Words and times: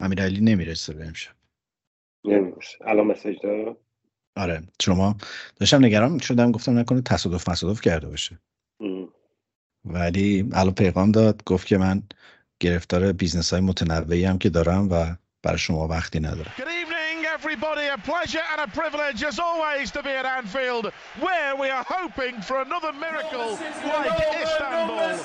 امیرعلی 0.00 0.40
نمی‌رسه 0.40 0.94
به 0.94 1.06
امشب. 1.06 1.32
نمی‌رسه. 2.24 2.78
الان 2.86 3.06
message 3.06 3.36
داره؟ 3.42 3.76
آره. 4.36 4.62
شما 4.82 5.16
داشتم 5.60 5.84
نگران 5.84 6.18
شدم 6.18 6.52
گفتم 6.52 6.78
نکنه 6.78 7.02
تصادف 7.02 7.48
مصادف 7.48 7.80
کرده 7.80 8.08
باشه. 8.08 8.38
ولی 9.84 10.50
الان 10.52 10.74
پیغام 10.74 11.12
داد 11.12 11.44
گفت 11.44 11.66
که 11.66 11.78
من 11.78 12.02
گرفتار 12.60 13.12
business 13.12 13.52
های 13.52 13.62
متنوعی 13.62 14.24
هم 14.24 14.38
که 14.38 14.48
دارم 14.48 14.88
و 14.90 15.16
برای 15.42 15.58
شما 15.58 15.88
وقتی 15.88 16.20
ندارم. 16.20 16.52
Everybody. 17.38 17.86
A 17.96 17.98
pleasure 17.98 18.46
and 18.52 18.60
a 18.66 18.70
privilege, 18.80 19.20
as 19.30 19.38
always, 19.38 19.90
to 19.90 20.00
be 20.02 20.12
at 20.20 20.26
Anfield, 20.38 20.84
where 21.26 21.52
we 21.62 21.68
are 21.76 21.84
hoping 21.96 22.34
for 22.48 22.56
another 22.66 22.92
miracle 23.04 23.48
like 23.92 24.18
Istanbul. 24.44 25.16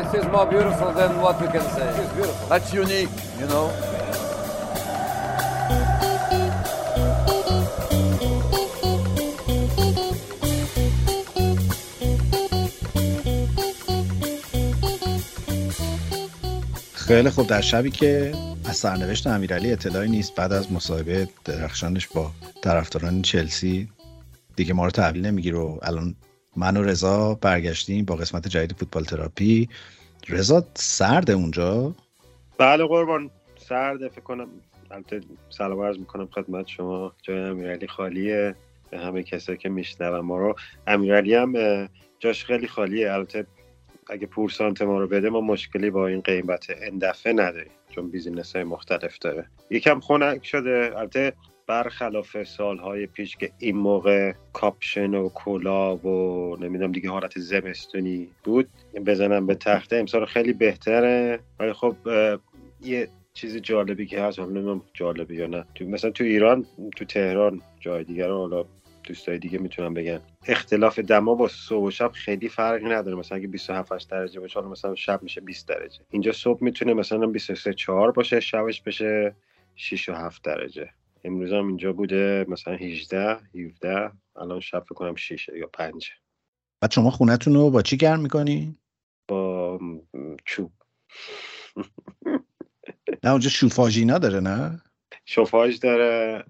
This 0.00 0.14
is 0.20 0.26
more 0.32 0.46
beautiful 0.46 0.90
than 0.92 1.20
what 1.20 1.36
we 1.42 1.48
can 1.54 1.66
say. 1.76 1.86
It's 2.00 2.12
beautiful. 2.18 2.48
That's 2.48 2.72
unique, 2.72 3.12
you 3.40 3.46
know. 3.52 3.66
خیلی 16.94 17.30
خوب 17.30 17.46
در 17.46 17.60
شبی 17.60 17.90
که 17.90 18.32
از 18.64 18.76
سرنوشت 18.76 19.26
امیرعلی 19.26 19.72
اطلاعی 19.72 20.08
نیست 20.08 20.34
بعد 20.34 20.52
از 20.52 20.72
مصاحبه 20.72 21.28
درخشانش 21.44 22.08
با 22.08 22.30
طرفداران 22.62 23.22
چلسی 23.22 23.88
دیگه 24.56 24.74
ما 24.74 24.84
رو 24.84 24.90
تحویل 24.90 25.26
نمیگیر 25.26 25.56
و 25.56 25.78
الان 25.82 26.14
من 26.56 26.76
و 26.76 26.82
رضا 26.82 27.34
برگشتیم 27.34 28.04
با 28.04 28.16
قسمت 28.16 28.48
جدید 28.48 28.76
فوتبال 28.76 29.04
تراپی. 29.04 29.68
رضا 30.28 30.66
سرده 30.74 31.30
اونجا؟ 31.30 31.94
بله 32.58 32.84
قربان 32.84 33.30
سرده 33.56 34.08
فکر 34.08 34.20
کنم 34.20 34.48
البته 34.90 35.20
سلام 35.50 35.80
عرض 35.80 35.98
می‌کنم 35.98 36.26
خدمت 36.26 36.66
شما. 36.66 37.12
جای 37.22 37.38
امیرعلی 37.38 37.86
خالیه. 37.86 38.54
به 38.90 38.98
همه 38.98 39.22
کسایی 39.22 39.58
که 39.58 39.68
میشنون 39.68 40.20
ما 40.20 40.38
رو. 40.38 40.54
امیرعلی 40.86 41.34
هم 41.34 41.52
جاش 42.18 42.44
خیلی 42.44 42.68
خالیه. 42.68 43.12
البته 43.12 43.46
اگه 44.10 44.26
پورسانت 44.26 44.82
ما 44.82 45.00
رو 45.00 45.06
بده 45.06 45.30
ما 45.30 45.40
مشکلی 45.40 45.90
با 45.90 46.06
این 46.06 46.20
غیبت 46.20 46.66
این 46.82 46.99
دفعه 46.99 47.32
نداریم 47.32 47.72
چون 47.88 48.10
business 48.10 48.56
های 48.56 48.64
مختلف 48.64 49.18
داره. 49.18 49.46
یکم 49.70 50.00
خنک 50.00 50.46
شده. 50.46 50.92
البته 50.96 51.32
برخلاف 51.70 52.42
سالهای 52.42 53.06
پیش 53.06 53.36
که 53.36 53.52
این 53.58 53.76
موقع 53.76 54.32
کاپشن 54.52 55.14
و 55.14 55.28
کلا 55.28 55.96
و 55.96 56.56
نمی‌دونم 56.60 56.92
دیگه 56.92 57.10
حالت 57.10 57.38
زمستونی 57.38 58.28
بود 58.44 58.68
بزنم 59.06 59.46
به 59.46 59.54
تخته 59.54 59.96
امسال 59.96 60.24
خیلی 60.24 60.52
بهتره. 60.52 61.40
ولی 61.60 61.72
خب 61.72 61.96
یه 62.80 63.08
چیز 63.34 63.56
جالبی 63.56 64.06
که 64.06 64.22
هست 64.22 64.40
نمی‌دونم 64.40 64.82
جالبی 64.94 65.36
یا 65.36 65.46
نه. 65.46 65.64
تو 65.74 65.84
مثلا 65.84 66.10
تو 66.10 66.24
ایران 66.24 66.66
تو 66.96 67.04
تهران 67.04 67.62
جای 67.80 68.04
دیگر 68.04 68.30
حالا 68.30 68.64
دوستای 69.04 69.38
دیگه 69.38 69.58
می‌تونم 69.58 69.94
بگن. 69.94 70.20
اختلاف 70.46 70.98
دما 70.98 71.34
با 71.34 71.48
صبح 71.48 71.86
و 71.86 71.90
شب 71.90 72.10
خیلی 72.12 72.48
فرقی 72.48 72.84
نداره. 72.84 73.16
مثلا 73.16 73.38
اگه 73.38 73.48
27 73.48 74.10
درجه 74.10 74.40
باشه 74.40 74.60
مثلا 74.60 74.94
شب 74.94 75.22
میشه 75.22 75.40
20 75.40 75.68
درجه. 75.68 76.00
اینجا 76.10 76.32
صبح 76.32 76.64
می‌تونه 76.64 76.94
مثلا 76.94 77.26
23 77.26 77.74
4 77.74 78.12
باشه 78.12 78.40
شبش 78.40 78.82
بشه 78.82 79.34
6 79.76 80.08
و 80.08 80.12
7 80.12 80.44
درجه. 80.44 80.88
امروز 81.24 81.52
هم 81.52 81.66
اینجا 81.66 81.92
بوده 81.92 82.44
مثلا 82.48 82.74
18 82.74 83.40
17 83.54 84.12
الان 84.36 84.60
شب 84.60 84.80
فکر 84.84 84.94
کنم 84.94 85.14
6 85.14 85.48
یا 85.48 85.66
5 85.66 86.10
بعد 86.80 86.90
شما 86.90 87.10
خونتون 87.10 87.54
رو 87.54 87.70
با 87.70 87.82
چی 87.82 87.96
گرم 87.96 88.20
می‌کنی؟ 88.20 88.76
با 89.28 89.80
چوب 90.44 90.72
نه 93.24 93.30
اونجا 93.30 93.48
شوفاژینا 93.48 94.18
داره 94.18 94.40
نه؟ 94.40 94.82
شوفاژ 95.24 95.78
داره 95.78 96.44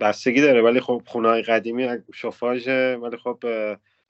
بستگی 0.00 0.40
داره 0.40 0.62
ولی 0.62 0.80
خب 0.80 1.02
خونه 1.06 1.42
قدیمی 1.42 1.88
شوفاژه 2.14 2.96
ولی 2.96 3.16
خب 3.16 3.44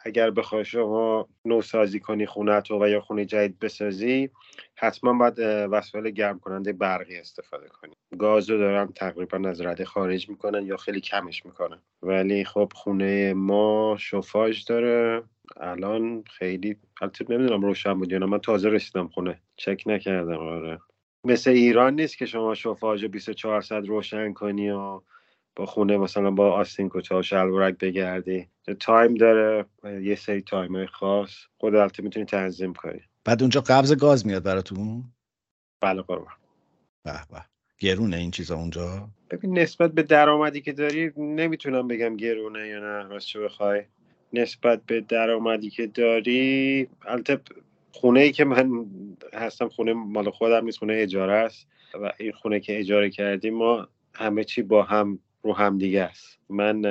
اگر 0.05 0.31
بخوای 0.31 0.65
شما 0.65 1.29
نوسازی 1.45 2.01
کنی 2.01 2.27
خونه 2.27 2.61
تو 2.61 2.85
و 2.85 2.89
یا 2.89 3.01
خونه 3.01 3.25
جدید 3.25 3.59
بسازی 3.59 4.31
حتما 4.77 5.13
باید 5.13 5.39
وسایل 5.71 6.11
گرم 6.11 6.39
کننده 6.39 6.73
برقی 6.73 7.17
استفاده 7.17 7.69
کنی. 7.69 7.93
گاز 8.19 8.51
رو 8.51 8.59
دارن 8.59 8.87
تقریبا 8.87 9.49
از 9.49 9.61
رده 9.61 9.85
خارج 9.85 10.29
می‌کنن 10.29 10.67
یا 10.67 10.77
خیلی 10.77 11.01
کمش 11.01 11.47
می‌کنن. 11.47 11.79
ولی 12.03 12.45
خب 12.45 12.73
خونه 12.75 13.35
ما 13.35 13.97
شوفاژ 13.99 14.65
داره. 14.65 15.23
الان 15.57 16.25
خیلی 16.27 16.77
البته 17.01 17.25
نمی‌دونم 17.29 17.63
روشن 17.63 17.95
بود 17.95 18.13
یا 18.13 18.19
من 18.19 18.39
تازه 18.39 18.69
رسیدم 18.69 19.09
خونه. 19.09 19.41
چک 19.57 19.83
نکردم. 19.87 20.39
آره. 20.39 20.79
مثل 21.25 21.51
ایران 21.51 21.95
نیست 21.95 22.19
که 22.19 22.27
شما 22.27 22.55
شوفاژ 22.55 23.05
24 23.05 23.61
ساعت 23.61 23.85
روشن 23.87 24.33
کنی 24.33 24.71
و 24.71 25.01
با 25.61 25.67
خونه 25.67 25.97
مثلا 25.97 26.31
با 26.31 26.53
آستین 26.53 26.89
کوچه 26.89 27.15
و 27.15 27.23
شلوارک 27.23 27.79
بگردی. 27.79 28.47
تایم 28.81 29.15
داره 29.15 29.65
یه 30.03 30.15
سری 30.15 30.41
تایم 30.41 30.77
های 30.77 30.87
خاص. 30.87 31.31
خود 31.59 31.75
البته 31.75 32.03
می‌تونی 32.03 32.27
تنظیم 32.27 32.75
کنی. 32.75 33.01
بعد 33.25 33.43
اونجا 33.43 33.61
قبض 33.61 33.93
گاز 33.93 34.27
میاد 34.27 34.43
براتون؟ 34.43 35.05
بله 35.81 36.03
قربان. 36.03 36.35
به 37.05 37.13
به. 37.31 37.45
گرونه 37.79 38.17
این 38.17 38.31
چیزا 38.31 38.57
اونجا؟ 38.57 39.09
ببین 39.31 39.59
نسبت 39.59 39.93
به 39.93 40.03
درآمدی 40.03 40.61
که 40.61 40.73
داری 40.73 41.13
نمی‌تونم 41.17 41.89
بگم 41.89 42.17
گرونه 42.17 42.69
یا 42.69 42.79
نه. 42.79 43.09
راست 43.09 43.37
بخوای. 43.37 43.83
نسبت 44.33 44.83
به 44.87 45.01
درآمدی 45.01 45.71
که 45.71 45.87
داری 45.87 46.89
البته 47.07 47.41
خونه 47.93 48.21
ای 48.21 48.33
که 48.33 48.45
من 48.45 48.87
هستم 49.35 49.69
خونه 49.69 49.93
مال 49.93 50.31
خودم 50.31 50.65
نیست 50.65 50.79
خونه 50.79 50.95
اجاره 50.97 51.33
است. 51.33 51.67
و 51.95 52.13
این 52.19 52.33
خونه 52.33 52.61
که 52.61 52.79
اجاره 52.79 53.11
کردیم 53.11 53.55
ما 53.55 53.89
همه 54.15 54.45
چی 54.45 54.63
با 54.63 54.83
هم 54.83 55.19
رو 55.43 55.53
هم 55.53 55.79
دیگه 55.79 56.03
است. 56.03 56.39
من 56.49 56.83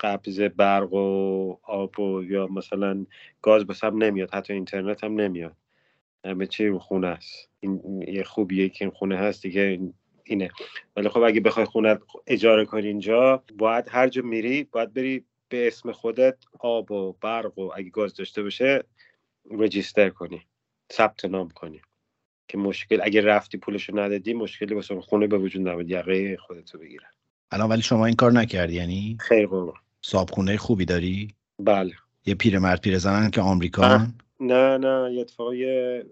قبض 0.00 0.40
برق 0.40 0.92
و 0.92 1.56
آب 1.62 2.00
و 2.00 2.22
یا 2.24 2.46
مثلا 2.46 3.06
گاز 3.42 3.66
بسم 3.66 4.02
نمیاد 4.02 4.34
حتی 4.34 4.52
اینترنت 4.52 5.04
هم 5.04 5.20
نمیاد. 5.20 5.56
همه 6.24 6.46
چی 6.46 6.66
رو 6.66 6.78
خونه 6.78 7.06
است. 7.06 7.50
این 7.60 8.02
یه 8.08 8.22
خوبیه 8.22 8.68
که 8.68 8.84
این 8.84 8.94
خونه 8.94 9.16
هست 9.16 9.42
دیگه 9.42 9.80
اینه. 10.24 10.50
ولی 10.96 11.08
خب 11.08 11.22
اگه 11.22 11.40
بخوای 11.40 11.66
خونه 11.66 11.98
اجاره 12.26 12.64
کنی 12.64 12.86
اینجا 12.86 13.44
باید 13.58 13.84
هر 13.88 14.08
جا 14.08 14.22
میری 14.22 14.64
باید 14.64 14.94
بری 14.94 15.24
به 15.48 15.66
اسم 15.66 15.92
خودت 15.92 16.36
آب 16.60 16.90
و 16.90 17.12
برق 17.12 17.58
و 17.58 17.72
اگه 17.74 17.90
گاز 17.90 18.14
داشته 18.14 18.42
باشه 18.42 18.84
رجیستر 19.50 20.10
کنی. 20.10 20.46
ثبت 20.92 21.24
نام 21.24 21.48
کنی. 21.48 21.82
که 22.48 22.58
مشکل 22.58 23.00
اگه 23.02 23.20
رفتی 23.20 23.58
پولشو 23.58 23.98
ندادی 23.98 24.34
مشکلی 24.34 24.74
واسه 24.74 25.00
خونه 25.00 25.26
به 25.26 25.38
وجود 25.38 25.68
نمیاد 25.68 25.90
یقه 25.90 26.36
خودتو 26.36 26.78
بگیرن. 26.78 27.15
الان 27.50 27.68
ولی 27.68 27.82
شما 27.82 28.06
این 28.06 28.16
کار 28.16 28.32
نکردی 28.32 28.74
یعنی 28.74 29.16
خیر 29.20 29.46
قربان 29.46 29.74
صابخونه 30.02 30.56
خوبی 30.56 30.84
داری؟ 30.84 31.28
بله. 31.58 31.92
یه 32.26 32.34
پیرمرد 32.34 32.80
پیرزنن 32.80 33.30
که 33.30 33.40
آمریکا 33.40 34.06
نه 34.40 34.78
نه 34.78 35.14
یه 35.14 35.20
اتفاقا 35.20 35.54
یه 35.54 36.06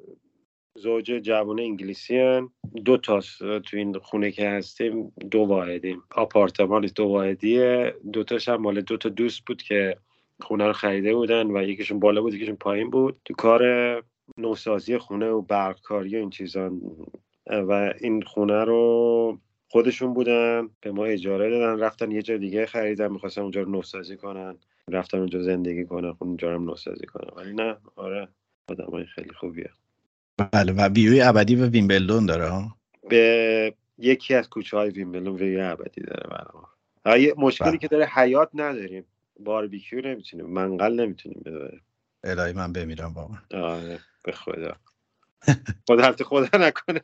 زوج 0.79 1.05
جوان 1.05 1.61
انگلیسی 1.61 2.19
هن. 2.19 2.51
دو 2.85 2.97
تا 2.97 3.21
تو 3.65 3.77
این 3.77 3.99
خونه 3.99 4.31
که 4.31 4.49
هستیم 4.49 5.13
دو 5.31 5.41
واحدیم. 5.41 6.03
آپارتمان 6.11 6.91
دو 6.95 7.05
واحدیه. 7.05 7.95
دو 8.13 8.25
تاش 8.25 8.49
هم 8.49 8.57
مال 8.57 8.81
دو 8.81 8.97
تا 8.97 9.09
دوست 9.09 9.45
بود 9.47 9.63
که 9.63 9.97
خونه 10.41 10.67
رو 10.67 10.73
خریده 10.73 11.15
بودن 11.15 11.51
و 11.51 11.63
یکیشون 11.63 12.01
بالا 12.01 12.21
بود 12.21 12.35
یکیشون 12.35 12.57
پایین 12.57 12.91
بود. 12.91 13.21
تو 13.25 13.35
کار 13.35 13.63
نوسازی 14.39 14.99
خونه 14.99 15.27
و 15.27 15.43
برقکاری 15.43 16.17
و 16.17 16.19
این 16.19 16.31
چیزان 16.31 16.81
و 17.47 17.95
این 18.01 18.23
خونه 18.23 18.65
رو 18.65 19.39
خودشون 19.75 20.15
بودن 20.15 20.69
به 20.81 20.93
ما 20.93 21.05
اجاره 21.05 21.51
دادن 21.51 21.83
رفتن 21.83 22.11
یه 22.11 22.23
جای 22.23 22.39
دیگه 22.39 22.67
خریدن 22.67 23.13
می‌خواستن 23.13 23.41
اونجا 23.43 23.63
رو 23.63 23.71
نوسازی 23.71 24.17
کنن. 24.17 24.57
رفتن 24.89 25.19
اونجا 25.19 25.43
زندگی 25.43 25.85
کنن 25.85 26.13
خب 26.13 26.25
اونجا 26.25 26.53
رو 26.53 26.65
نوسازی 26.65 27.07
کنن. 27.07 27.31
ولی 27.37 27.53
نه 27.53 27.77
آره 27.97 28.29
آدمای 28.69 29.05
خیلی 29.05 29.31
خوبیه. 29.31 29.71
بله 30.53 30.73
و 30.73 30.89
ویوی 30.89 31.21
ابدی 31.21 31.57
به 31.57 31.69
ویمبلدون 31.69 32.27
داره 32.27 32.51
به 33.09 33.75
یکی 33.99 34.35
از 34.35 34.49
کوچه 34.49 34.77
های 34.77 34.91
ویمبلدون 34.91 35.37
ویوی 35.37 35.61
ابدی 35.61 36.01
داره 36.01 36.29
برای 37.05 37.35
مشکلی 37.37 37.69
بله. 37.69 37.79
که 37.79 37.89
داره 37.89 38.07
حیات 38.07 38.51
نداریم. 38.55 39.05
باربیکیو 39.41 40.01
نمی‌تونیم 40.01 40.47
منقل 40.47 41.01
نمی‌تونیم 41.01 41.43
ببریم 41.47 41.83
الهی 42.25 42.53
من 42.53 42.73
بمیرم 42.73 43.13
واقعا. 43.15 43.39
آره 43.75 43.99
به 44.23 44.33
خدا. 44.33 44.77
خدا 45.89 46.15
خدا 46.25 46.59
نکنه. 46.59 47.01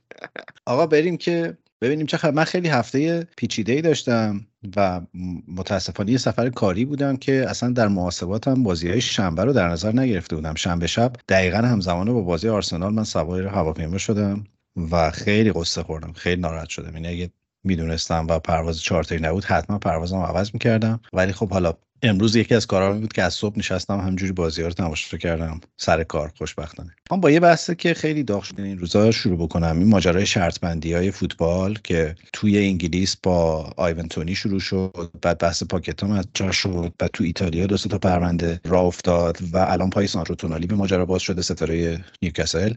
آقا 0.66 0.87
بریم 0.87 1.16
که 1.16 1.58
ببینیم 1.81 2.06
چه 2.06 2.16
خبر. 2.16 2.34
من 2.34 2.44
خیلی 2.44 2.69
هفته 2.69 3.26
پیچیده 3.37 3.72
ای 3.72 3.82
داشتم 3.82 4.46
و 4.76 5.00
متاسفانه 5.48 6.10
یه 6.10 6.19
سفر 6.19 6.48
کاری 6.48 6.84
بودم 6.84 7.16
که 7.16 7.46
اصلا 7.48 7.72
در 7.72 7.88
محاسباتم 7.88 8.62
بازی 8.62 8.90
های 8.90 9.00
شنبه 9.00 9.44
رو 9.44 9.52
در 9.52 9.69
نظر 9.69 9.92
نگرفته 9.92 10.37
بودم. 10.37 10.54
شنبه 10.54 10.87
شب 10.87 11.12
دقیقا 11.28 11.58
همزمان 11.58 12.12
با 12.12 12.20
بازی 12.20 12.48
آرسنال 12.48 12.92
من 12.94 13.04
سوار 13.04 13.46
هواپیما 13.46 13.98
شدم 13.98 14.44
و 14.90 15.10
خیلی 15.10 15.52
قصه 15.52 15.82
خوردم. 15.82 16.12
خیلی 16.12 16.40
ناراحت 16.40 16.69
شدم. 16.69 16.92
یعنی 16.92 17.08
اگه 17.08 17.31
می‌دونستم 17.64 18.26
و 18.26 18.38
پرواز 18.38 18.82
چارتری 18.82 19.20
نبود 19.20 19.44
حتما 19.44 19.78
پروازم 19.78 20.16
عوض 20.16 20.50
می‌کردم. 20.52 21.00
ولی 21.12 21.32
خب 21.32 21.50
حالا 21.50 21.74
امروز 22.02 22.36
یکی 22.36 22.54
از 22.54 22.66
کارا 22.66 22.92
بود 22.92 23.12
که 23.12 23.22
از 23.22 23.34
صبح 23.34 23.58
نشستم 23.58 24.00
همجوری 24.00 24.32
بازی 24.32 24.62
رو 24.62 24.70
تماشا 24.70 25.16
کردم. 25.16 25.60
سر 25.76 26.04
کار 26.04 26.32
خوشبختانه. 26.38 26.94
من 27.10 27.20
با 27.20 27.30
یه 27.30 27.40
بحثه 27.40 27.74
که 27.74 27.94
خیلی 27.94 28.22
داغ 28.22 28.42
شده 28.42 28.62
این 28.62 28.78
روزا 28.78 29.10
شروع 29.10 29.38
بکنم. 29.38 29.78
این 29.78 29.88
ماجرای 29.88 30.26
شرط 30.26 30.60
بندی 30.60 30.94
های 30.94 31.10
فوتبال 31.10 31.78
که 31.84 32.14
توی 32.32 32.58
انگلیس 32.58 33.16
با 33.22 33.72
آیونتونی 33.76 34.34
شروع 34.34 34.60
شد 34.60 35.10
بعد 35.22 35.38
بحث 35.38 35.62
پاکتام 35.62 36.10
از 36.10 36.26
جا 36.34 36.52
شد 36.52 36.92
بعد 36.98 37.10
تو 37.12 37.24
ایتالیا 37.24 37.66
دو 37.66 37.76
تا 37.76 37.98
پرونده 37.98 38.60
را 38.64 38.80
افتاد 38.80 39.38
و 39.52 39.58
الان 39.58 39.90
پای 39.90 40.06
سانرو 40.06 40.34
تونالی 40.34 40.66
به 40.66 40.74
ماجرا 40.74 41.06
باز 41.06 41.22
شده 41.22 41.42
ستاره 41.42 42.04
نیوکاسل. 42.22 42.74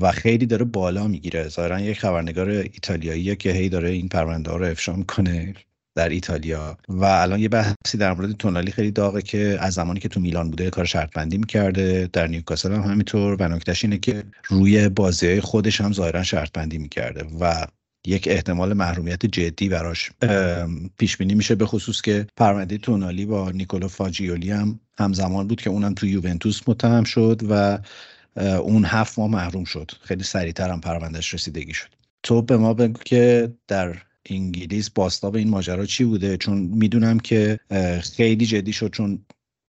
و 0.00 0.12
خیلی 0.12 0.46
داره 0.46 0.64
بالا 0.64 1.08
می‌گیره. 1.08 1.48
ظاهرا 1.48 1.80
یک 1.80 2.00
خبرنگار 2.00 2.48
ایتالیاییه 2.48 3.36
که 3.36 3.52
هی 3.52 3.68
داره 3.68 3.90
این 3.90 4.08
پرونده 4.08 4.50
ها 4.50 4.56
رو 4.56 4.66
افشا 4.66 4.92
می‌کنه 4.92 5.54
در 5.96 6.08
ایتالیا. 6.08 6.78
و 6.88 7.04
الان 7.04 7.40
یه 7.40 7.48
بحثی 7.48 7.98
در 7.98 8.14
مورد 8.14 8.32
تونالی 8.32 8.72
خیلی 8.72 8.90
داغه 8.90 9.22
که 9.22 9.56
از 9.60 9.74
زمانی 9.74 10.00
که 10.00 10.08
تو 10.08 10.20
میلان 10.20 10.50
بوده 10.50 10.70
کار 10.70 10.84
شرط 10.84 11.12
بندی 11.12 11.38
می‌کرده 11.38 12.08
در 12.12 12.26
نیوکاسل 12.26 12.72
هم 12.72 12.82
همینطور. 12.82 13.36
و 13.40 13.48
نکتهش 13.48 13.84
اینه 13.84 13.98
که 13.98 14.24
روی 14.48 14.88
بازی 14.88 15.40
خودش 15.40 15.80
هم 15.80 15.92
ظاهرا 15.92 16.22
شرط 16.22 16.52
بندی 16.52 16.78
می‌کرده 16.78 17.24
و 17.40 17.66
یک 18.06 18.28
احتمال 18.30 18.72
محرومیت 18.72 19.26
جدی 19.26 19.68
براش 19.68 20.10
پیش 20.98 21.16
بینی 21.16 21.34
میشه. 21.34 21.54
به 21.54 21.66
خصوص 21.66 22.00
که 22.00 22.26
پرونده 22.36 22.78
تونالی 22.78 23.26
با 23.26 23.50
نیکولو 23.50 23.88
فاجیولی 23.88 24.50
هم 24.50 24.80
همزمان 24.98 25.48
بود 25.48 25.60
که 25.60 25.70
اونم 25.70 25.94
تو 25.94 26.06
یوونتوس 26.06 26.60
متهم 26.66 27.04
شد 27.04 27.40
و 27.50 27.78
اون 28.36 28.84
هفت 28.84 29.18
ماه 29.18 29.30
محروم 29.30 29.64
شد. 29.64 29.90
خیلی 30.00 30.22
سریعتر 30.22 30.70
هم 30.70 30.80
پروندهش 30.80 31.34
رسیدگی 31.34 31.74
شد. 31.74 31.88
تو 32.22 32.42
به 32.42 32.56
ما 32.56 32.74
بگو 32.74 33.00
که 33.04 33.52
در 33.68 33.96
انگلیس 34.30 34.90
باستاب 34.90 35.36
این 35.36 35.50
ماجرا 35.50 35.86
چی 35.86 36.04
بوده؟ 36.04 36.36
چون 36.36 36.58
می‌دونم 36.58 37.18
که 37.18 37.58
خیلی 38.16 38.46
جدی 38.46 38.72
شد 38.72 38.90
چون 38.90 39.24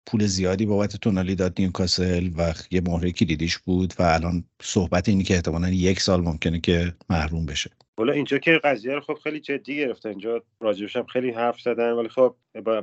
پول 0.08 0.26
زیادی 0.26 0.66
بابت 0.66 0.96
تونالی 0.96 1.36
داد 1.36 1.56
نیوکاسل 1.60 2.30
و 2.38 2.54
یه 2.72 2.82
مهره 2.82 3.12
کلیدیش 3.12 3.58
بود 3.58 3.94
و 4.00 4.04
الان 4.04 4.44
صحبت 4.62 5.10
اینی 5.10 5.24
که 5.24 5.36
احتمالا 5.36 5.70
یک 5.70 6.02
سال 6.02 6.22
ممکنه 6.22 6.60
که 6.60 6.94
محروم 7.10 7.46
بشه. 7.46 7.70
حالا 7.98 8.14
اینجا 8.14 8.38
که 8.38 8.60
قضیه 8.64 8.94
رو 8.94 9.02
خب 9.02 9.18
خیلی 9.24 9.40
جدی 9.40 9.76
گرفته. 9.76 10.10
اینجا 10.10 10.44
راجبش 10.60 10.96
هم 10.96 11.06
خیلی 11.06 11.32
حرف 11.32 11.62
زدن 11.62 11.92
ولی 11.92 12.10
خب 12.10 12.36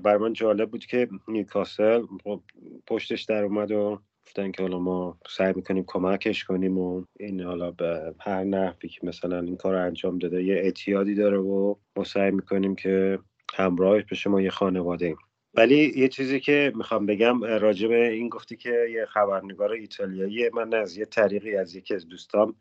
بر 0.02 0.16
من 0.16 0.32
جالب 0.32 0.70
بود 0.70 0.86
که 0.86 1.08
نیوکاسل 1.28 2.02
خب 2.24 2.42
پشتش 2.86 3.22
در 3.22 3.44
اومد 3.44 3.70
و 3.70 4.00
گفتن 4.32 4.50
که 4.50 4.62
حالا 4.62 4.78
ما 4.78 5.18
سعی 5.28 5.52
می‌کنیم 5.56 5.84
کمکش 5.86 6.44
کنیم 6.44 6.78
و 6.78 7.04
این 7.20 7.40
حالا 7.40 7.70
به 7.70 8.14
هر 8.20 8.44
نحوی 8.44 8.88
که 8.88 9.00
مثلا 9.02 9.40
این 9.40 9.56
کار 9.56 9.74
انجام 9.74 10.18
داده 10.18 10.44
یه 10.44 10.54
اعتیادی 10.54 11.14
داره 11.14 11.38
و 11.38 11.74
ما 11.96 12.04
سعی 12.04 12.30
می‌کنیم 12.30 12.74
که 12.74 13.18
همراهش 13.54 14.04
بشه 14.10 14.30
ما 14.30 14.40
یه 14.42 14.50
خانواده 14.50 15.06
ایم. 15.06 15.16
ولی 15.54 15.92
یه 15.96 16.08
چیزی 16.08 16.40
که 16.40 16.72
می‌خوام 16.76 17.06
بگم 17.06 17.44
راجع 17.44 17.88
به 17.88 18.08
این 18.08 18.28
گفتی 18.28 18.56
که 18.56 18.86
یه 18.94 19.06
خبرنگار 19.06 19.72
ایتالیایی 19.72 20.48
من 20.48 20.74
از 20.74 20.96
یه 20.96 21.04
طریقی 21.04 21.56
از 21.56 21.74
یکی 21.74 21.94
از 21.94 22.08
دوستام 22.08 22.54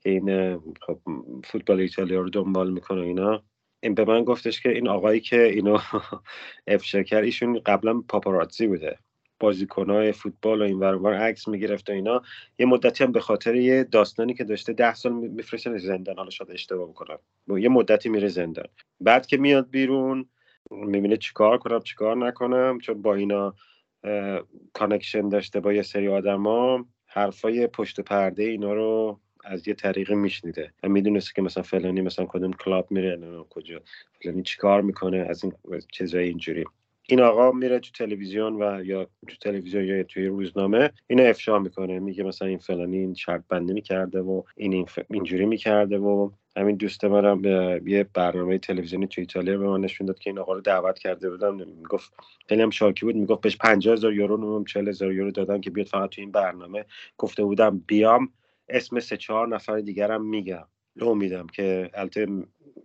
که 0.00 0.10
این 0.10 0.58
خب 0.80 1.00
فوتبال 1.44 1.80
ایتالیا 1.80 2.20
رو 2.20 2.30
دنبال 2.30 2.72
می‌کنه 2.72 3.00
اینا 3.00 3.42
این 3.82 3.94
به 3.94 4.04
من 4.04 4.24
گفتش 4.24 4.60
که 4.60 4.68
این 4.68 4.88
آقایی 4.88 5.20
که 5.20 5.42
اینو 5.42 5.78
افشا 6.66 7.02
کرد 7.02 7.24
ایشون 7.24 7.60
قبلا 7.66 8.00
پاپاراتزی 8.08 8.66
بوده. 8.66 8.98
بازیکنهای 9.40 10.12
فوتبال 10.12 10.62
و 10.62 10.64
این 10.64 10.78
ور 10.78 11.14
عکس 11.14 11.48
می‌گرفت 11.48 11.90
و 11.90 11.92
اینا. 11.92 12.22
یه 12.58 12.66
مدتی 12.66 13.04
هم 13.04 13.12
به 13.12 13.20
خاطر 13.20 13.54
یه 13.54 13.84
داستانی 13.84 14.34
که 14.34 14.44
داشته 14.44 14.72
ده 14.72 14.94
سال 14.94 15.12
میفرستن 15.12 15.78
زندان 15.78 16.16
حالا 16.16 16.30
شاید 16.30 16.50
اشتباه 16.50 16.88
بکنم. 16.88 17.18
یه 17.48 17.68
مدتی 17.68 18.08
میره 18.08 18.28
زندان. 18.28 18.66
بعد 19.00 19.26
که 19.26 19.36
میاد 19.36 19.70
بیرون 19.70 20.28
می‌بینه 20.70 21.16
چیکار 21.16 21.58
کنم 21.58 21.80
چیکار 21.80 22.16
نکنم 22.16 22.78
چون 22.78 23.02
با 23.02 23.14
اینا 23.14 23.54
connection 24.72 25.28
داشته 25.28 25.60
با 25.60 25.72
یه 25.72 25.82
سری 25.82 26.08
آدما 26.08 26.86
حرفای 27.06 27.66
پشت 27.66 28.00
پرده 28.00 28.42
اینا 28.42 28.74
رو 28.74 29.20
از 29.44 29.68
یه 29.68 29.74
طریقی 29.74 30.14
میشنیده. 30.14 30.72
و 30.82 30.88
می‌دونسته 30.88 31.32
که 31.36 31.42
مثلا 31.42 31.62
فلانی 31.62 32.00
مثلا 32.00 32.26
کدوم 32.26 32.52
club 32.52 32.90
میره 32.90 33.18
کجا 33.50 33.80
فلانی 34.22 34.42
چیکار 34.42 34.80
می‌کنه 34.82 35.18
از 35.18 35.44
این 35.44 35.52
چیزای 35.92 36.24
اینجوری. 36.28 36.64
این 37.08 37.20
آقا 37.20 37.52
میره 37.52 37.78
تو 37.78 37.90
تلویزیون 37.90 38.62
و 38.62 38.84
یا 38.84 39.04
تو 39.28 39.36
تلویزیون 39.40 39.84
یا 39.84 40.02
توی 40.02 40.26
روزنامه 40.26 40.90
اینو 41.06 41.24
افشا 41.24 41.58
می‌کنه. 41.58 41.98
میگه 41.98 42.24
مثلا 42.24 42.48
این 42.48 42.58
فلانی 42.58 42.98
این 42.98 43.14
شرط 43.14 43.42
بندی 43.48 43.72
می‌کرده 43.72 44.20
و 44.20 44.42
این, 44.56 44.72
این 44.72 44.86
اینجوری 45.10 45.46
می‌کرده 45.46 45.98
و 45.98 46.30
همین 46.56 46.76
دوست 46.76 47.04
منم 47.04 47.42
به 47.42 47.82
یه 47.86 48.06
برنامه 48.14 48.58
تلویزیونی 48.58 49.06
تو 49.06 49.20
ایتالیا 49.20 49.58
به 49.58 49.68
من 49.68 49.80
نشون 49.80 50.06
داد 50.06 50.18
که 50.18 50.30
این 50.30 50.38
آقا 50.38 50.52
رو 50.52 50.60
دعوت 50.60 50.98
کرده 50.98 51.30
بودم. 51.30 51.54
می‌گفت 51.56 52.12
خیلی 52.48 52.62
هم 52.62 52.70
شاکی 52.70 53.06
بود. 53.06 53.16
می‌گفت 53.16 53.40
بهش 53.40 53.56
50000 53.56 54.12
یورو 54.12 54.36
نمی‌دونم 54.36 54.64
40000 54.64 55.12
یورو 55.12 55.30
دادم 55.30 55.60
که 55.60 55.70
بیاد 55.70 55.86
فقط 55.86 56.10
تو 56.10 56.20
این 56.20 56.32
برنامه. 56.32 56.84
گفته 57.18 57.44
بودم 57.44 57.82
بیام 57.86 58.28
اسم 58.68 59.00
سه 59.00 59.16
چهار 59.16 59.48
نفر 59.48 59.80
دیگرم 59.80 60.26
میگم. 60.26 60.64
میدم 61.16 61.46
که 61.46 61.90
البته 61.94 62.26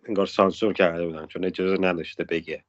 انگار 0.07 0.25
سانسور 0.25 0.73
کرده 0.73 1.05
بودن 1.05 1.25
چون 1.25 1.45
اجازه 1.45 1.77
نداشته 1.81 2.23
بگه. 2.23 2.63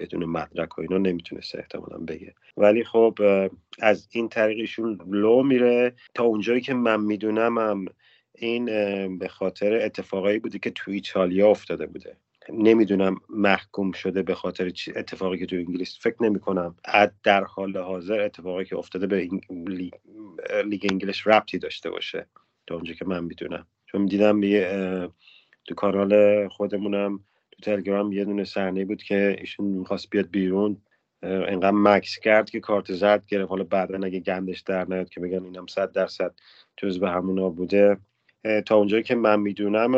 بدون 0.00 0.24
مدرک 0.24 0.78
و 0.78 0.80
اینا 0.80 0.98
نمی‌تونسته 0.98 1.58
احتمالا 1.58 1.98
بگه. 1.98 2.34
ولی 2.56 2.84
خب 2.84 3.18
از 3.78 4.08
این 4.10 4.28
طریقشون 4.28 5.00
لو 5.06 5.42
میره. 5.42 5.94
تا 6.14 6.24
اونجایی 6.24 6.60
که 6.60 6.74
من 6.74 7.00
می‌دونم 7.00 7.58
هم 7.58 7.84
این 8.34 8.64
به 9.18 9.28
خاطر 9.28 9.74
اتفاقایی 9.74 10.38
بوده 10.38 10.58
که 10.58 10.70
تو 10.70 10.90
ایتالیا 10.90 11.50
افتاده 11.50 11.86
بوده. 11.86 12.16
نمی‌دونم 12.52 13.16
محکوم 13.28 13.92
شده 13.92 14.22
به 14.22 14.34
خاطر 14.34 14.72
اتفاقی 14.96 15.38
که 15.38 15.46
تو 15.46 15.56
انگلیس 15.56 15.98
فکر 16.00 16.22
نمی 16.24 16.40
کنم 16.40 16.74
در 17.22 17.44
حال 17.44 17.76
حاضر 17.76 18.20
اتفاقی 18.20 18.64
که 18.64 18.76
افتاده 18.76 19.06
به 19.06 19.28
لیگ 20.64 20.86
انگلیس 20.90 21.26
ربطی 21.26 21.58
داشته 21.58 21.90
باشه. 21.90 22.26
تا 22.66 22.74
اونجا 22.74 22.94
که 22.94 23.04
من 23.04 23.24
می‌دونم. 23.24 23.66
چون 23.86 24.06
دیدم 24.06 24.40
تو 25.64 25.74
کانال 25.76 26.48
خودمونم 26.48 27.20
تلگرام 27.60 28.12
یه 28.12 28.24
دونه 28.24 28.44
صحنه 28.44 28.84
بود 28.84 29.02
که 29.02 29.36
ایشون 29.40 29.66
می‌خواست 29.66 30.10
بیاد 30.10 30.30
بیرون 30.30 30.76
انقدر 31.22 31.70
مکس 31.70 32.18
کرد 32.18 32.50
که 32.50 32.60
کارت 32.60 32.92
زرد 32.92 33.26
گرفت. 33.26 33.50
حالا 33.50 33.64
بعدا 33.64 34.06
اگه 34.06 34.20
گندش 34.20 34.60
در 34.60 34.84
نیاد 34.84 35.08
که 35.08 35.20
بگن 35.20 35.44
اینم 35.44 35.66
صد 35.66 35.92
درصد 35.92 36.34
جز 36.76 37.00
به 37.00 37.10
همونا 37.10 37.48
بوده. 37.48 37.96
تا 38.66 38.76
اونجایی 38.76 39.02
که 39.02 39.14
من 39.14 39.40
می‌دونم 39.40 39.94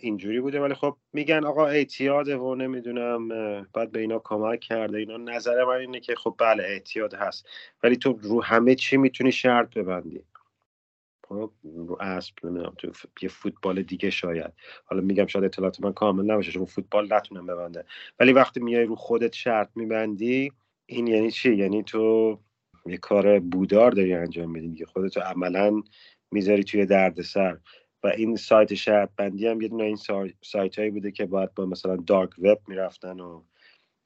اینجوری 0.00 0.40
بوده. 0.40 0.60
ولی 0.60 0.74
خب 0.74 0.96
میگن 1.12 1.44
آقا 1.44 1.66
اعتیاده 1.66 2.36
و 2.36 2.54
نمی‌دونم 2.54 3.28
باید 3.72 3.92
به 3.92 4.00
اینا 4.00 4.20
کمک 4.24 4.60
کرده. 4.60 4.98
اینا 4.98 5.16
نظر 5.16 5.64
من 5.64 5.76
اینه 5.76 6.00
که 6.00 6.14
خب 6.14 6.34
بله 6.38 6.62
اعتیاد 6.62 7.14
هست. 7.14 7.48
ولی 7.82 7.96
تو 7.96 8.18
رو 8.22 8.42
همه 8.42 8.74
چی 8.74 8.96
می‌تونی 8.96 9.32
شرط 9.32 9.74
ببندی. 9.74 10.24
خب 11.28 11.50
رو 11.64 11.96
اسب 12.00 12.34
نمی‌دونم 12.44 12.74
تو 12.78 12.92
یه 13.22 13.28
فوتبال 13.28 13.82
دیگه 13.82 14.10
شاید. 14.10 14.52
حالا 14.84 15.02
میگم 15.02 15.26
شاید 15.26 15.44
اطلاعات 15.44 15.80
من 15.80 15.92
کامل 15.92 16.30
نباشه 16.30 16.52
چون 16.52 16.64
فوتبال 16.64 17.12
نتونم 17.12 17.46
ببنده 17.46 17.84
ولی 18.20 18.32
وقتی 18.32 18.60
میای 18.60 18.84
رو 18.84 18.96
خودت 18.96 19.34
شرط 19.34 19.70
میبندی 19.76 20.52
این 20.86 21.06
یعنی 21.06 21.30
چی؟ 21.30 21.54
یعنی 21.54 21.82
تو 21.82 22.38
یه 22.86 22.96
کار 22.96 23.40
بودار 23.40 23.90
داری 23.90 24.14
انجام 24.14 24.50
میدی 24.50 24.74
که 24.74 24.86
خودتو 24.86 25.20
عملا 25.20 25.82
می‌ذاری 26.30 26.64
توی 26.64 26.86
دردسر. 26.86 27.58
و 28.02 28.06
این 28.08 28.36
سایت 28.36 28.74
شرط 28.74 29.10
بندی 29.16 29.46
هم 29.46 29.60
یه 29.60 29.68
دونه 29.68 29.84
این 29.84 29.98
سایت 30.42 30.78
هایی 30.78 30.90
بوده 30.90 31.10
که 31.10 31.26
باید 31.26 31.54
با 31.54 31.66
مثلا 31.66 31.96
دارک 31.96 32.30
وب 32.38 32.58
می‌رفتن 32.68 33.20
و 33.20 33.42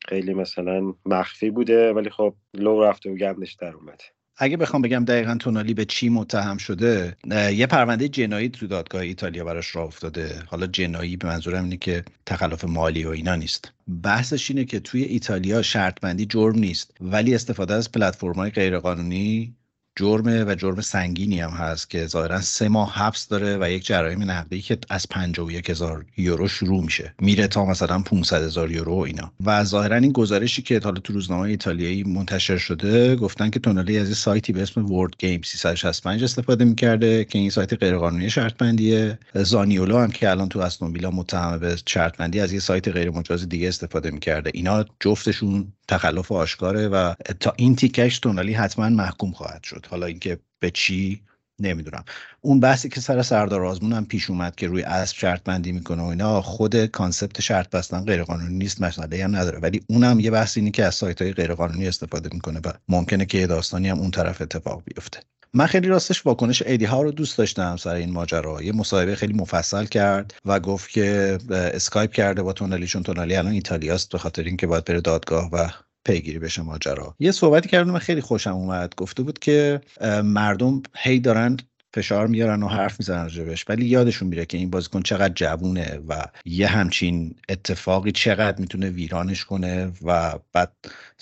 خیلی 0.08 0.34
مثلا 0.34 0.94
مخفی 1.06 1.50
بوده 1.50 1.92
ولی 1.92 2.10
خب 2.10 2.34
لو 2.54 2.82
رفته 2.84 3.10
و 3.10 3.14
گندش 3.14 3.52
در 3.52 3.74
اومده. 3.74 4.04
اگه 4.36 4.56
بخوام 4.56 4.82
بگم 4.82 5.04
دقیقا 5.04 5.36
تونالی 5.40 5.74
به 5.74 5.84
چی 5.84 6.08
متهم 6.08 6.56
شده 6.56 7.16
یه 7.54 7.66
پرونده 7.66 8.08
جنایی 8.08 8.48
تو 8.48 8.66
دادگاه 8.66 9.00
ایتالیا 9.00 9.44
براش 9.44 9.76
راه 9.76 9.86
افتاده. 9.86 10.42
حالا 10.46 10.66
جنایی 10.66 11.16
به 11.16 11.28
منظورم 11.28 11.64
اینه 11.64 11.76
که 11.76 12.04
تخلف 12.26 12.64
مالی 12.64 13.04
و 13.04 13.08
اینا 13.08 13.34
نیست. 13.34 13.72
بحثش 14.02 14.50
اینه 14.50 14.64
که 14.64 14.80
توی 14.80 15.02
ایتالیا 15.02 15.62
شرط 15.62 16.00
بندی 16.00 16.26
جرم 16.26 16.58
نیست 16.58 16.94
ولی 17.00 17.34
استفاده 17.34 17.74
از 17.74 17.92
پلتفرم‌های 17.92 18.50
غیرقانونی 18.50 19.54
جرمه 19.96 20.44
و 20.44 20.54
جرم 20.54 20.80
سنگینی 20.80 21.40
هم 21.40 21.50
هست 21.50 21.90
که 21.90 22.06
ظاهرا 22.06 22.40
سه 22.40 22.68
ماه 22.68 22.94
حبس 22.94 23.28
داره 23.28 23.58
و 23.60 23.70
یک 23.70 23.86
جرایم 23.86 24.30
نقدی 24.30 24.60
که 24.60 24.78
از 24.90 25.06
51 25.08 25.70
هزار 25.70 26.04
یورو 26.16 26.48
شروع 26.48 26.84
میشه. 26.84 27.14
میره 27.20 27.46
تا 27.46 27.64
مثلا 27.64 27.98
500 28.00 28.42
هزار 28.42 28.70
یورو 28.70 28.94
اینا. 28.94 29.32
و 29.44 29.64
ظاهرا 29.64 29.96
این 29.96 30.12
گزارشی 30.12 30.62
که 30.62 30.80
حالا 30.84 31.00
تو 31.00 31.12
روزنامه 31.12 31.48
ایتالیایی 31.48 32.02
منتشر 32.02 32.56
شده 32.56 33.16
گفتن 33.16 33.50
که 33.50 33.58
تونالی 33.58 33.98
از 33.98 34.08
یه 34.08 34.14
سایتی 34.14 34.52
به 34.52 34.62
اسم 34.62 34.92
ورد 34.92 35.12
گیم 35.18 35.40
365 35.44 36.24
استفاده 36.24 36.64
می‌کرده 36.64 37.24
که 37.24 37.38
این 37.38 37.50
سایت 37.50 37.74
غیرقانونی 37.74 38.30
شرط 38.30 38.56
بندیه 38.56 39.18
زانیولو 39.34 39.98
هم 39.98 40.10
که 40.10 40.30
الان 40.30 40.48
تو 40.48 40.58
استون 40.58 41.06
متهم 41.06 41.58
به 41.58 41.76
شرط 41.86 42.16
بندی 42.16 42.40
از 42.40 42.52
یه 42.52 42.60
سایت 42.60 42.88
غیر 42.88 43.10
مجاز 43.10 43.48
دیگه 43.48 43.68
استفاده 43.68 44.10
می‌کرده. 44.10 44.50
اینا 44.54 44.84
جفتشون 45.00 45.72
تخلف 45.88 46.32
آشکاره 46.32 46.88
و 46.88 47.14
تا 47.40 47.52
این 47.56 47.76
تیکش 47.76 48.18
تونالی 48.18 48.52
حتما 48.52 48.88
محکوم 48.88 49.32
خواهد 49.32 49.64
شد. 49.64 49.81
حالا 49.86 50.06
اینکه 50.06 50.38
به 50.58 50.70
چی 50.70 51.20
نمی‌دونم. 51.58 52.04
اون 52.40 52.60
بحثی 52.60 52.88
که 52.88 53.00
سر 53.00 53.22
سردار 53.22 53.64
آزمون 53.64 53.92
هم 53.92 54.06
پیش 54.06 54.30
اومد 54.30 54.54
که 54.54 54.66
روی 54.66 54.82
اسب 54.82 55.16
شرط 55.16 55.42
بندی 55.44 55.72
می‌کنه 55.72 56.02
و 56.02 56.06
اینا 56.06 56.42
خود 56.42 56.86
concept 56.86 57.40
شرط 57.40 57.70
بستن 57.70 58.04
غیر 58.04 58.22
قانونی 58.22 58.54
نیست 58.54 58.82
مسئله 58.82 59.24
هم 59.24 59.36
نداره. 59.36 59.58
ولی 59.58 59.82
اونم 59.86 60.20
یه 60.20 60.30
بحثی 60.30 60.60
اینه 60.60 60.70
که 60.70 60.84
از 60.84 60.94
سایت 60.94 61.22
های 61.22 61.32
غیر 61.32 61.54
قانونی 61.54 61.88
استفاده 61.88 62.30
می‌کنه 62.32 62.60
و 62.64 62.72
ممکنه 62.88 63.26
که 63.26 63.38
یه 63.38 63.46
داستانی 63.46 63.88
هم 63.88 63.98
اون 63.98 64.10
طرف 64.10 64.42
اتفاق 64.42 64.82
بیفته. 64.84 65.20
من 65.54 65.66
خیلی 65.66 65.88
راستش 65.88 66.26
واکنش 66.26 66.62
ادی 66.62 66.84
هاو 66.84 67.02
رو 67.02 67.10
دوست 67.12 67.38
داشتم 67.38 67.76
سر 67.76 67.94
این 67.94 68.12
ماجرا. 68.12 68.62
یه 68.62 68.72
مصاحبه 68.72 69.16
خیلی 69.16 69.32
مفصل 69.32 69.84
کرد 69.84 70.34
و 70.44 70.60
گفت 70.60 70.90
که 70.90 71.38
اسکایپ 71.50 72.12
کرده 72.12 72.42
با 72.42 72.52
تونالی 72.52 72.86
چون 72.86 73.02
تونالی 73.02 73.36
الان 73.36 73.52
ایتالیاست 73.52 74.12
به 74.12 74.18
خاطر 74.18 74.42
اینکه 74.42 74.66
باید 74.66 74.84
بره 74.84 75.00
دادگاه 75.00 75.50
و 75.52 75.68
پیگیری 76.04 76.38
بشه 76.38 76.62
ماجرا. 76.62 77.14
یه 77.18 77.32
صحبتی 77.32 77.68
کردم 77.68 77.98
خیلی 77.98 78.20
خوشم 78.20 78.54
اومد. 78.54 78.94
گفته 78.96 79.22
بود 79.22 79.38
که 79.38 79.80
مردم 80.24 80.82
هی 80.96 81.20
دارن 81.20 81.56
فشار 81.94 82.26
میارن 82.26 82.62
و 82.62 82.68
حرف 82.68 83.00
می‌زنن 83.00 83.22
راجبش 83.22 83.64
ولی 83.68 83.86
یادشون 83.86 84.28
میره 84.28 84.46
که 84.46 84.58
این 84.58 84.70
بازیکن 84.70 85.02
چقدر 85.02 85.34
جوونه 85.34 86.00
و 86.08 86.26
یه 86.44 86.66
همچین 86.66 87.34
اتفاقی 87.48 88.12
چقدر 88.12 88.60
می‌تونه 88.60 88.90
ویرانش 88.90 89.44
کنه 89.44 89.92
و 90.02 90.38
بعد 90.52 90.72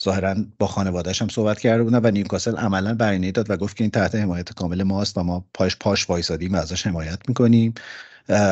ظاهرا 0.00 0.36
با 0.58 0.66
خانوادهش 0.66 1.22
هم 1.22 1.28
صحبت 1.28 1.60
کرده 1.60 1.82
بودن 1.82 2.00
و 2.02 2.10
نیوکاسل 2.10 2.56
عملا 2.56 2.94
بیانیه 2.94 3.32
داد 3.32 3.50
و 3.50 3.56
گفت 3.56 3.76
که 3.76 3.84
این 3.84 3.90
تحت 3.90 4.14
حمایت 4.14 4.52
کامل 4.52 4.82
ماست 4.82 5.18
و 5.18 5.22
ما 5.22 5.44
پاش 5.54 5.76
پاش 5.76 6.10
وایسادیم 6.10 6.52
و 6.52 6.56
ازش 6.56 6.86
حمایت 6.86 7.18
می‌کنیم. 7.28 7.74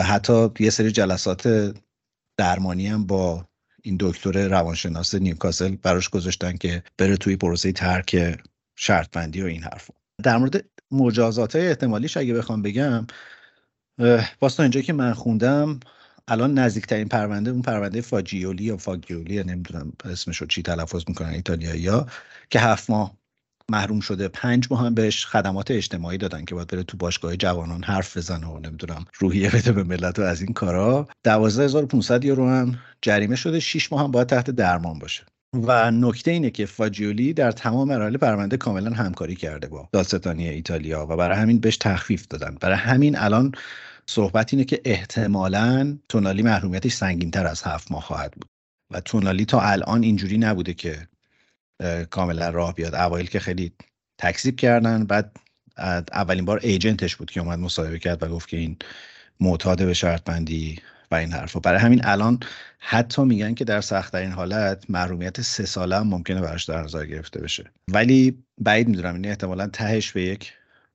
حتی 0.04 0.48
یه 0.60 0.70
سری 0.70 0.90
جلسات 0.90 1.74
درمانی 2.38 2.86
هم 2.86 3.06
با 3.06 3.44
این 3.82 3.96
دکتر 4.00 4.48
روانشناس 4.48 5.14
نیوکاسل 5.14 5.76
براش 5.76 6.08
گذاشتن 6.08 6.56
که 6.56 6.82
بره 6.98 7.16
توی 7.16 7.36
پروسه 7.36 7.72
ترک 7.72 8.38
شرط 8.76 9.10
بندی 9.10 9.42
و 9.42 9.46
این 9.46 9.62
حرف 9.62 9.90
در 10.22 10.36
مورد 10.36 10.64
مجازات 10.90 11.56
احتمالیش 11.56 12.16
اگه 12.16 12.34
بخوام 12.34 12.62
بگم 12.62 13.06
واسه 14.40 14.60
اینجا 14.60 14.80
که 14.80 14.92
من 14.92 15.12
خوندم 15.12 15.80
الان 16.28 16.58
نزدیکترین 16.58 17.08
پرونده 17.08 17.50
اون 17.50 17.62
پرونده 17.62 18.00
فاجیولی 18.00 18.64
یا 18.64 18.76
فاگیولی 18.76 19.44
نمی‌دونم 19.44 19.92
اسمش 20.04 20.36
رو 20.36 20.46
چی 20.46 20.62
تلفظ 20.62 21.04
می‌کنن 21.08 21.28
ایتالیایی 21.28 21.86
ها 21.86 22.06
که 22.50 22.60
هفت 22.60 22.90
ماه 22.90 23.17
محروم 23.70 24.00
شده. 24.00 24.28
پنج 24.28 24.66
ماه 24.70 24.86
هم 24.86 24.94
بهش 24.94 25.26
خدمات 25.26 25.70
اجتماعی 25.70 26.18
دادن 26.18 26.44
که 26.44 26.54
باید 26.54 26.68
بره 26.68 26.82
تو 26.82 26.96
باشگاه 26.96 27.36
جوانان 27.36 27.82
حرف 27.82 28.16
بزنه 28.16 28.46
و 28.46 28.58
نمی‌دونم 28.58 29.04
روحیه 29.18 29.50
بده 29.50 29.72
به 29.72 29.82
ملت 29.82 30.18
و 30.18 30.22
از 30.22 30.42
این 30.42 30.52
کارا. 30.52 31.08
12500 31.24 32.24
یورو 32.24 32.48
هم 32.48 32.78
جریمه 33.02 33.36
شده. 33.36 33.60
6 33.60 33.92
ماه 33.92 34.04
هم 34.04 34.10
باید 34.10 34.26
تحت 34.26 34.50
درمان 34.50 34.98
باشه. 34.98 35.22
و 35.54 35.90
نکته 35.90 36.30
اینه 36.30 36.50
که 36.50 36.66
فاجیولی 36.66 37.32
در 37.32 37.52
تمام 37.52 37.88
مراحل 37.88 38.16
پرونده 38.16 38.56
کاملا 38.56 38.90
همکاری 38.90 39.34
کرده 39.34 39.66
با 39.66 39.88
دادستانی 39.92 40.48
ایتالیا 40.48 41.06
و 41.06 41.16
برای 41.16 41.38
همین 41.38 41.60
بهش 41.60 41.76
تخفیف 41.76 42.26
دادن. 42.26 42.56
برای 42.60 42.76
همین 42.76 43.18
الان 43.18 43.52
صحبت 44.06 44.54
اینه 44.54 44.64
که 44.64 44.80
احتمالا 44.84 45.98
تونالی 46.08 46.42
محرومیتش 46.42 46.92
سنگین 46.92 47.30
تر 47.30 47.46
از 47.46 47.62
هفت 47.62 47.92
ماه 47.92 48.02
خواهد 48.02 48.32
بود. 48.32 48.48
و 48.92 49.00
تونالی 49.00 49.44
تا 49.44 49.60
الان 49.60 50.02
اینجوری 50.02 50.38
نبوده 50.38 50.74
که 50.74 51.08
کاملا 52.10 52.50
راه 52.50 52.74
بیاد. 52.74 52.94
اوایل 52.94 53.26
که 53.26 53.40
خیلی 53.40 53.72
تکذیب 54.18 54.56
کردن 54.56 55.04
بعد 55.04 55.36
اولین 56.12 56.44
بار 56.44 56.60
ایجنتش 56.62 57.16
بود 57.16 57.30
که 57.30 57.40
اومد 57.40 57.58
مصاحبه 57.58 57.98
کرد 57.98 58.22
و 58.22 58.28
گفت 58.28 58.48
که 58.48 58.56
این 58.56 58.76
معتاد 59.40 59.84
به 59.84 59.94
شرط 59.94 60.24
بندی 60.24 60.78
و 61.10 61.14
این 61.14 61.32
حرفا. 61.32 61.60
برای 61.60 61.80
همین 61.80 62.00
الان 62.04 62.40
حتی 62.78 63.24
میگن 63.24 63.54
که 63.54 63.64
در 63.64 63.80
سختترین 63.80 64.32
حالت 64.32 64.84
محرومیت 64.88 65.40
سه 65.40 65.66
ساله 65.66 65.96
هم 65.96 66.06
ممکنه 66.06 66.40
براش 66.40 66.64
در 66.64 66.82
نظر 66.82 67.06
گرفته 67.06 67.40
بشه. 67.40 67.64
ولی 67.90 68.38
بعید 68.60 68.88
می‌دونم 68.88 69.14
این 69.14 69.26
احتمالا 69.26 69.66
تهش 69.66 70.12
به 70.12 70.22
یک 70.22 70.52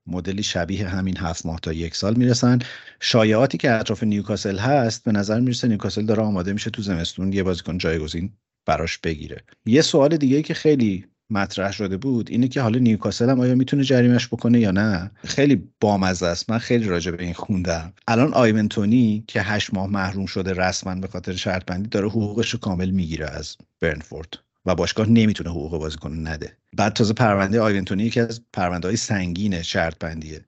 مدلی 0.08 0.44
شبیه 0.44 0.88
همین 0.88 1.18
هفت 1.18 1.46
ماه 1.46 1.60
تا 1.60 1.74
یک 1.74 1.96
سال 1.96 2.14
می‌رسن. 2.14 2.60
شایعاتی 3.00 3.58
که 3.58 3.72
اطراف 3.72 4.04
نیوکاسل 4.04 4.58
هست 4.58 5.04
به 5.04 5.12
نظر 5.12 5.40
می‌رسه 5.40 5.68
نیوکاسل 5.68 6.06
داره 6.06 6.24
آماده 6.24 6.54
میشه 6.54 6.70
تو 6.70 6.82
زمستون 6.82 7.34
یه 7.34 7.44
بازیکن 7.44 7.78
جایگزین 7.78 8.34
براش 8.66 8.98
بگیره. 8.98 9.44
یه 9.66 9.82
سوال 9.82 10.18
دیگه 10.18 10.42
که 10.42 10.54
خیلی 10.54 11.06
مطرح 11.30 11.72
شده 11.72 11.98
بود 11.98 12.30
اینه 12.32 12.48
که 12.48 12.62
حالا 12.62 12.80
نیوکاسل 12.80 13.30
هم 13.30 13.40
آیا 13.40 13.56
می‌تونه 13.56 13.84
جریمش 13.84 14.28
بکنه 14.28 14.60
یا 14.60 14.72
نه؟ 14.72 15.12
خیلی 15.24 15.68
بامزه 15.80 16.26
است. 16.26 16.50
من 16.50 16.58
خیلی 16.58 16.86
راجع 16.86 17.12
به 17.12 17.24
این 17.24 17.34
خوندم. 17.34 17.94
الان 18.08 18.34
آیونتونی 18.34 19.24
که 19.28 19.42
هشت 19.42 19.74
ماه 19.74 19.88
محروم 19.88 20.26
شده 20.26 20.54
رسما 20.54 20.96
به 20.96 21.08
خاطر 21.08 21.36
شرط 21.36 21.66
بندی 21.66 21.90
داره 21.90 22.10
حقوقش 22.10 22.50
رو 22.50 22.60
کامل 22.60 22.90
می‌گیره 22.90 23.26
از 23.30 23.58
برنفورد. 23.82 24.40
و 24.66 24.76
باشگاه 24.76 25.10
نمی‌تونه 25.10 25.50
حقوق 25.50 25.80
بازیکن 25.80 26.28
نده. 26.28 26.58
بعد 26.76 26.94
تازه 26.94 27.14
پرونده 27.14 27.62
آیونتونی 27.62 28.04
یکی 28.04 28.20
از 28.20 28.42
پرونده 28.54 28.88
های 28.88 28.98
سنگین 28.98 29.62
شرط 29.62 29.96
بندیه 30.00 30.42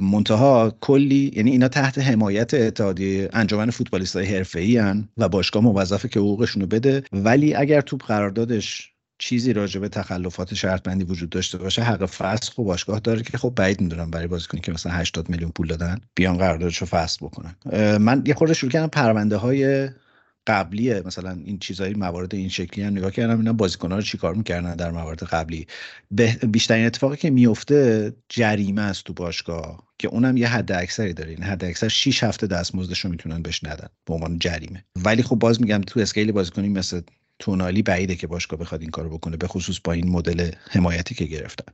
منتها 0.00 0.76
کلی 0.80 1.32
یعنی 1.36 1.50
اینا 1.50 1.68
تحت 1.68 1.98
حمایت 1.98 2.54
اتحادیه 2.54 3.28
انجمن 3.32 3.70
فوتبالیست 3.70 4.16
های 4.16 4.36
حرفه 4.36 5.04
و 5.16 5.28
باشگاه 5.28 5.62
موظفه 5.62 6.08
که 6.08 6.20
حقوقشون 6.20 6.62
رو 6.62 6.68
بده. 6.68 7.02
ولی 7.12 7.54
اگر 7.54 7.80
توپ 7.80 8.06
قراردادش 8.06 8.92
چیزی 9.18 9.52
راجع 9.52 9.80
به 9.80 9.88
تخلفات 9.88 10.54
شرط 10.54 10.82
بندی 10.82 11.04
وجود 11.04 11.30
داشته 11.30 11.58
باشه 11.58 11.82
حق 11.82 12.06
فسخ 12.06 12.58
و 12.58 12.64
باشگاه 12.64 13.00
داره 13.00 13.22
که 13.22 13.38
خب 13.38 13.52
بعید 13.56 13.80
می‌دونم 13.80 14.10
برای 14.10 14.26
بازیکنی 14.26 14.60
که 14.60 14.72
مثلا 14.72 14.92
80 14.92 15.28
میلیون 15.28 15.50
پول 15.50 15.66
دادن 15.66 16.00
بیان 16.14 16.36
قراردادش 16.36 16.78
رو 16.78 16.86
فسخ 16.86 17.22
بکنن. 17.22 17.54
من 17.98 18.22
یه 18.26 18.34
خورده 18.34 18.54
شروع 18.54 18.72
کردم 18.72 18.86
پرونده 18.86 19.36
های 19.36 19.88
قبلیه. 20.48 21.02
مثلا 21.06 21.38
این 21.44 21.58
چیزایی 21.58 21.94
موارد 21.94 22.34
این 22.34 22.48
شکلی 22.48 22.84
هم 22.84 22.92
نگاه 22.92 23.10
کردم 23.10 23.38
اینا 23.38 23.52
بازیکن‌ها 23.52 23.96
رو 23.96 24.02
چیکار 24.02 24.34
می‌کردن 24.34 24.76
در 24.76 24.90
موارد 24.90 25.22
قبلی. 25.22 25.66
بیشترین 26.50 26.86
اتفاقی 26.86 27.16
که 27.16 27.30
میفته 27.30 28.12
جریمه 28.28 28.82
است 28.82 29.04
تو 29.04 29.12
باشگاه 29.12 29.88
که 29.98 30.08
اونم 30.08 30.36
یه 30.36 30.48
حد 30.48 30.72
اکثری 30.72 31.12
داره. 31.12 31.30
این 31.30 31.42
حد 31.42 31.64
اکثر 31.64 31.88
6 31.88 32.22
هفته 32.22 32.46
دستمزدش 32.46 33.00
رو 33.00 33.10
می‌تونن 33.10 33.42
بهش 33.42 33.64
ندن 33.64 33.88
به 34.06 34.14
عنوان 34.14 34.38
جریمه. 34.38 34.84
ولی 34.96 35.22
خب 35.22 35.36
باز 35.36 35.60
میگم 35.60 35.80
تو 35.80 36.00
اسکیل 36.00 36.32
بازیکنی 36.32 36.68
مثل 36.68 37.00
تونالی 37.38 37.82
بعیده 37.82 38.16
که 38.16 38.26
باشگاه 38.26 38.60
بخواد 38.60 38.80
این 38.80 38.90
کارو 38.90 39.10
بکنه 39.18 39.36
به 39.36 39.46
خصوص 39.46 39.80
با 39.84 39.92
این 39.92 40.08
مدل 40.10 40.50
حمایتی 40.70 41.14
که 41.14 41.24
گرفتن. 41.24 41.72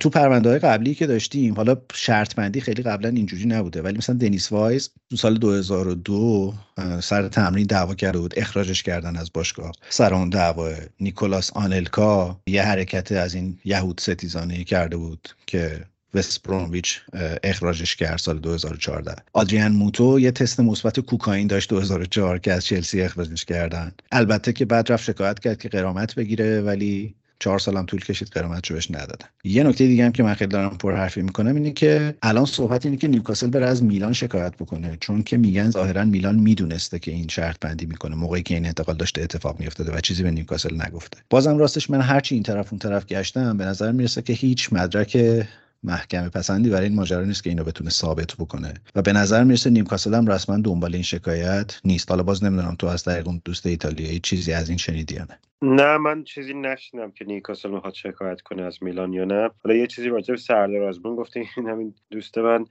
تو 0.00 0.10
پرونده 0.10 0.48
های 0.48 0.58
قبلی 0.58 0.94
که 0.94 1.06
داشتیم 1.06 1.54
حالا 1.54 1.76
شرط 1.94 2.34
بندی 2.34 2.60
خیلی 2.60 2.82
قبلا 2.82 3.08
اینجوری 3.08 3.46
نبوده 3.46 3.82
ولی 3.82 3.98
مثلا 3.98 4.16
دنیس 4.16 4.52
وایز 4.52 4.90
تو 5.10 5.16
سال 5.16 5.38
2002 5.38 6.54
سر 7.00 7.28
تمرین 7.28 7.66
دعوا 7.66 7.94
کرده 7.94 8.18
بود 8.18 8.34
اخراجش 8.36 8.82
کردن 8.82 9.16
از 9.16 9.32
باشگاه. 9.32 9.72
سر 9.88 10.14
اون 10.14 10.28
دعوا 10.28 10.70
نیکولاس 11.00 11.50
آنلکا 11.52 12.40
یه 12.46 12.62
حرکت 12.62 13.12
از 13.12 13.34
این 13.34 13.58
یهود 13.64 14.00
ستیزانه 14.00 14.64
کرده 14.64 14.96
بود 14.96 15.28
که 15.46 15.80
وست 16.14 16.42
برونویچ 16.42 17.00
اخراجش 17.44 17.96
کرد 17.96 18.18
سال 18.18 18.38
2014 18.38 19.14
آدریان 19.32 19.72
موتو 19.72 20.20
یه 20.20 20.30
تست 20.30 20.60
مثبت 20.60 21.00
کوکائین 21.00 21.46
داشت 21.46 21.70
2004 21.70 22.38
که 22.38 22.52
از 22.52 22.64
چلسی 22.64 23.02
اخراجش 23.02 23.44
کردن. 23.44 23.92
البته 24.12 24.52
که 24.52 24.64
بعد 24.64 24.92
رفت 24.92 25.04
شکایت 25.04 25.38
کرد 25.38 25.58
که 25.58 25.68
قرامت 25.68 26.14
بگیره 26.14 26.60
ولی 26.60 27.14
چهار 27.38 27.58
سالم 27.58 27.86
طول 27.86 28.00
کشید 28.00 28.28
قرامت 28.28 28.66
رو 28.66 28.74
بهش 28.74 28.90
ندادن. 28.90 29.26
یه 29.44 29.62
نکته 29.62 29.86
دیگه 29.86 30.04
هم 30.04 30.12
که 30.12 30.22
من 30.22 30.34
خیلی 30.34 30.50
دارم 30.50 30.78
پر 30.78 30.96
حرفی 30.96 31.22
می‌کنم 31.22 31.54
اینه 31.54 31.70
که 31.70 32.14
الان 32.22 32.44
صحبت 32.44 32.86
اینه 32.86 32.96
که 32.96 33.08
نیوکاسل 33.08 33.46
بره 33.46 33.66
از 33.66 33.82
میلان 33.82 34.12
شکایت 34.12 34.54
بکنه. 34.56 34.96
چون 35.00 35.22
که 35.22 35.36
میگن 35.36 35.70
ظاهرا 35.70 36.04
میلان 36.04 36.36
می‌دونسته 36.36 36.98
که 36.98 37.10
این 37.10 37.28
شرط 37.28 37.56
بندی 37.60 37.86
می‌کنه. 37.86 38.16
موقعی 38.16 38.42
که 38.42 38.54
این 38.54 38.66
انتقال 38.66 38.96
داشته 38.96 39.22
اتفاق 39.22 39.60
میافتاده 39.60 39.92
و 39.92 40.00
چیزی 40.00 40.22
به 40.22 40.30
نیوکاسل 40.30 40.82
نگفته. 40.86 41.18
بازم 41.30 41.58
راستش 41.58 41.90
من 41.90 42.00
هرچی 42.00 42.34
این 42.34 42.44
طرف 42.44 42.72
اون 42.72 42.78
طرف 42.78 43.06
گشتم 43.06 43.56
به 43.56 43.64
نظر 43.64 43.92
می‌رسه 43.92 44.22
که 44.22 44.32
هیچ 44.32 44.72
مدرک 44.72 45.46
محکمه 45.86 46.28
پسندی 46.28 46.70
برای 46.70 46.86
این 46.86 46.94
ماجرا 46.94 47.24
نیست 47.24 47.44
که 47.44 47.50
اینو 47.50 47.64
بتونه 47.64 47.90
ثابت 47.90 48.34
بکنه. 48.38 48.74
و 48.94 49.02
به 49.02 49.12
نظر 49.12 49.44
می‌رسه 49.44 49.70
نیوکاسل 49.70 50.14
هم 50.14 50.26
رسما 50.26 50.58
دنبال 50.58 50.94
این 50.94 51.02
شکایت 51.02 51.80
نیست. 51.84 52.10
حالا 52.10 52.22
باز 52.22 52.44
نمی‌دونم 52.44 52.74
تو 52.74 52.86
از 52.86 53.04
طریق 53.04 53.28
اون 53.28 53.40
دوست 53.44 53.66
ایتالیایی 53.66 54.20
چیزی 54.20 54.52
از 54.52 54.68
این 54.68 54.78
شنیدی 54.78 55.14
یا 55.14 55.24
نه 55.24 55.38
نه 55.62 55.96
من 55.96 56.24
چیزی 56.24 56.54
نشنیدم 56.54 57.10
که 57.10 57.24
نیوکاسل 57.24 57.70
می‌خواد 57.70 57.94
شکایت 57.94 58.40
کنه 58.40 58.62
از 58.62 58.78
میلان 58.82 59.12
یا 59.12 59.24
نه. 59.24 59.50
حالا 59.64 59.76
یه 59.76 59.86
چیزی 59.86 60.08
راجع 60.08 60.34
به 60.34 60.40
سردار 60.40 60.82
آزمون 60.82 61.16
گفته 61.16 61.44
این 61.56 61.68
همین 61.68 61.94
دوست 62.10 62.38
من 62.38 62.64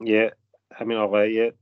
یه 0.00 0.32
همین 0.74 0.96
آقای 0.96 1.52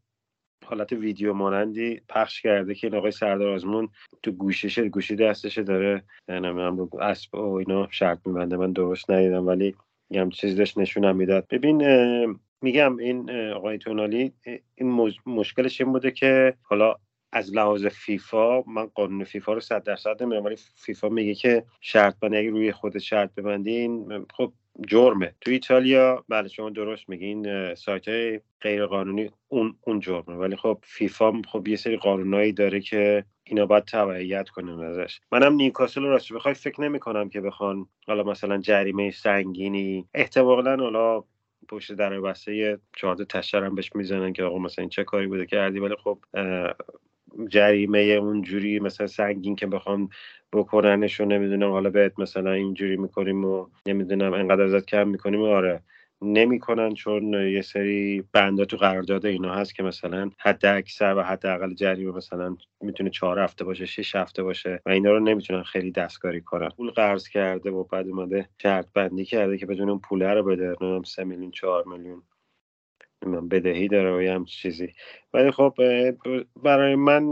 حالت 0.64 0.92
ویدیو 0.92 1.32
مانندی 1.32 2.00
پخش 2.08 2.42
کرده 2.42 2.74
که 2.74 2.86
این 2.86 2.96
آقای 2.96 3.10
سردار 3.10 3.48
آزمون 3.48 3.88
تو 4.22 4.30
گوشش 4.30 4.78
گوشی 4.78 5.16
دستش 5.16 5.58
داره. 5.58 6.04
نمی‌دونم 6.28 6.88
اسب 7.00 7.34
و 7.34 7.54
اینا 7.54 7.88
شرط 7.90 8.18
میبنده 8.26 8.56
من 8.56 8.72
درست 8.72 9.10
ندیدم 9.10 9.46
ولی 9.46 9.74
میگم 10.10 10.30
چیزی 10.30 10.54
داشت 10.54 10.78
نشونم 10.78 11.16
می‌داد. 11.16 11.46
ببین 11.50 11.82
میگم 12.62 12.96
این 12.96 13.30
آقای 13.30 13.78
تونالی 13.78 14.32
این 14.74 15.12
مشکلش 15.26 15.80
این 15.80 15.92
بوده 15.92 16.10
که 16.10 16.54
حالا 16.62 16.96
از 17.32 17.54
لحاظ 17.54 17.86
فیفا 17.86 18.62
من 18.62 18.86
قانون 18.86 19.24
فیفا 19.24 19.52
رو 19.52 19.60
صد 19.60 19.82
درصد 19.82 20.22
نمی‌دونم 20.22 20.44
ولی 20.44 20.56
فیفا 20.76 21.08
میگه 21.08 21.34
که 21.34 21.64
شرط 21.80 22.18
بندی 22.18 22.36
اگه 22.36 22.50
روی 22.50 22.72
خود 22.72 22.98
شرط 22.98 23.34
ببندین 23.34 24.26
خب 24.34 24.52
جرمه. 24.88 25.34
تو 25.40 25.50
ایتالیا 25.50 26.24
بله 26.28 26.48
شما 26.48 26.70
درست 26.70 27.08
میگین 27.08 27.74
سایت 27.74 28.08
های 28.08 28.40
غیر 28.60 28.86
قانونی 28.86 29.30
اون 29.48 29.76
اون 29.80 30.00
جرمه. 30.00 30.34
ولی 30.36 30.56
خب 30.56 30.78
فیفا 30.82 31.42
خب 31.48 31.68
یه 31.68 31.76
سری 31.76 31.96
قانونایی 31.96 32.52
داره 32.52 32.80
که 32.80 33.24
اینا 33.44 33.66
باید 33.66 33.84
تبعیت 33.84 34.48
کنن 34.48 34.80
ازش. 34.84 35.20
منم 35.32 35.52
نیوکاسل 35.54 36.02
راست 36.02 36.32
بخوای 36.32 36.54
فکر 36.54 36.80
نمی 36.80 36.98
کنم 36.98 37.28
که 37.28 37.40
بخوان 37.40 37.86
حالا 38.06 38.22
مثلا 38.22 38.58
جریمه 38.58 39.10
سنگینی 39.10 40.08
احتمالا 40.14 40.76
حالا 40.76 41.24
پشت 41.68 41.92
در 41.92 42.20
بسته 42.20 42.78
چهار 42.96 43.16
تشر 43.16 43.64
هم 43.64 43.74
بهش 43.74 43.90
می‌زنن 43.94 44.32
که 44.32 44.42
آقا 44.44 44.58
مثلا 44.58 44.86
چه 44.88 45.04
کاری 45.04 45.26
بوده 45.26 45.46
کردی؟ 45.46 45.78
ولی 45.78 45.94
خب 46.04 46.18
جریمه 47.48 47.98
اونجوری 47.98 48.80
مثلا 48.80 49.06
سنگین 49.06 49.56
که 49.56 49.66
بخوام 49.66 50.08
بکننش 50.52 51.20
و 51.20 51.24
نمی‌دونم. 51.24 51.70
حالا 51.70 51.90
بهت 51.90 52.18
مثلا 52.18 52.52
اینجوری 52.52 52.96
می‌کنیم 52.96 53.44
و 53.44 53.66
نمی‌دونم 53.86 54.32
انقدر 54.32 54.62
ازت 54.62 54.86
کم 54.86 55.08
می‌کنیم. 55.08 55.42
آره. 55.42 55.82
نمی‌کنن 56.22 56.94
چون 56.94 57.34
یه 57.34 57.62
سری 57.62 58.24
بندا 58.32 58.64
تو 58.64 58.76
قرارداد 58.76 59.26
اینا 59.26 59.54
هست 59.54 59.74
که 59.74 59.82
مثلا 59.82 60.30
حد 60.38 60.66
اکثر 60.66 61.14
و 61.16 61.22
حد 61.22 61.46
اقل 61.46 61.74
جریمه 61.74 62.12
مثلا 62.12 62.56
می‌تونه 62.80 63.10
چهار 63.10 63.38
هفته 63.38 63.64
باشه 63.64 63.86
شش 63.86 64.16
هفته 64.16 64.42
باشه 64.42 64.82
و 64.86 64.90
اینا 64.90 65.12
رو 65.12 65.20
نمی‌تونن 65.20 65.62
خیلی 65.62 65.90
دستکاری 65.90 66.40
کنن. 66.40 66.68
پول 66.68 66.90
قرض 66.90 67.28
کرده 67.28 67.70
و 67.70 67.84
بعد 67.84 68.08
اومده 68.08 68.48
شرط 68.62 68.86
بندی 68.94 69.24
کرده 69.24 69.58
که 69.58 69.66
بدون 69.66 69.88
اون 69.90 69.98
پوله 69.98 70.34
رو 70.34 70.42
بده 70.42 70.64
نمی‌دونم 70.64 71.02
سه 71.02 71.24
میلیون 71.24 71.50
چهار 71.50 71.84
میلیون 71.84 72.22
من 73.26 73.48
بدهی 73.48 73.88
داره 73.88 74.38
و 74.40 74.44
چیزی. 74.44 74.92
ولی 75.34 75.50
خب 75.50 75.74
برای 76.62 76.94
من 76.94 77.26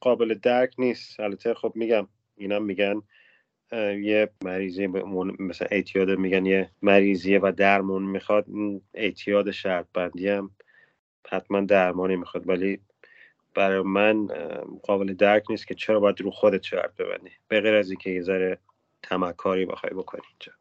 قابل 0.00 0.34
درک 0.34 0.74
نیست. 0.78 1.20
البته 1.20 1.54
خب 1.54 1.72
میگم 1.74 2.08
اینا 2.36 2.58
میگن 2.58 3.02
یه 3.72 4.28
مریضی 4.44 4.86
مثلا 5.38 5.68
اعتیاد 5.70 6.10
میگن 6.10 6.46
یه 6.46 6.70
مریضیه 6.82 7.38
و 7.42 7.52
درمون 7.56 8.02
می‌خواد 8.02 8.46
اعتیاد 8.94 9.50
شرط 9.50 9.86
بندی 9.94 10.28
هم 10.28 10.50
حتما 11.28 11.60
درمانی 11.60 12.16
می‌خواد. 12.16 12.48
ولی 12.48 12.78
برای 13.54 13.82
من 13.82 14.26
قابل 14.82 15.14
درک 15.14 15.50
نیست 15.50 15.66
که 15.66 15.74
چرا 15.74 16.00
باید 16.00 16.20
رو 16.20 16.30
خودت 16.30 16.62
شرط 16.62 16.96
ببندی. 16.96 17.30
به 17.48 17.60
غیر 17.60 17.74
از 17.74 17.90
اینکه 17.90 18.10
یه 18.10 18.22
ذره 18.22 18.58
تمکاری 19.02 19.66
بخوای 19.66 19.92
بکنی 19.92 20.22
اینجا. 20.30 20.52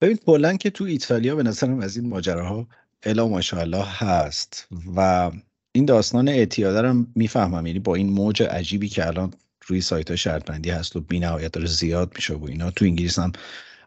ببین 0.00 0.18
بلند 0.26 0.58
که 0.58 0.70
تو 0.70 0.84
ایتالیا 0.84 1.36
به 1.36 1.42
نظرم 1.42 1.80
از 1.80 1.96
این 1.96 2.08
ماجراها 2.08 2.66
الا 3.02 3.28
ماشاءالله 3.28 3.84
هست. 3.86 4.68
و 4.96 5.30
این 5.72 5.84
داستان 5.84 6.28
اعتیاد 6.28 6.76
رو 6.76 7.04
می‌فهمم. 7.16 7.66
یعنی 7.66 7.78
با 7.78 7.94
این 7.94 8.08
موج 8.08 8.42
عجیبی 8.42 8.88
که 8.88 9.06
الان 9.06 9.34
روی 9.66 9.80
سایت 9.80 10.08
های 10.08 10.16
شرطبندی 10.16 10.70
هست 10.70 10.96
و 10.96 11.00
بی 11.00 11.20
نهایت 11.20 11.52
داره 11.52 11.66
زیاد 11.66 12.12
میشه 12.14 12.34
و 12.34 12.44
اینا. 12.44 12.70
تو 12.70 12.84
انگلیس 12.84 13.18
هم 13.18 13.32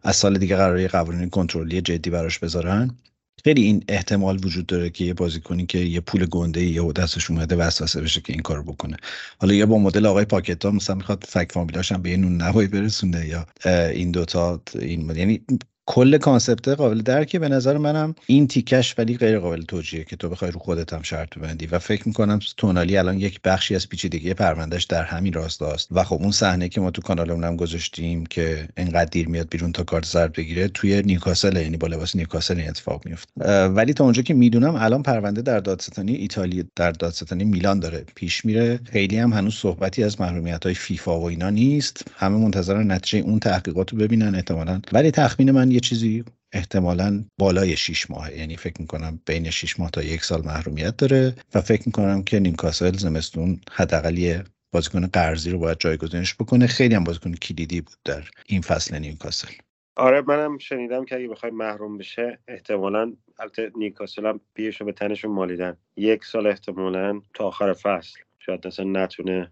از 0.03 0.15
سال 0.15 0.37
دیگه 0.37 0.55
قراره 0.55 0.87
قوانین 0.87 1.29
کنترلی 1.29 1.81
جدی 1.81 2.09
براش 2.09 2.39
بذارن. 2.39 2.97
خیلی 3.43 3.63
این 3.63 3.83
احتمال 3.89 4.45
وجود 4.45 4.65
داره 4.65 4.89
که 4.89 5.05
یه 5.05 5.13
بازیکنی 5.13 5.65
که 5.65 5.77
یه 5.77 5.99
پول 5.99 6.25
گنده 6.25 6.63
یه 6.65 6.91
دستش 6.91 7.31
اومده 7.31 7.55
وسوسه 7.55 8.01
بشه 8.01 8.21
که 8.21 8.33
این 8.33 8.41
کارو 8.41 8.63
بکنه. 8.63 8.97
حالا 9.39 9.53
یا 9.53 9.65
با 9.65 9.77
مدل 9.77 10.05
آقای 10.05 10.25
پاکتا 10.25 10.71
مثلا 10.71 10.95
می‌خواد 10.95 11.23
فک 11.27 11.51
فامیلاش 11.51 11.91
هم 11.91 12.01
به 12.01 12.09
یه 12.09 12.17
نون 12.17 12.41
نوایی 12.41 12.67
برسونه 12.67 13.27
یا 13.27 13.47
این 13.89 14.11
دوتا 14.11 14.61
این 14.79 15.15
یعنی 15.15 15.41
کل 15.85 16.17
concept 16.17 16.67
قابل 16.67 17.01
درکه. 17.01 17.39
به 17.39 17.49
نظر 17.49 17.77
منم 17.77 18.15
این 18.25 18.47
تیکش 18.47 18.95
ولی 18.97 19.17
غیر 19.17 19.39
قابل 19.39 19.61
توجیه 19.61 20.03
که 20.03 20.15
تو 20.15 20.29
بخوای 20.29 20.51
رو 20.51 20.59
خودت 20.59 20.93
هم 20.93 21.01
شرط 21.01 21.37
ببندی. 21.37 21.65
و 21.65 21.79
فکر 21.79 22.07
می‌کنم 22.07 22.39
تونالی 22.57 22.97
الان 22.97 23.19
یک 23.19 23.41
بخشی 23.41 23.75
از 23.75 23.89
پیچیدگی 23.89 24.33
پروندهش 24.33 24.83
در 24.83 25.03
همین 25.03 25.33
راستاست 25.33 25.87
و 25.91 26.03
خب 26.03 26.17
اون 26.21 26.31
صحنه 26.31 26.69
که 26.69 26.81
ما 26.81 26.91
تو 26.91 27.01
کانالمون 27.01 27.43
هم 27.43 27.55
گذاشتیم 27.55 28.25
که 28.25 28.67
انقدر 28.77 29.09
دیر 29.11 29.27
میاد 29.27 29.49
بیرون 29.49 29.71
تا 29.71 29.83
کارت 29.83 30.05
زرد 30.05 30.33
بگیره 30.33 30.67
توی 30.67 31.01
نیوکاسل 31.01 31.57
یعنی 31.57 31.77
با 31.77 31.87
لباس 31.87 32.15
نیوکاسل 32.15 32.59
این 32.59 32.69
اتفاق 32.69 33.05
میفته 33.05 33.65
ولی 33.67 33.93
تا 33.93 34.03
اونجا 34.03 34.21
که 34.21 34.33
می‌دونم 34.33 34.75
الان 34.75 35.03
پرونده 35.03 35.41
در 35.41 35.59
دادستانی 35.59 36.13
ایتالیا 36.13 36.63
در 36.75 36.91
دادستانی 36.91 37.43
میلان 37.43 37.79
داره 37.79 38.05
پیش 38.15 38.45
میره. 38.45 38.79
خیلی 38.91 39.17
هم 39.17 39.33
هنوز 39.33 39.53
صحبتی 39.53 40.03
از 40.03 40.21
محرومیت 40.21 40.63
های 40.65 40.73
فیفا 40.73 41.19
و 41.19 41.23
اینا 41.23 41.49
نیست. 41.49 42.05
همه 42.15 42.37
منتظر 42.37 42.83
نتیجه 42.83 43.19
اون 43.27 43.39
تحقیقات 43.39 43.91
رو 43.91 43.97
ببینن 43.97 44.35
احتمالاً. 44.35 44.81
ولی 44.93 45.11
تخمین 45.11 45.51
من 45.51 45.74
یه 45.75 45.79
چیزی 45.79 46.23
احتمالا 46.53 47.23
بالای 47.37 47.77
6 47.77 48.11
ماه 48.11 48.33
یعنی 48.33 48.57
فکر 48.57 48.81
می‌کنم 48.81 49.19
بین 49.25 49.49
6 49.49 49.79
ماه 49.79 49.91
تا 49.91 50.03
یک 50.03 50.23
سال 50.23 50.45
محرومیت 50.45 50.97
داره 50.97 51.35
و 51.55 51.61
فکر 51.61 51.83
می‌کنم 51.85 52.23
که 52.23 52.39
نیمکاسل 52.39 52.97
زمستون 52.97 53.59
حداقل 53.71 54.17
یه 54.17 54.43
بازیکن 54.71 55.07
قرضی 55.07 55.51
رو 55.51 55.59
باید 55.59 55.77
جایگزینش 55.79 56.35
بکنه. 56.35 56.67
خیلی 56.67 56.95
هم 56.95 57.03
بازیکن 57.03 57.33
کلیدی 57.33 57.81
بود 57.81 57.95
در 58.05 58.23
این 58.45 58.61
فصل 58.61 58.99
نیوکاسل. 58.99 59.47
آره 59.95 60.21
منم 60.21 60.57
شنیدم 60.57 61.05
که 61.05 61.15
اگه 61.15 61.27
بخوای 61.27 61.51
محروم 61.51 61.97
بشه 61.97 62.39
احتمالا 62.47 63.13
البته 63.39 63.71
نیوکاسل 63.75 64.25
هم 64.25 64.39
بیشو 64.53 64.85
به 64.85 64.91
تنشون 64.91 65.31
مالیدن. 65.31 65.77
یک 65.97 66.25
سال 66.25 66.47
احتمالا 66.47 67.21
تا 67.33 67.43
آخر 67.43 67.73
فصل. 67.73 68.19
شاید 68.39 68.67
اصلا 68.67 68.85
نتونه 68.85 69.51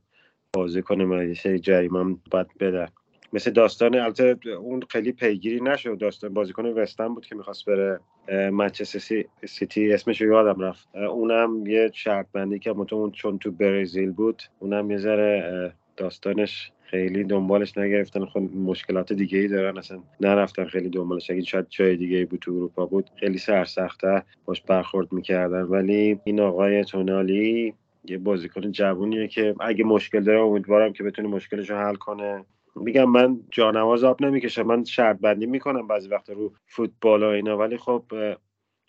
بازی 0.54 0.82
کنه 0.82 1.28
یه 1.28 1.34
سری 1.34 1.60
جریمه 1.60 2.00
هم 2.00 2.22
باید 2.32 2.48
مثل 3.34 3.52
داستان 3.52 3.96
البته 3.96 4.50
اون 4.50 4.82
خیلی 4.90 5.12
پیگیری 5.12 5.62
نشد. 5.62 5.98
داستان 5.98 6.34
بازیکن 6.34 6.66
وستن 6.66 7.08
بود 7.08 7.26
که 7.26 7.36
می‌خواست 7.36 7.66
بره 7.66 8.00
منچستر 8.52 9.26
سیتی 9.46 9.94
اسمش 9.94 10.22
رو 10.22 10.28
یادم 10.28 10.62
رفت. 10.62 10.96
اونم 10.96 11.68
یه 11.68 11.92
شرط 11.94 12.26
بندی 12.34 12.60
که 12.60 12.70
اون 12.70 13.12
چون 13.12 13.38
تو 13.38 13.52
برزیل 13.52 14.12
بود. 14.12 14.44
اونم 14.60 14.92
یه 14.92 14.98
ذره 14.98 15.74
داستانش 15.98 16.72
خیلی 16.84 17.24
دنبالش 17.24 17.78
نگرفتن. 17.78 18.26
خب 18.26 18.40
مشکلات 18.40 19.14
دیگه 19.14 19.40
ای 19.40 19.48
دارن. 19.48 19.78
اصلا 19.78 20.00
نرفتن 20.22 20.66
خیلی 20.66 20.90
دنبالش. 20.90 21.32
اگه 21.32 21.42
شاید 21.42 21.66
جای 21.70 21.96
دیگه 21.96 22.26
بود 22.26 22.40
تو 22.40 22.52
اروپا 22.52 22.86
بود 22.86 23.10
خیلی 23.16 23.38
سرسخته 23.38 24.24
باش 24.46 24.62
برخورد 24.62 25.14
می‌کردن. 25.14 25.62
ولی 25.62 26.20
این 26.24 26.40
آقای 26.40 26.84
تونالی 26.84 27.74
یه 28.06 28.18
بازیکن 28.18 28.72
جوونیه 28.72 29.28
که 29.28 29.56
اگه 29.60 29.84
مشکل 29.84 30.20
داره 30.20 30.40
امیدوارم 30.40 30.94
که 30.94 31.04
بتونه 31.04 31.28
مشکلش 31.28 31.70
رو 31.70 31.78
حل 31.78 31.96
کنه. 31.96 32.46
میگم 32.76 33.10
من 33.10 33.40
جانواز 33.52 34.04
آب 34.04 34.22
نمی‌کشم 34.22 34.62
من 34.62 34.84
شرط 34.84 35.20
بندی 35.20 35.46
می‌کنم 35.46 35.88
بعضی 35.88 36.08
وقت 36.08 36.30
رو 36.30 36.54
فوتبال 36.68 37.24
و 37.24 37.28
اینا 37.28 37.58
ولی 37.58 37.78
خب 37.78 38.04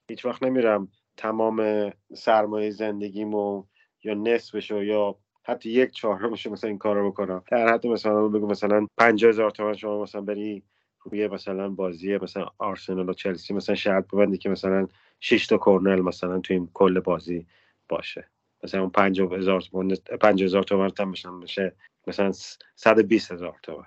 هیچ 0.08 0.24
وقت 0.24 0.42
نمیرم 0.42 0.88
تمام 1.16 1.90
سرمایه 2.14 2.70
زندگیمو 2.70 3.64
یا 4.04 4.14
نصفشو 4.14 4.82
یا 4.82 5.16
حتی 5.42 5.70
یک 5.70 5.90
چهارمشو 5.90 6.50
مثلا 6.50 6.68
این 6.68 6.78
کار 6.78 6.96
رو 6.96 7.10
بکنم. 7.10 7.42
در 7.50 7.68
حد 7.68 7.86
مثلا 7.86 8.28
بگو 8.28 8.46
مثلا 8.46 8.86
50 8.98 9.28
هزار 9.28 9.50
تومن 9.50 9.74
شما 9.74 10.02
مثلا 10.02 10.20
بری 10.20 10.62
روی 11.02 11.28
مثلا 11.28 11.68
بازی 11.68 12.18
مثلا 12.18 12.46
آرسنال 12.58 13.08
و 13.08 13.12
چلسی 13.12 13.54
مثلا 13.54 13.74
شرط 13.74 14.06
ببندی 14.06 14.38
که 14.38 14.48
مثلا 14.48 14.88
6 15.20 15.46
تا 15.46 15.58
کورنل 15.58 16.00
مثلا 16.00 16.40
تو 16.40 16.54
این 16.54 16.70
کل 16.74 17.00
بازی 17.00 17.46
باشه. 17.88 18.28
مثلا 18.64 18.80
اون 18.80 18.90
50 18.90 19.32
هزار 19.32 19.60
تومن 19.60 19.88
50 20.20 20.44
هزار 20.44 20.62
تومن 20.62 20.90
هم 21.24 21.40
بشه 21.40 21.76
مثلا 22.06 22.32
120 22.76 23.32
هزار 23.32 23.56
تومن. 23.62 23.84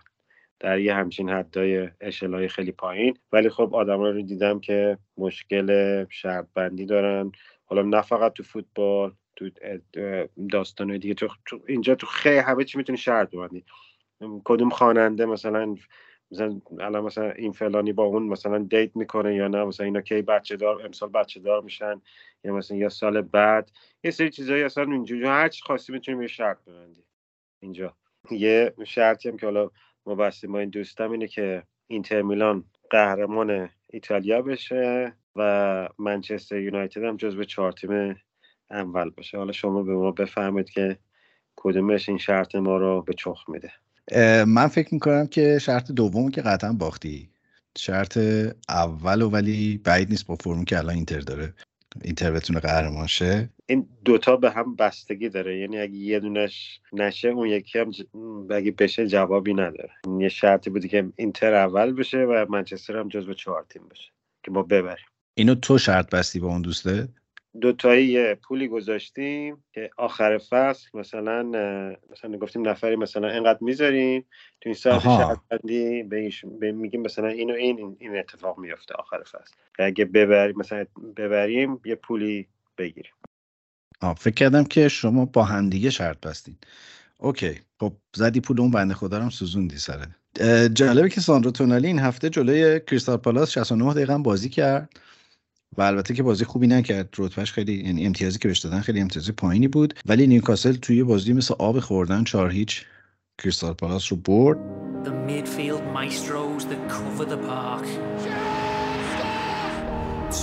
در 0.60 0.80
یه 0.80 0.94
همچین 0.94 1.30
حدای 1.30 1.90
اشلای 2.02 2.48
خیلی 2.48 2.72
پایین. 2.72 3.18
ولی 3.32 3.50
خب 3.50 3.76
آدم 3.76 4.02
رو 4.02 4.22
دیدم 4.22 4.60
که 4.60 4.98
مشکل 5.18 6.06
شرط 6.10 6.48
بندی 6.54 6.86
دارن. 6.86 7.32
حالا 7.66 7.82
نه 7.82 8.02
فقط 8.02 8.34
تو 8.34 8.44
فوتبال 8.44 9.14
تو 9.36 9.50
داستان 10.52 10.98
دیگه. 10.98 11.14
تو, 11.14 11.28
اینجا 11.68 11.96
تو 11.96 12.08
خیلی 12.08 12.38
همه 12.38 12.64
چی 12.64 12.78
می‌تونی 12.78 12.98
شرط 12.98 13.30
ببندی. 13.32 13.66
کدوم 14.46 14.70
خواننده 14.70 15.26
مثلا 15.26 15.76
مثلا 16.32 16.62
الان 16.80 17.04
مثلا 17.04 17.32
این 17.32 17.52
فلانی 17.52 17.94
با 17.94 18.04
اون 18.04 18.24
مثلا 18.24 18.58
دیت 18.58 18.96
می‌کنه 18.96 19.36
یا 19.36 19.48
نه؟ 19.48 19.64
مثلا 19.66 19.86
اینا 19.86 20.02
کی 20.02 20.22
بچه 20.22 20.56
دار 20.56 20.86
امسال 20.86 21.10
بچه 21.10 21.40
دار 21.40 21.62
میشن 21.62 22.02
یا 22.44 22.54
مثلا 22.56 22.78
یا 22.78 22.90
سال 22.90 23.22
بعد. 23.22 23.72
یه 24.04 24.12
سری 24.12 24.30
چیزایی 24.30 24.64
اصلا 24.64 24.84
اینجوری 24.84 25.26
هر 25.26 25.50
چی 25.50 25.62
خواستی 25.64 25.94
می‌تونی 25.94 26.28
شرط 26.28 26.64
ببندی. 26.66 27.04
اینجا. 27.60 27.96
یه 28.32 28.74
شرطی 28.88 29.30
هم 29.30 29.38
که 29.38 29.46
حالا 29.46 29.70
ما 30.06 30.16
بستیم 30.16 30.52
با 30.52 30.60
این 30.60 30.70
دوستم 30.70 31.12
اینه 31.12 31.28
که 31.28 31.64
اینتر 31.88 32.22
میلان 32.22 32.64
قهرمان 32.90 33.70
ایتالیا 33.90 34.42
بشه 34.42 35.14
و 35.36 35.90
منچستر 36.00 36.60
یونایتد 36.60 37.04
هم 37.04 37.18
جزو 37.18 37.44
چهار 37.44 37.72
تیم 37.72 38.16
اول 38.72 39.10
باشه. 39.10 39.38
حالا 39.38 39.52
شما 39.52 39.84
به 39.84 39.94
ما 39.94 40.12
بفهمید 40.12 40.70
که 40.70 40.98
کدومش 41.56 42.10
این 42.10 42.18
شرط 42.18 42.56
ما 42.56 42.78
رو 42.78 43.02
به 43.02 43.14
چخ 43.14 43.50
میده. 43.50 43.72
من 44.46 44.68
فکر 44.68 44.94
می‌کنم 44.94 45.28
که 45.28 45.60
شرط 45.60 45.92
دوم 45.92 46.32
که 46.32 46.42
قطعا 46.42 46.74
باختی. 46.74 47.30
شرط 47.78 48.18
اول 48.70 49.22
ولی 49.22 49.82
بعید 49.84 50.10
نیست 50.10 50.28
با 50.28 50.36
فرمی 50.36 50.66
که 50.66 50.78
الان 50.78 50.96
اینتر 50.96 51.20
داره. 51.20 51.54
اینتر 52.04 52.32
بتونه 52.32 52.60
قهرمان 52.60 53.08
شه 53.08 53.50
این 53.66 53.88
دوتا 54.06 54.36
به 54.36 54.52
هم 54.52 54.76
بستگی 54.76 55.30
داره. 55.30 55.60
یعنی 55.60 55.80
اگه 55.80 55.96
یه 55.96 56.20
دونش 56.20 56.82
نشه 56.94 57.28
اون 57.28 57.48
یکی 57.48 57.80
هم 57.80 57.92
اگه 58.50 58.72
بشه 58.72 59.08
جوابی 59.08 59.54
نداره. 59.54 59.92
یه 60.20 60.30
شرطی 60.30 60.70
بودی 60.70 60.88
که 60.88 61.10
اینتر 61.16 61.54
اول 61.54 61.94
بشه 61.94 62.18
و 62.18 62.46
منچستر 62.50 62.98
هم 62.98 63.08
جزو 63.08 63.34
چهار 63.34 63.66
تیم 63.70 63.88
بشه 63.92 64.12
که 64.44 64.52
ما 64.52 64.64
ببریم. 64.64 65.06
اینو 65.38 65.56
تو 65.56 65.78
شرط 65.78 66.10
بستی 66.10 66.40
با 66.40 66.48
اون 66.48 66.62
دوسته؟ 66.62 67.08
دوتایی 67.62 68.36
پولی 68.36 68.68
گذاشتیم 68.68 69.64
که 69.74 69.90
آخر 69.98 70.38
فصل 70.38 70.90
مثلا 70.94 71.44
مثلا 72.12 72.38
گفتیم 72.42 72.68
نفری 72.68 72.96
مثلا 72.96 73.30
اینقدر 73.30 73.60
می‌ذاریم 73.62 74.22
تو 74.62 74.70
این 74.70 74.76
ساعت 74.76 75.02
شرط 75.02 75.40
بندی 75.50 76.04
به 76.04 76.32
میگیم 76.72 77.02
مثلا 77.02 77.28
اینو 77.28 77.54
این 77.54 77.98
این 78.00 78.18
اتفاق 78.18 78.58
میفته 78.60 78.96
آخر 78.96 79.24
فصل. 79.24 79.56
اگه 79.80 80.06
ببریم 80.06 80.58
مثلا 80.58 80.86
ببریم 81.18 81.82
یه 81.86 81.96
پولی 81.96 82.48
بگیریم. 82.78 83.12
آه 84.02 84.16
فکر 84.16 84.34
کردم 84.34 84.64
که 84.64 84.88
شما 84.88 85.26
با 85.26 85.44
همدیگه 85.44 85.90
شرط 85.90 86.20
بستین 86.20 86.56
اوکی. 87.20 87.62
خب 87.80 87.94
زدی 88.16 88.42
پول 88.42 88.62
اون 88.62 88.72
بنده 88.72 88.94
خدا 88.94 89.18
رو 89.18 89.30
سوزوندی 89.30 89.78
سره 89.78 90.16
جالبه 90.74 91.10
که 91.10 91.22
ساندرو 91.22 91.52
تونالی 91.52 91.88
این 91.88 92.00
هفته 92.00 92.30
جلوی 92.30 92.80
کریستال 92.80 93.18
پالاس 93.18 93.52
69 93.52 93.94
دقیقه 93.94 94.18
بازی 94.18 94.50
کرد. 94.50 94.90
و 95.78 95.82
البته 95.82 96.14
که 96.14 96.24
بازی 96.24 96.46
خوبی 96.46 96.68
نکرد 96.68 97.10
رتبهش 97.18 97.52
خیلی 97.52 97.74
یعنی 97.74 98.06
امتیازی 98.06 98.40
که 98.40 98.48
بهش 98.48 98.60
دادن 98.60 98.80
خیلی 98.80 99.02
امتیازی 99.02 99.32
پایینی 99.32 99.68
بود 99.68 99.94
ولی 100.06 100.28
نیوکاسل 100.28 100.74
توی 100.74 101.04
بازی 101.04 101.34
مثل 101.34 101.54
آب 101.60 101.80
خوردن 101.80 102.24
چهار 102.24 102.52
هیچ 102.52 102.86
کریستال 103.38 103.74
پالاس 103.74 104.12
رو 104.12 104.18
برد 104.18 104.58
The 105.04 105.12
midfield 105.32 105.84
maestros 105.94 106.66
that 106.72 106.82
cover 106.90 107.26
the 107.34 107.38
park. 107.38 107.86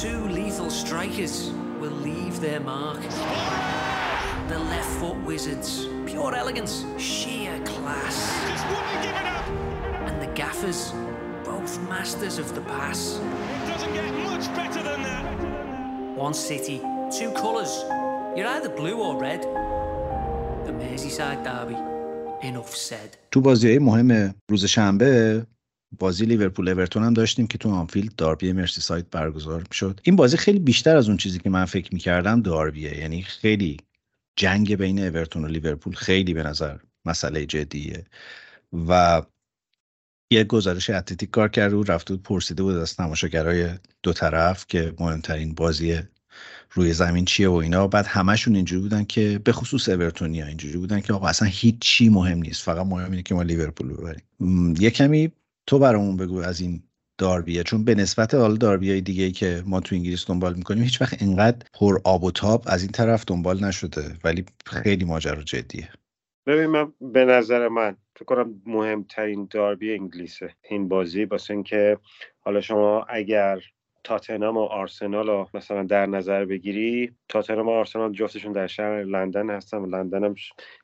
Two 0.01 0.21
lethal 0.39 0.71
strikers 0.71 1.51
will 1.81 1.99
leave 2.09 2.41
their 2.41 2.61
mark. 2.61 3.03
The 4.49 4.59
left 4.73 4.93
foot 5.01 5.17
wizards, 5.31 5.87
pure 6.07 6.35
elegance, 6.35 6.75
sheer 6.97 7.59
class. 7.73 8.17
Just 8.49 8.65
wouldn't 8.71 9.03
give 9.03 9.17
it 9.23 9.27
up. 9.37 9.47
And 10.09 10.17
the 10.25 10.31
gaffers, 10.41 10.81
both 11.64 11.79
masters 11.96 12.37
of 12.44 12.48
the 12.57 12.64
pass. 12.72 13.00
It 13.62 13.66
doesn't 13.72 13.94
get 13.98 14.07
much 14.31 14.46
better 14.61 14.83
than 14.88 15.00
that. 15.09 15.24
One 16.27 16.35
city, 16.48 16.79
two 17.18 17.31
colours. 17.42 17.72
You're 18.37 18.50
either 18.57 18.70
blue 18.81 18.98
or 19.07 19.12
red. 19.27 19.42
The 20.66 20.74
Merseyside 20.83 21.40
derby. 21.48 21.79
Enough 22.48 22.74
said. 22.77 23.16
تو 23.31 23.40
بازی 23.40 23.79
مهم 23.79 24.35
روز 24.50 24.64
شنبه 24.64 25.46
بازی 25.98 26.24
لیورپول 26.24 26.68
اورتون 26.68 27.03
هم 27.03 27.14
داشتیم 27.14 27.46
که 27.46 27.59
تو 27.59 27.70
آنفیلد 27.70 28.16
داربی 28.16 28.53
مرسی 28.53 28.81
سایت 28.81 29.07
برگزار 29.11 29.64
شد 29.72 30.00
این 30.03 30.16
بازی 30.16 30.37
خیلی 30.37 30.59
بیشتر 30.59 30.96
از 30.96 31.09
اون 31.09 31.16
چیزی 31.16 31.38
که 31.38 31.50
من 31.50 31.64
فکر 31.64 31.94
می‌کردم 31.94 32.40
داربیه 32.42 32.98
یعنی 32.98 33.22
خیلی 33.22 33.77
جنگ 34.37 34.77
بین 34.77 34.98
اورتون 34.98 35.44
و 35.44 35.48
لیورپول 35.48 35.94
خیلی 35.94 36.35
به 36.35 36.42
نظر 36.42 36.77
مسئله 37.05 37.46
جدیه 37.46 38.05
و 38.88 39.22
یه 40.31 40.45
گزارش 40.45 40.91
اتلتیک 40.91 41.31
کار 41.31 41.49
کرده 41.49 41.77
و 41.77 41.83
رفته 41.83 42.15
بود 42.15 42.23
پرسیده 42.23 42.63
بود 42.63 42.75
از 42.77 42.97
تماشاگرای 42.97 43.71
دو 44.03 44.13
طرف 44.13 44.67
که 44.69 44.95
مهمترین 45.01 45.55
بازی 45.55 46.01
روی 46.71 46.93
زمین 46.93 47.25
چیه 47.25 47.49
و 47.49 47.53
اینا. 47.53 47.87
بعد 47.87 48.07
همشون 48.07 48.55
اینجوری 48.55 48.83
بودن 48.83 49.05
که 49.05 49.41
به 49.45 49.53
خصوص 49.53 49.89
اورتونیا 49.89 50.47
اینجوری 50.47 50.79
بودن 50.79 51.01
که 51.01 51.13
آقا 51.13 51.27
اصلا 51.27 51.49
هیچ 51.49 51.79
چی 51.81 52.09
مهم 52.09 52.39
نیست 52.39 52.63
فقط 52.63 52.87
مهم 52.87 53.11
اینه 53.11 53.23
که 53.23 53.35
ما 53.35 53.43
لیورپول 53.43 53.93
ببریم. 53.93 54.23
یه 54.81 54.91
کمی 54.91 55.33
تو 55.67 55.79
برامون 55.79 56.17
بگو 56.17 56.39
از 56.39 56.61
این 56.61 56.83
داربیه 57.19 57.63
چون 57.63 57.85
به 57.85 57.95
نسبت 57.95 58.35
حالا 58.35 58.55
داربیای 58.55 59.01
دیگه 59.01 59.31
که 59.31 59.63
ما 59.67 59.81
تو 59.81 59.95
انگلیس 59.95 60.27
دنبال 60.27 60.55
می‌کنیم 60.55 60.83
هیچ 60.83 61.01
وقت 61.01 61.23
اینقدر 61.23 61.67
پر 61.73 62.01
آب 62.05 62.25
و 62.25 62.31
تاب 62.31 62.65
از 62.67 62.83
این 62.83 62.93
طرف 62.93 63.25
دنبال 63.27 63.65
نشده 63.65 64.17
ولی 64.25 64.45
خیلی 64.67 65.05
ماجرا 65.05 65.43
جدیه. 65.43 65.89
ببین 66.47 66.67
من 66.67 66.93
به 67.01 67.25
نظر 67.25 67.69
من 67.69 67.97
فکر 68.16 68.24
کنم 68.24 68.62
مهمترین 68.66 69.48
داربی 69.50 69.92
انگلیسه 69.92 70.55
این 70.70 70.88
بازی 70.88 71.24
واسه 71.24 71.55
اینکه 71.55 71.98
حالا 72.40 72.61
شما 72.61 73.03
اگر 73.09 73.61
تاتنام 74.05 74.57
و 74.57 74.61
آرسنال 74.61 75.27
رو 75.27 75.48
مثلا 75.55 75.83
در 75.83 76.07
نظر 76.07 76.44
بگیری 76.44 77.12
تاتنام 77.29 77.68
و 77.68 77.70
آرسنال 77.70 78.12
جفتشون 78.12 78.53
در 78.53 78.66
شهر 78.66 79.03
لندن 79.03 79.50
هستن 79.50 79.79
و 79.79 79.87
لندن 79.87 80.24
هم 80.24 80.35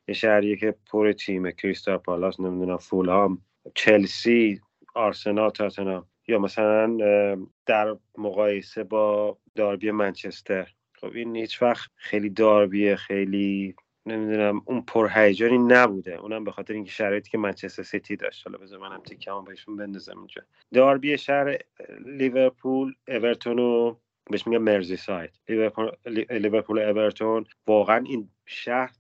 یه 0.09 0.15
شهریه 0.15 0.57
که 0.57 0.75
پر 0.87 1.13
تیم 1.13 1.51
کریستال 1.51 1.97
پالاس 1.97 2.41
نمی‌دونم 2.41 2.77
فولام 2.77 3.43
چلسی 3.75 4.61
آرسنال 4.95 5.51
تاتنام 5.51 6.07
یا 6.29 6.39
مثلا 6.39 6.97
در 7.67 7.97
مقایسه 8.19 8.85
با 8.85 9.39
داربی 9.55 9.91
منچستر. 9.91 10.75
خب 10.93 11.11
این 11.15 11.37
هیچ 11.37 11.63
وقت 11.63 11.91
خیلی 11.97 12.31
داربیه 12.31 12.97
خیلی 12.97 13.75
نمی‌دونم 14.07 14.63
اون 14.65 14.83
پرهیجانی 14.83 15.59
نبوده. 15.59 16.15
اونم 16.15 16.45
به 16.45 16.53
خاطر 16.53 16.75
اینکه 16.75 16.91
شرایطی 16.91 17.31
که 17.31 17.39
منچستر 17.39 17.83
سیتی 17.83 18.17
داشت. 18.17 18.47
حالا 18.47 18.59
بذار 18.59 18.79
منم 18.79 19.03
تیکمو 19.03 19.43
بهشون 19.43 19.77
بندازم 19.77 20.19
اینجا. 20.19 20.43
داربی 20.75 21.19
شهر 21.19 21.59
لیورپول 22.07 22.95
اورتون 23.09 23.59
و 23.59 23.97
بهش 24.31 24.47
میگم 24.47 24.63
مرزی 24.63 24.97
ساید 24.97 25.31
لیورپول 26.31 26.79
اورتون 26.79 27.45
واقعا 27.67 28.05
این 28.07 28.31
شهر 28.47 28.93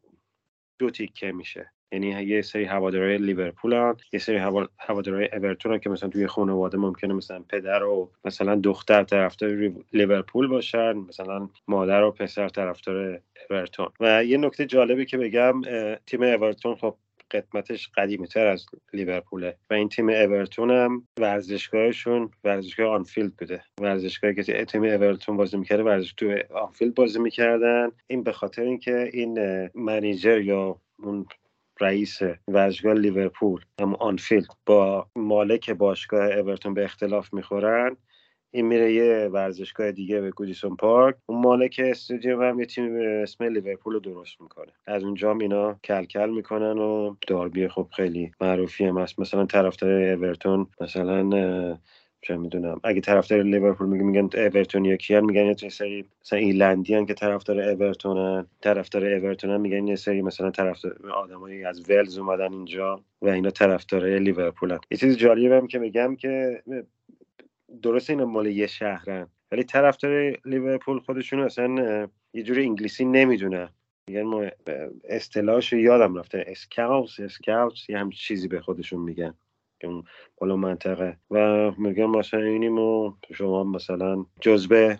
دو 0.78 0.90
تیکه 0.90 1.32
میشه. 1.32 1.72
یعنی 1.92 2.08
یه 2.08 2.42
سری 2.42 2.68
لیورپول 3.18 3.72
هم 3.72 3.96
یه 4.12 4.18
سری 4.18 4.36
هوادارهای 4.78 5.28
اورتون 5.32 5.78
که 5.78 5.90
مثلا 5.90 6.08
توی 6.08 6.26
خانواده 6.26 6.78
ممکنه 6.78 7.14
مثلا 7.14 7.44
پدر 7.48 7.82
و 7.82 8.10
مثلا 8.24 8.56
دختر 8.56 9.04
طرفدار 9.04 9.72
لیورپول 9.92 10.46
باشن 10.48 10.92
مثلا 10.92 11.48
مادر 11.68 12.02
و 12.02 12.10
پسر 12.10 12.48
طرفدار 12.48 13.20
اورتون. 13.50 13.88
و 14.00 14.24
یه 14.24 14.38
نکته 14.38 14.66
جالبی 14.66 15.04
که 15.04 15.18
بگم 15.18 15.62
تیم 16.06 16.22
اورتون 16.22 16.74
خب 16.74 16.96
قدمتش 17.30 17.88
قدیمی 17.96 18.26
تر 18.26 18.46
از 18.46 18.66
لیورپوله 18.92 19.56
و 19.70 19.74
این 19.74 19.88
تیم 19.88 20.08
اورتون 20.08 20.70
هم 20.70 21.08
ورزشگاهشون 21.18 22.30
ورزشگاه 22.44 22.94
آنفیلد 22.94 23.36
بوده. 23.36 23.62
ورزشگاهی 23.80 24.34
که 24.34 24.64
تیم 24.64 24.84
اورتون 24.84 25.36
بازی 25.36 25.56
می‌کرده 25.56 25.82
ورزش 25.82 26.12
تو 26.12 26.36
آنفیلد 26.54 26.94
بازی 26.94 27.18
می‌کردن. 27.18 27.90
این 28.06 28.22
به 28.22 28.32
خاطر 28.32 28.62
اینکه 28.62 29.10
این 29.12 29.38
manager 29.74 30.40
یا 30.40 30.80
اون 30.98 31.26
رئیس 31.80 32.18
ورزشگاه 32.48 32.94
لیورپول 32.94 33.60
هم 33.80 33.94
آنفیلد 33.94 34.46
با 34.66 35.06
مالک 35.16 35.70
باشگاه 35.70 36.32
اورتون 36.32 36.74
به 36.74 36.84
اختلاف 36.84 37.34
می‌خورن. 37.34 37.96
این 38.50 38.66
میره 38.66 38.92
یه 38.92 39.28
ورزشگاه 39.32 39.92
دیگه 39.92 40.20
به 40.20 40.30
گودیسون 40.30 40.76
پارک. 40.76 41.16
اون 41.26 41.40
مالک 41.40 41.80
استادیوم 41.84 42.42
هم 42.42 42.60
یه 42.60 42.66
تیم 42.66 42.96
اسم 43.22 43.44
لیورپول 43.44 43.94
رو 43.94 44.00
درست 44.00 44.40
می‌کنه. 44.40 44.72
از 44.86 45.04
اونجا 45.04 45.36
اینا 45.40 45.80
کلکل 45.84 46.30
می‌کنن 46.30 46.78
و 46.78 47.14
داربی 47.26 47.68
خب 47.68 47.88
خیلی 47.96 48.32
معروفی 48.40 48.84
هم 48.84 48.98
هست. 48.98 49.18
مثلا 49.18 49.46
طرفدار 49.46 50.02
اورتون 50.02 50.66
مثلا 50.80 51.30
چه 52.22 52.36
می‌دونم. 52.36 52.80
اگه 52.84 53.00
طرفدار 53.00 53.42
لیورپول 53.42 53.88
میگن 53.88 54.04
میگن 54.04 54.40
اورتونیا 54.40 54.96
کیان 54.96 55.24
میگن 55.24 55.44
یه 55.62 55.68
سری 55.68 56.04
مثلا 56.22 56.38
ایلندیان 56.38 57.06
که 57.06 57.14
طرفدار 57.14 57.60
اورتونن. 57.60 58.46
طرفدار 58.60 59.06
اورتونن 59.06 59.60
میگن 59.60 59.86
یه 59.86 59.96
سری 59.96 60.22
مثلا 60.22 60.50
طرفدار 60.50 61.10
آدمایی 61.10 61.64
از 61.64 61.90
ولز 61.90 62.18
اومدن 62.18 62.52
اینجا 62.52 63.00
و 63.22 63.28
اینا 63.28 63.50
طرفدار 63.50 64.06
لیورپولن 64.06 64.78
یه 64.90 64.98
چیز 64.98 65.16
جالبه 65.16 65.66
که 65.66 65.78
میگم 65.78 66.16
که 66.16 66.62
درست 67.82 68.10
اینا 68.10 68.24
مال 68.24 68.46
یه 68.46 68.66
شهرن 68.66 69.26
ولی 69.52 69.64
طرفدار 69.64 70.38
لیورپول 70.44 70.98
خودشون 70.98 71.40
اصلا 71.40 72.08
یه 72.34 72.42
جوری 72.42 72.64
انگلیسی 72.64 73.04
نمی‌دونن. 73.04 73.68
میگن 74.08 74.22
ما 74.22 74.44
اصطلاحش 75.08 75.72
یادم 75.72 76.18
رفته 76.18 76.44
اسکاوس 76.46 77.20
اسکاوس 77.20 77.90
یه 77.90 77.98
هم 77.98 78.10
چیزی 78.10 78.48
به 78.48 78.60
خودشون 78.60 79.00
میگن. 79.00 79.34
اون 79.86 80.04
بالا 80.36 80.56
منطقه. 80.56 81.16
و 81.30 81.70
میگم 81.78 82.10
مثلا 82.10 82.40
اینیم 82.40 82.78
و 82.78 83.12
شما 83.34 83.64
مثلا 83.64 84.26
جزبه 84.40 84.98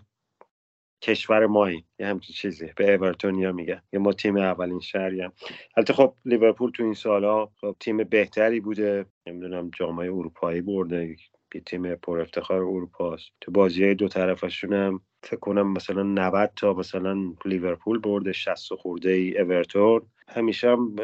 کشور 1.02 1.46
مایی 1.46 1.84
یه 1.98 2.06
همچین 2.06 2.34
چیزی. 2.34 2.72
به 2.76 2.94
اورتونیا 2.94 3.52
میگن 3.52 3.82
یه 3.92 3.98
ما 3.98 4.12
تیم 4.12 4.36
اولین 4.36 4.80
شهری 4.80 5.20
هم. 5.20 5.32
البته 5.76 5.92
خب 5.92 6.14
لیورپول 6.24 6.70
تو 6.70 6.82
این 6.82 6.94
سالها 6.94 7.52
خب 7.60 7.76
تیم 7.80 8.04
بهتری 8.04 8.60
بوده. 8.60 9.06
نمی‌دونم 9.26 9.70
جامعه 9.78 10.06
اروپایی 10.12 10.60
برده. 10.60 11.16
یه 11.54 11.60
تیم 11.60 11.94
پر 11.94 12.20
افتخار 12.20 12.56
اروپاست 12.56 13.30
تو 13.40 13.50
بازی 13.50 13.94
دو 13.94 14.08
طرفشون 14.08 14.72
هم 14.72 15.00
فکر 15.22 15.36
کنم 15.36 15.72
مثلا 15.72 16.02
90 16.02 16.50
تا 16.56 16.72
مثلا 16.72 17.32
لیورپول 17.44 17.98
برده 17.98 18.32
60 18.32 18.74
خورده 18.74 19.10
ای 19.10 19.38
اورتون. 19.38 20.02
همیشه 20.28 20.70
هم 20.70 20.96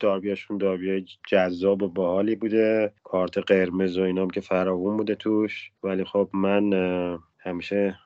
داربیاشون 0.00 0.58
داربی 0.58 1.04
جذاب 1.28 1.82
و 1.82 1.88
باحالی 1.88 2.36
بوده. 2.36 2.92
کارت 3.04 3.38
قرمز 3.38 3.98
و 3.98 4.02
اینام 4.02 4.30
که 4.30 4.40
فراوون 4.40 4.96
بوده 4.96 5.14
توش. 5.14 5.70
ولی 5.82 6.04
خب 6.04 6.30
من 6.32 6.72
همیشه 7.38 7.98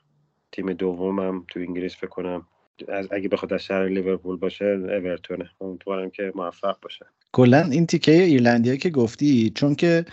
تیم 0.53 0.73
دومم 0.73 1.45
تو 1.49 1.61
انگلیس 1.61 1.97
فکر 1.97 2.07
کنم. 2.07 2.47
از 2.89 3.09
اگه 3.11 3.29
بخواد 3.29 3.53
از 3.53 3.65
شهر 3.65 3.89
لیورپول 3.89 4.37
باشه 4.37 4.65
اورتونه. 4.65 5.51
امیدوارم 5.61 6.11
که 6.11 6.33
موفق 6.35 6.77
باشه. 6.83 7.07
کلا 7.33 7.69
این 7.71 7.87
تیکه 7.87 8.13
ایرلندیا 8.13 8.77
که 8.77 8.91
گفتی 8.91 9.53
چون 9.55 9.75
که 9.75 10.05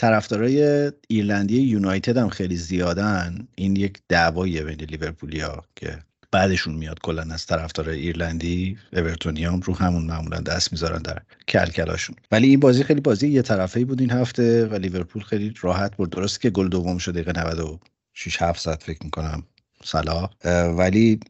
طرفدارای 0.00 0.92
ایرلندی 1.08 1.60
یونایتد 1.60 2.16
هم 2.16 2.28
خیلی 2.28 2.56
زیادن. 2.56 3.48
این 3.54 3.76
یک 3.76 3.98
دعواییه 4.08 4.62
بین 4.62 4.80
لیورپولیا 4.80 5.64
که 5.76 5.98
بعدشون 6.32 6.74
میاد 6.74 7.00
کلا 7.00 7.22
از 7.22 7.46
طرفدار 7.46 7.88
ایرلندی 7.88 8.78
اورتونیام 8.92 9.60
رو 9.60 9.76
همون 9.76 10.04
معمولا 10.04 10.40
دست 10.40 10.72
می‌ذارن 10.72 11.02
در 11.02 11.22
کلکلاشون. 11.48 12.16
ولی 12.32 12.48
این 12.48 12.60
بازی 12.60 12.84
خیلی 12.84 13.00
بازی 13.00 13.28
یه 13.28 13.42
طرفه 13.42 13.84
بود 13.84 14.00
این 14.00 14.10
هفته 14.10 14.66
و 14.66 14.74
لیورپول 14.74 15.22
خیلی 15.22 15.54
راحت 15.60 15.96
بود 15.96 16.10
درست 16.10 16.40
که 16.40 16.50
گل 16.50 16.68
دوم 16.68 16.98
شد 16.98 17.12
دقیقه 17.12 17.40
90 17.40 17.80
6 18.14 18.42
7 18.42 18.60
زد 18.62 18.82
فکر 18.82 19.04
می‌کنم 19.04 19.42
صلاح. 19.84 20.30
ولی 20.76 21.20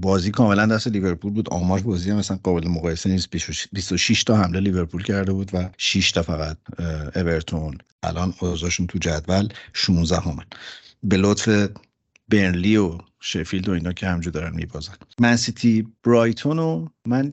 بازی 0.00 0.30
کاملا 0.30 0.66
دست 0.66 0.86
لیورپول 0.88 1.32
بود. 1.32 1.48
آمار 1.50 1.80
بازی 1.80 2.10
هم 2.10 2.16
مثلا 2.16 2.38
قابل 2.42 2.68
مقایسه 2.68 3.10
نیست. 3.10 3.30
26 3.72 4.24
تا 4.24 4.36
حمله 4.36 4.60
لیورپول 4.60 5.02
کرده 5.02 5.32
بود 5.32 5.50
و 5.52 5.70
6 5.78 6.12
تا 6.12 6.22
فقط 6.22 6.56
اورتون. 7.16 7.78
الان 8.02 8.34
اوضاعشون 8.40 8.86
تو 8.86 8.98
جدول 8.98 9.48
16 9.72 10.20
همن 10.20 10.44
به 11.02 11.16
لطف 11.16 11.68
برنلی 12.28 12.76
و 12.76 12.98
شفیلد 13.20 13.68
و 13.68 13.72
اینا 13.72 13.92
که 13.92 14.06
همجور 14.06 14.32
دارن 14.32 14.54
میبازن. 14.54 14.92
من 15.20 15.36
سیتی 15.36 15.88
برایتون 16.04 16.58
و 16.58 16.88
من 17.06 17.32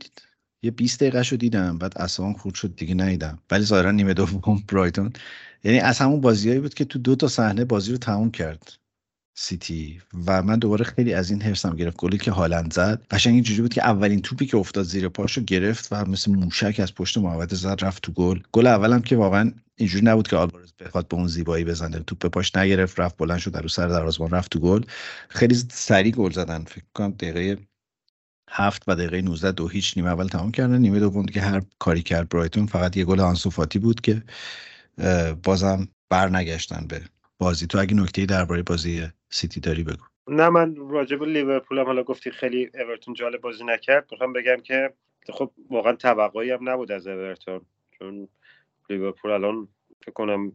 یه 0.62 0.72
20 0.72 1.00
دقیقه 1.00 1.24
شو 1.24 1.36
دیدم. 1.36 1.78
بعد 1.78 1.98
اصلا 1.98 2.34
خورد 2.34 2.56
شد 2.56 2.76
دیگه 2.76 2.94
ندیدم. 2.96 3.40
ولی 3.52 3.64
ظاهرا 3.64 3.92
نیمه 3.92 4.14
دوم 4.14 4.64
برایتون. 4.68 5.14
یعنی 5.64 5.80
از 5.80 6.00
همون 6.00 6.22
بازیایی 6.22 6.60
بود 6.60 6.74
که 6.74 6.86
تو 6.86 7.00
دو 7.00 7.16
تا 7.16 7.28
صحنه 7.28 7.66
بازی 7.66 7.92
رو 7.92 7.98
تموم 7.98 8.32
کرد. 8.32 8.79
سیتی. 9.42 10.02
و 10.26 10.44
من 10.44 10.60
دوباره 10.60 10.86
خیلی 10.86 11.14
از 11.14 11.32
این 11.32 11.42
حرسم 11.42 11.76
گرفت. 11.76 11.98
گلی 11.98 12.18
که 12.18 12.32
هالند 12.32 12.74
زد. 12.74 13.06
قشنگ 13.12 13.34
اینجوری 13.34 13.62
بود 13.62 13.74
که 13.74 13.84
اولین 13.84 14.22
توپی 14.22 14.46
که 14.46 14.58
افتاد 14.58 14.84
زیر 14.84 15.10
پاشو 15.10 15.42
گرفت 15.42 15.88
و 15.92 16.06
مثل 16.06 16.32
موشک 16.32 16.80
از 16.80 16.96
پشت 16.96 17.18
محوطه 17.18 17.56
زد 17.56 17.78
رفت 17.82 18.04
تو 18.04 18.12
گل. 18.12 18.40
گل 18.52 18.68
اولم 18.68 19.02
که 19.02 19.16
واقعا 19.16 19.52
اینجوری 19.76 20.06
نبود 20.06 20.28
که 20.28 20.36
آلوارز 20.36 20.72
بخواد 20.80 21.08
به 21.08 21.16
اون 21.16 21.28
زیبایی 21.28 21.66
بزنه. 21.66 22.00
توپ 22.00 22.20
به 22.20 22.30
پاش 22.30 22.56
نگرفت 22.56 23.00
رفت 23.00 23.18
بلند 23.18 23.38
شد 23.40 23.52
در 23.52 23.68
سر 23.68 23.88
دروازه‌بان 23.88 24.32
رفت 24.32 24.52
تو 24.52 24.60
گل. 24.60 24.82
خیلی 25.30 25.56
سریع 25.72 26.12
گل 26.12 26.32
زدن. 26.32 26.64
فکر 26.64 26.84
کنم 26.94 27.12
دقیقه 27.12 27.58
هفت 28.50 28.84
و 28.88 28.96
دقیقه 28.96 29.22
19 29.22 29.52
دو 29.52 29.68
هیچ 29.68 29.94
نیمه 29.98 30.10
اول 30.10 30.28
تمام 30.28 30.52
کردن. 30.52 30.78
نیمه 30.78 31.00
دوم 31.00 31.26
که 31.26 31.42
هر 31.42 31.62
کاری 31.80 32.02
کرد 32.02 32.30
برایتون. 32.30 32.66
فقط 32.66 32.98
یه 32.98 33.06
گل 33.06 33.20
آنسوفاتی 33.20 33.80
بود 33.80 34.02
که 34.02 34.24
بازم 35.44 35.88
برنگشتن 36.10 36.86
به 36.88 37.02
بازی. 37.38 37.68
تو 37.68 37.80
اگه 37.80 37.94
نکته 37.94 38.26
درباره 38.26 38.64
بازی 38.64 39.08
سیتی 39.30 39.60
داری 39.60 39.84
بگو. 39.84 40.04
نه 40.28 40.50
من 40.50 40.76
راجب 40.76 41.24
لیورپول 41.24 41.80
هم 41.80 41.86
حالا 41.86 42.04
گفتی 42.04 42.32
خیلی 42.32 42.72
اورتون 42.74 43.14
جالب 43.14 43.42
بازی 43.42 43.64
نکرد. 43.64 44.08
می‌خوام 44.12 44.34
بگم 44.34 44.58
که 44.64 44.94
خب 45.30 45.52
واقعا 45.70 45.94
توقعی 45.94 46.52
هم 46.52 46.70
نبود 46.70 46.92
از 46.92 47.08
اورتون 47.08 47.62
چون 47.92 48.28
لیورپول 48.90 49.32
الان 49.32 49.68
فکر 50.02 50.12
کنم 50.12 50.52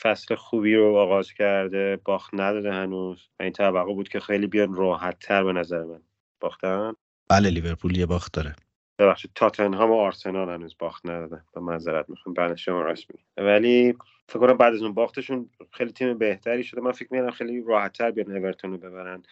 فصل 0.00 0.34
خوبی 0.34 0.74
رو 0.74 0.96
آغاز 0.96 1.32
کرده 1.32 2.00
باخت 2.04 2.34
نداده 2.34 2.72
هنوز. 2.72 3.28
و 3.40 3.42
این 3.42 3.52
توقع 3.52 3.94
بود 3.94 4.08
که 4.08 4.20
خیلی 4.20 4.46
بیان 4.46 4.74
راحت 4.74 5.18
تر 5.18 5.44
به 5.44 5.52
نظر 5.52 5.84
من. 5.84 6.00
باختن؟ 6.40 6.92
بله 7.28 7.50
لیورپول 7.50 7.96
یه 7.96 8.06
باخت 8.06 8.32
داره. 8.32 8.54
ببخشید 8.98 9.30
تاتنهام 9.34 9.90
و 9.90 9.94
آرسنال 9.94 10.48
هنوز 10.48 10.76
باخت 10.78 11.06
ندادن 11.06 11.44
به 11.54 11.60
معذرت 11.60 12.10
می‌خوام. 12.10 12.34
بعد 12.34 12.54
شما 12.54 12.82
رسمی 12.82 13.16
ولی 13.36 13.94
فکر 14.28 14.38
کنم 14.38 14.56
بعد 14.56 14.74
از 14.74 14.82
اون 14.82 14.94
باختشون 14.94 15.50
خیلی 15.70 15.92
تیم 15.92 16.18
بهتری 16.18 16.64
شده. 16.64 16.80
من 16.80 16.92
فکر 16.92 17.08
می‌کنم 17.10 17.30
خیلی 17.30 17.64
راحتتر 17.66 18.10
بیان 18.10 18.36
اورتون 18.36 18.70
رو 18.70 18.78
ببرن. 18.78 19.22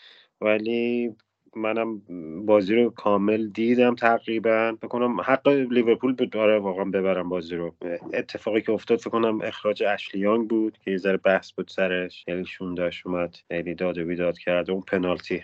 ولی 0.40 1.14
منم 1.56 2.02
بازی 2.46 2.74
رو 2.74 2.90
کامل 2.90 3.48
دیدم 3.48 3.94
تقریبا. 3.94 4.76
فکر 4.78 4.88
کنم 4.88 5.20
حق 5.20 5.48
لیورپول 5.48 6.14
بود 6.14 6.30
داره 6.30 6.58
واقعا 6.58 6.84
ببرم 6.84 7.28
بازی 7.28 7.56
رو. 7.56 7.74
اتفاقی 8.12 8.60
که 8.60 8.72
افتاد 8.72 8.98
فکر 8.98 9.10
کنم 9.10 9.40
اخراج 9.42 9.82
اشلیانگ 9.82 10.48
بود 10.48 10.78
که 10.84 10.90
یه 10.90 10.96
ذره 10.96 11.16
بحث 11.16 11.52
بود 11.52 11.68
سرش. 11.68 12.24
یعنی 12.28 12.44
شون 12.46 12.74
داشت 12.74 13.06
اومد 13.06 13.36
داد 13.78 13.98
و 13.98 14.04
بیداد 14.04 14.38
کرد. 14.38 14.70
اون 14.70 14.80
پنالتی. 14.80 15.42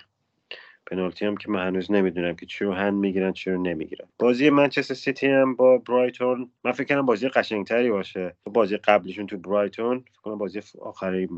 پنالتی 0.86 1.26
هم 1.26 1.36
که 1.36 1.50
من 1.50 1.66
هنوز 1.66 1.90
نمی‌دونم 1.90 2.36
که 2.36 2.46
چی 2.46 2.64
رو 2.64 2.72
هند 2.72 2.94
می‌گیرن 2.94 3.32
چی 3.32 3.50
رو 3.50 3.62
نمی‌گیرن. 3.62 4.08
بازی 4.18 4.50
منچستر 4.50 4.94
سیتی 4.94 5.26
هم 5.26 5.56
با 5.56 5.78
برایتون 5.78 6.50
من 6.64 6.72
فکر 6.72 6.94
کنم 6.94 7.06
بازی 7.06 7.28
قشنگتری 7.28 7.90
باشه. 7.90 8.36
بازی 8.44 8.76
قبلشون 8.76 9.26
تو 9.26 9.36
برایتون 9.38 9.98
فکر 9.98 10.20
کنم 10.22 10.38
بازی 10.38 10.60
آخری 10.80 11.28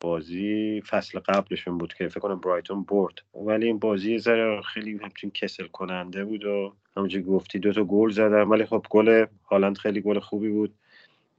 بازی 0.00 0.82
فصل 0.88 1.18
قبلشون 1.18 1.78
بود 1.78 1.94
که 1.94 2.08
فکر 2.08 2.20
کنم 2.20 2.40
برایتون 2.40 2.84
برد. 2.84 3.14
ولی 3.34 3.66
این 3.66 3.78
بازی 3.78 4.18
ذره 4.18 4.62
خیلی 4.62 4.98
همچین 5.02 5.30
کسل 5.30 5.66
کننده 5.66 6.24
بود 6.24 6.44
و 6.44 6.72
همونجور 6.96 7.22
گفتی 7.22 7.58
دو 7.58 7.72
تا 7.72 7.84
گل 7.84 8.10
زدم 8.10 8.50
ولی 8.50 8.64
خب 8.64 8.86
گل 8.90 9.26
هالند 9.50 9.78
خیلی 9.78 10.00
گل 10.00 10.18
خوبی 10.18 10.48
بود. 10.48 10.74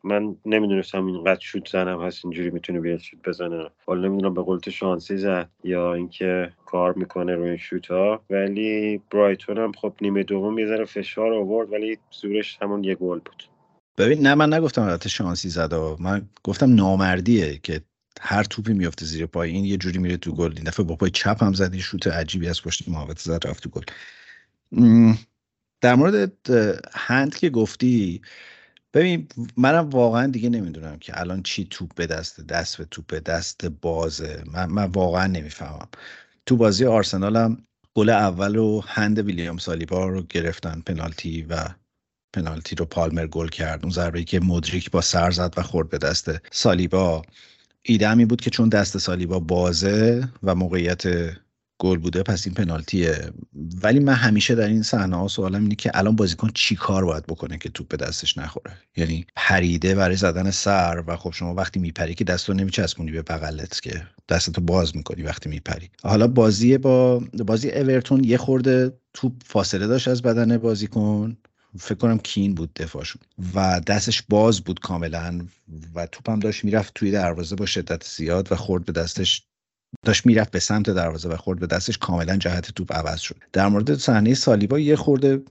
من 0.05 0.35
نمی‌دونستم 0.45 1.05
اینقدر 1.05 1.39
شوت 1.39 1.69
زنم 1.69 2.01
هست 2.01 2.25
اینجوری 2.25 2.49
می‌تونه 2.49 2.79
بیاد 2.79 2.99
شوت 2.99 3.19
بزنه. 3.27 3.69
حالا 3.85 4.07
نمی‌دونم 4.07 4.33
به 4.33 4.41
قول 4.41 4.59
شانسی 4.69 5.17
زد 5.17 5.49
یا 5.63 5.93
اینکه 5.93 6.51
کار 6.65 6.93
می‌کنه 6.93 7.35
روی 7.35 7.49
این 7.49 7.57
شوت 7.57 7.87
ها 7.87 8.23
ولی 8.29 9.01
برایتون 9.11 9.57
هم 9.57 9.71
خب 9.71 9.93
نیمه 10.01 10.23
دوم 10.23 10.59
یه 10.59 10.67
ذره 10.67 10.85
فشار 10.85 11.33
آورد 11.33 11.71
ولی 11.71 11.97
زورش 12.21 12.57
همون 12.61 12.83
یه 12.83 12.95
گل 12.95 13.19
بود. 13.19 13.43
ببین 13.97 14.21
نه 14.21 14.35
من 14.35 14.53
نگفتم 14.53 14.81
البته 14.81 15.09
شانسی 15.09 15.49
زد 15.49 15.73
من 15.99 16.21
گفتم 16.43 16.75
نامردیه 16.75 17.59
که 17.63 17.81
هر 18.21 18.43
توپی 18.43 18.73
میفته 18.73 19.05
زیر 19.05 19.25
پای. 19.25 19.51
این 19.51 19.65
یه 19.65 19.77
جوری 19.77 19.99
میره 19.99 20.17
تو 20.17 20.31
گل. 20.31 20.53
این 20.55 20.63
دفعه 20.63 20.85
با 20.85 20.95
پای 20.95 21.09
چپ 21.09 21.43
هم 21.43 21.53
زد 21.53 21.75
شوت 21.75 22.07
عجیبی 22.07 22.47
از 22.47 22.63
پشت 22.63 22.89
محوطه 22.89 23.21
زد 23.21 23.47
رفت 23.47 23.63
تو 23.63 23.69
گل. 23.69 23.83
در 25.81 25.95
مورد 25.95 26.49
هند 26.93 27.35
که 27.35 27.49
گفتی 27.49 28.21
ببین 28.95 29.27
منم 29.57 29.89
واقعا 29.89 30.27
دیگه 30.27 30.49
نمی‌دونم 30.49 30.99
که 30.99 31.21
الان 31.21 31.43
چی 31.43 31.67
توپ 31.69 31.95
به 31.95 32.07
دست 32.07 32.41
دست 32.47 32.77
به 32.77 32.85
توپ 32.85 33.07
به 33.07 33.19
دست 33.19 33.65
بازه. 33.65 34.43
من, 34.53 34.65
من 34.65 34.85
واقعا 34.85 35.27
نمی‌فهمم. 35.27 35.87
تو 36.45 36.57
بازی 36.57 36.85
آرسنال 36.85 37.37
هم 37.37 37.57
گل 37.95 38.09
اول 38.09 38.55
رو 38.55 38.83
هند 38.87 39.19
ویلیام 39.19 39.57
سالیبا 39.57 40.07
رو 40.07 40.23
گرفتن 40.23 40.81
پنالتی 40.85 41.41
و 41.41 41.69
پنالتی 42.33 42.75
رو 42.75 42.85
پالمر 42.85 43.27
گل 43.27 43.47
کرد. 43.47 43.79
اون 43.83 43.91
ضربه 43.91 44.23
که 44.23 44.39
مدریک 44.39 44.91
با 44.91 45.01
سر 45.01 45.31
زد 45.31 45.53
و 45.57 45.61
خورد 45.61 45.89
به 45.89 45.97
دست 45.97 46.31
سالیبا. 46.51 47.21
ایده 47.83 48.25
بود 48.25 48.41
که 48.41 48.49
چون 48.49 48.69
دست 48.69 48.97
سالیبا 48.97 49.39
بازه 49.39 50.29
و 50.43 50.55
موقعیت 50.55 51.03
گل 51.79 51.97
بوده 51.97 52.23
پس 52.23 52.47
این 52.47 52.55
پنالتیه. 52.55 53.31
ولی 53.83 53.99
من 53.99 54.13
همیشه 54.13 54.55
در 54.55 54.67
این 54.67 54.83
صحنه 54.83 55.15
ها 55.15 55.27
سوالم 55.27 55.61
اینه 55.61 55.75
که 55.75 55.91
الان 55.93 56.15
بازیکن 56.15 56.49
چی 56.53 56.75
کار 56.75 57.05
باید 57.05 57.25
بکنه 57.25 57.57
که 57.57 57.69
توپ 57.69 57.87
به 57.87 57.97
دستش 57.97 58.37
نخوره؟ 58.37 58.73
یعنی 58.95 59.25
پریده 59.35 59.95
برای 59.95 60.15
زدن 60.15 60.51
سر 60.51 61.03
و 61.07 61.17
خب 61.17 61.31
شما 61.31 61.53
وقتی 61.53 61.79
میپری 61.79 62.13
که 62.13 62.23
دستو 62.23 62.53
نمیچسبونی 62.53 63.11
به 63.11 63.21
بغلت 63.21 63.81
که 63.81 64.07
دستتو 64.29 64.61
باز 64.61 64.95
می‌کنی 64.95 65.23
وقتی 65.23 65.49
میپری. 65.49 65.89
حالا 66.03 66.27
بازی 66.27 66.77
با 66.77 67.19
بازی 67.45 67.71
اورتون 67.71 68.23
یه 68.23 68.37
خورده 68.37 68.93
توپ 69.13 69.33
فاصله 69.45 69.87
داشت 69.87 70.07
از 70.07 70.21
بدن 70.21 70.57
بازیکن. 70.57 71.37
فکر 71.79 71.97
کنم 71.97 72.17
کین 72.17 72.55
بود 72.55 72.73
دفاعشون. 72.73 73.21
و 73.55 73.81
دستش 73.87 74.23
باز 74.29 74.61
بود 74.61 74.79
کاملا 74.79 75.45
و 75.95 76.05
توپم 76.05 76.39
داشت 76.39 76.65
می‌رفت 76.65 76.93
توی 76.93 77.11
دروازه 77.11 77.55
با 77.55 77.65
شدت 77.65 78.03
زیاد 78.03 78.51
و 78.51 78.55
خورد 78.55 78.85
به 78.85 78.91
دستش 78.91 79.43
داشت 80.03 80.25
می‌رفت 80.25 80.51
به 80.51 80.59
سمت 80.59 80.89
دروازه 80.89 81.29
و 81.29 81.35
خورد 81.35 81.59
به 81.59 81.67
دستش. 81.67 81.97
کاملا 81.97 82.37
جهت 82.37 82.71
توپ 82.71 82.93
عوض 82.93 83.19
شد. 83.19 83.35
در 83.53 83.67
مورد 83.67 83.95
صحنه 83.95 84.33
سالیبا 84.33 84.79
یه 84.79 84.95
خورده 84.95 85.41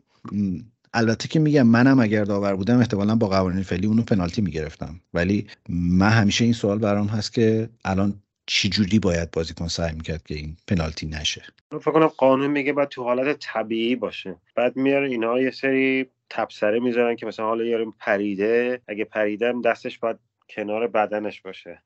البته 0.94 1.28
که 1.28 1.38
میگم 1.38 1.66
منم 1.66 2.00
اگر 2.00 2.24
داور 2.24 2.56
بودم 2.56 2.78
احتمالا 2.78 3.16
با 3.16 3.28
قوانین 3.28 3.62
فعلی 3.62 3.86
اونو 3.86 4.02
پنالتی 4.02 4.42
می‌گرفتم. 4.42 5.00
ولی 5.14 5.46
من 5.68 6.08
همیشه 6.08 6.44
این 6.44 6.52
سوال 6.52 6.78
برام 6.78 7.06
هست 7.06 7.32
که 7.32 7.68
الان 7.84 8.14
چی 8.46 8.68
جوری 8.68 8.98
باید 8.98 9.30
بازیکن 9.30 9.68
سعی 9.68 9.94
می‌کرد 9.94 10.22
که 10.22 10.34
این 10.34 10.56
پنالتی 10.68 11.06
نشه؟ 11.06 11.42
فکر 11.70 11.90
کنم 11.90 12.06
قانون 12.06 12.50
میگه 12.50 12.72
باید 12.72 12.88
تو 12.88 13.04
حالت 13.04 13.36
طبیعی 13.40 13.96
باشه. 13.96 14.36
بعد 14.56 14.76
میاره 14.76 15.08
اینا 15.08 15.40
یه 15.40 15.50
سری 15.50 16.06
تبصره 16.30 16.80
می‌ذارن 16.80 17.16
که 17.16 17.26
مثلا 17.26 17.46
حالا 17.46 17.64
یارو 17.64 17.94
پریده. 18.00 18.80
اگه 18.88 19.04
پریدم 19.04 19.62
دستش 19.62 19.98
باید 19.98 20.16
کنار 20.48 20.86
بدنش 20.86 21.40
باشه. 21.40 21.82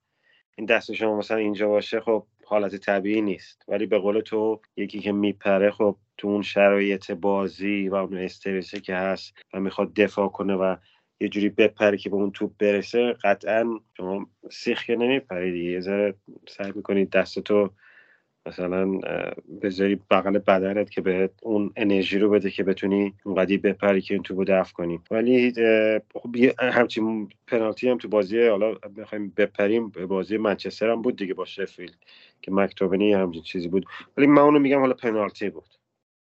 این 0.57 0.67
دست 0.67 0.93
شما 0.93 1.19
مثلا 1.19 1.37
اینجا 1.37 1.69
باشه 1.69 2.01
خب 2.01 2.27
حالت 2.49 2.77
طبیعی 2.77 3.21
نیست. 3.21 3.65
ولی 3.69 3.87
به 3.87 3.99
قول 3.99 4.21
تو 4.21 4.61
یکی 4.77 5.01
که 5.01 5.13
میپره 5.13 5.71
خب 5.71 5.97
تو 6.19 6.29
اون 6.29 6.43
شرایط 6.43 7.11
بازی 7.11 7.89
و 7.89 7.95
اون 7.95 8.19
استرسی 8.19 8.81
که 8.81 8.95
هست 8.97 9.35
و 9.55 9.61
می‌خواد 9.61 9.95
دفاع 9.95 10.29
کنه 10.29 10.55
و 10.55 10.77
یه 11.21 11.29
جوری 11.29 11.49
بپره 11.49 11.97
که 11.97 12.11
به 12.11 12.17
اون 12.17 12.31
توپ 12.31 12.53
برسه 12.59 13.13
قطعا 13.13 13.81
شما 13.97 14.27
سیخ 14.51 14.85
که 14.85 14.97
نمیپری 14.97 15.53
دیگه. 15.53 15.71
یه 15.71 15.81
ذره 15.81 16.15
سعی 16.49 16.73
می‌کنید 16.75 17.11
دستتو 17.11 17.71
مثلا 18.49 19.01
بذاری 19.63 20.01
بغل 20.11 20.39
بدنت 20.39 20.91
که 20.91 21.01
به 21.01 21.31
اون 21.43 21.73
انرژی 21.77 22.19
رو 22.19 22.31
بده 22.31 22.51
که 22.51 22.65
بتونی 22.65 23.15
اونقدی 23.25 23.59
بپری 23.59 24.01
که 24.01 24.15
این 24.15 24.23
تو 24.23 24.45
دفع 24.45 24.73
کنی. 24.73 25.01
ولی 25.11 25.53
خب 26.15 26.37
همچین 26.59 27.29
پنالتی 27.47 27.89
هم 27.89 27.99
تو 27.99 28.09
بازی 28.09 28.47
حالا 28.47 28.75
بخوایم 28.75 29.33
بپریم 29.37 29.89
بازی 29.89 30.37
منچستر 30.37 30.91
هم 30.91 31.03
بود 31.03 31.17
دیگه 31.17 31.35
با 31.35 31.45
شفیلد 31.45 31.97
که 32.43 32.53
مکتوبنی 32.53 33.13
همچین 33.13 33.43
چیزی 33.43 33.69
بود. 33.69 33.87
ولی 34.17 34.27
من 34.27 34.43
اونو 34.43 34.59
میگم 34.59 34.81
حالا 34.81 34.95
پنالتی 34.95 35.51
بود. 35.51 35.69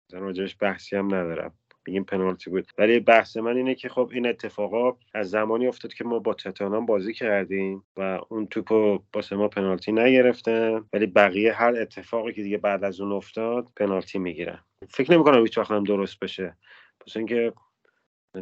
مثلا 0.09 0.19
راجبش 0.19 0.57
بحثی 0.59 0.95
هم 0.95 1.05
ندارم. 1.15 1.53
میگیم 1.87 2.03
پنالتی 2.03 2.49
بود. 2.49 2.67
ولی 2.77 2.99
بحث 2.99 3.37
من 3.37 3.57
اینه 3.57 3.75
که 3.75 3.89
خب 3.89 4.09
این 4.13 4.27
اتفاقا 4.27 4.97
از 5.13 5.29
زمانی 5.29 5.67
افتاد 5.67 5.93
که 5.93 6.03
ما 6.03 6.19
با 6.19 6.33
تتانان 6.33 6.85
بازی 6.85 7.13
کردیم 7.13 7.83
و 7.97 8.19
اون 8.29 8.47
توپو 8.47 8.99
با 9.13 9.21
ما 9.31 9.47
پنالتی 9.47 9.91
نگرفتن 9.91 10.85
ولی 10.93 11.05
بقیه 11.05 11.53
هر 11.53 11.75
اتفاقی 11.75 12.33
که 12.33 12.43
دیگه 12.43 12.57
بعد 12.57 12.83
از 12.83 13.01
اون 13.01 13.11
افتاد 13.11 13.67
پنالتی 13.75 14.19
می‌گیرن. 14.19 14.59
فکر 14.89 15.11
نمی‌کنم 15.13 15.41
هیچ 15.41 15.57
هم 15.57 15.83
درست 15.83 16.19
بشه. 16.19 16.57
پس 16.99 17.17
اینکه 17.17 17.53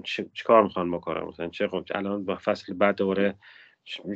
چه 0.03 0.25
کار 0.45 0.63
می‌خوان 0.63 0.91
بکنم 0.91 1.27
مثلا 1.27 1.47
چه 1.47 1.67
خب 1.67 1.84
الان 1.95 2.25
با 2.25 2.38
فصل 2.43 2.73
بعد 2.73 2.95
دوباره 2.95 3.36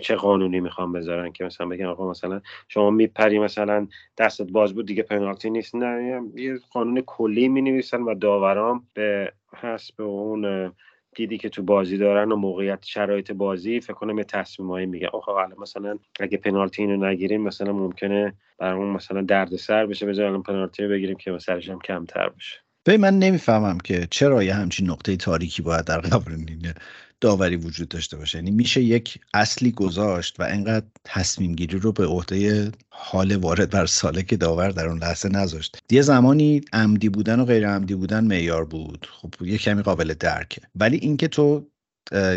چه 0.02 0.16
قانونی 0.16 0.60
می‌خوام 0.60 0.94
بذارن 0.94 1.32
که 1.32 1.44
مثلا 1.44 1.68
بگن 1.68 1.86
آقا 1.86 2.10
مثلا 2.10 2.42
شما 2.68 2.90
میپری 2.90 3.40
مثلا 3.40 3.88
دستت 4.18 4.52
باز 4.52 4.74
بود 4.74 4.86
دیگه 4.86 5.04
پنالتی 5.04 5.50
نیست. 5.50 5.76
نه 5.76 6.22
یه 6.36 6.60
قانون 6.72 7.02
کلی 7.02 7.48
می 7.48 7.84
و 8.08 8.16
داورام 8.16 8.88
به 8.94 9.34
حسب 9.58 10.02
اون 10.02 10.72
دیدی 11.16 11.38
که 11.38 11.50
تو 11.50 11.64
بازی 11.64 11.98
دارن 11.98 12.32
و 12.32 12.36
موقعیت 12.36 12.86
شرایط 12.86 13.32
بازی 13.32 13.80
فکر 13.80 13.94
کنم 13.94 14.18
یه 14.18 14.24
تصمیمایی 14.24 14.86
میگه. 14.86 15.08
آخه 15.08 15.32
حالا 15.32 15.56
مثلا 15.62 16.00
اگه 16.20 16.38
پنالتی 16.38 16.82
اینو 16.82 17.06
نگیریم 17.06 17.42
مثلا 17.42 17.74
ممکنه 17.74 18.34
برامون 18.58 18.88
مثلا 18.88 19.22
دردسر 19.22 19.86
بشه 19.86 20.06
بذارن 20.06 20.42
پنالتی 20.42 20.88
بگیریم 20.88 21.16
که 21.16 21.32
مثلا 21.32 21.60
هم 21.70 21.80
کمتر 21.80 22.30
بشه. 22.30 22.60
به 22.84 22.98
من 22.98 23.20
نمی‌فهمم 23.20 23.78
که 23.78 24.08
چرا 24.12 24.44
یه 24.44 24.54
همچین 24.54 24.90
نقطه 24.90 25.16
تاریکی 25.16 25.62
باید 25.62 25.86
در 25.86 26.00
قوانین 26.00 26.74
داوری 27.22 27.56
وجود 27.56 27.88
داشته 27.88 28.18
باشه. 28.18 28.38
یعنی 28.38 28.52
میشه 28.52 28.82
یک 28.82 29.20
اصلی 29.34 29.72
گذاشت 29.72 30.40
و 30.40 30.44
انقدر 30.44 30.86
تصمیم 31.04 31.56
گیری 31.56 31.80
رو 31.80 31.92
به 31.92 32.06
عهده 32.06 32.72
حال 32.90 33.36
وارد 33.36 33.70
بر 33.70 33.86
سالک 33.86 34.40
داور 34.40 34.70
در 34.70 34.88
اون 34.88 34.98
لحظه 34.98 35.30
نذاشت. 35.30 35.78
یه 35.92 36.02
زمانی 36.02 36.62
عمدی 36.74 37.10
بودن 37.10 37.40
و 37.40 37.46
غیر 37.46 37.70
عمدی 37.70 37.96
بودن 37.96 38.24
معیار 38.24 38.66
بود. 38.66 39.08
خب 39.12 39.34
یه 39.42 39.58
کمی 39.58 39.82
قابل 39.82 40.14
درکه. 40.14 40.62
ولی 40.76 40.98
اینکه 40.98 41.28
تو 41.28 41.68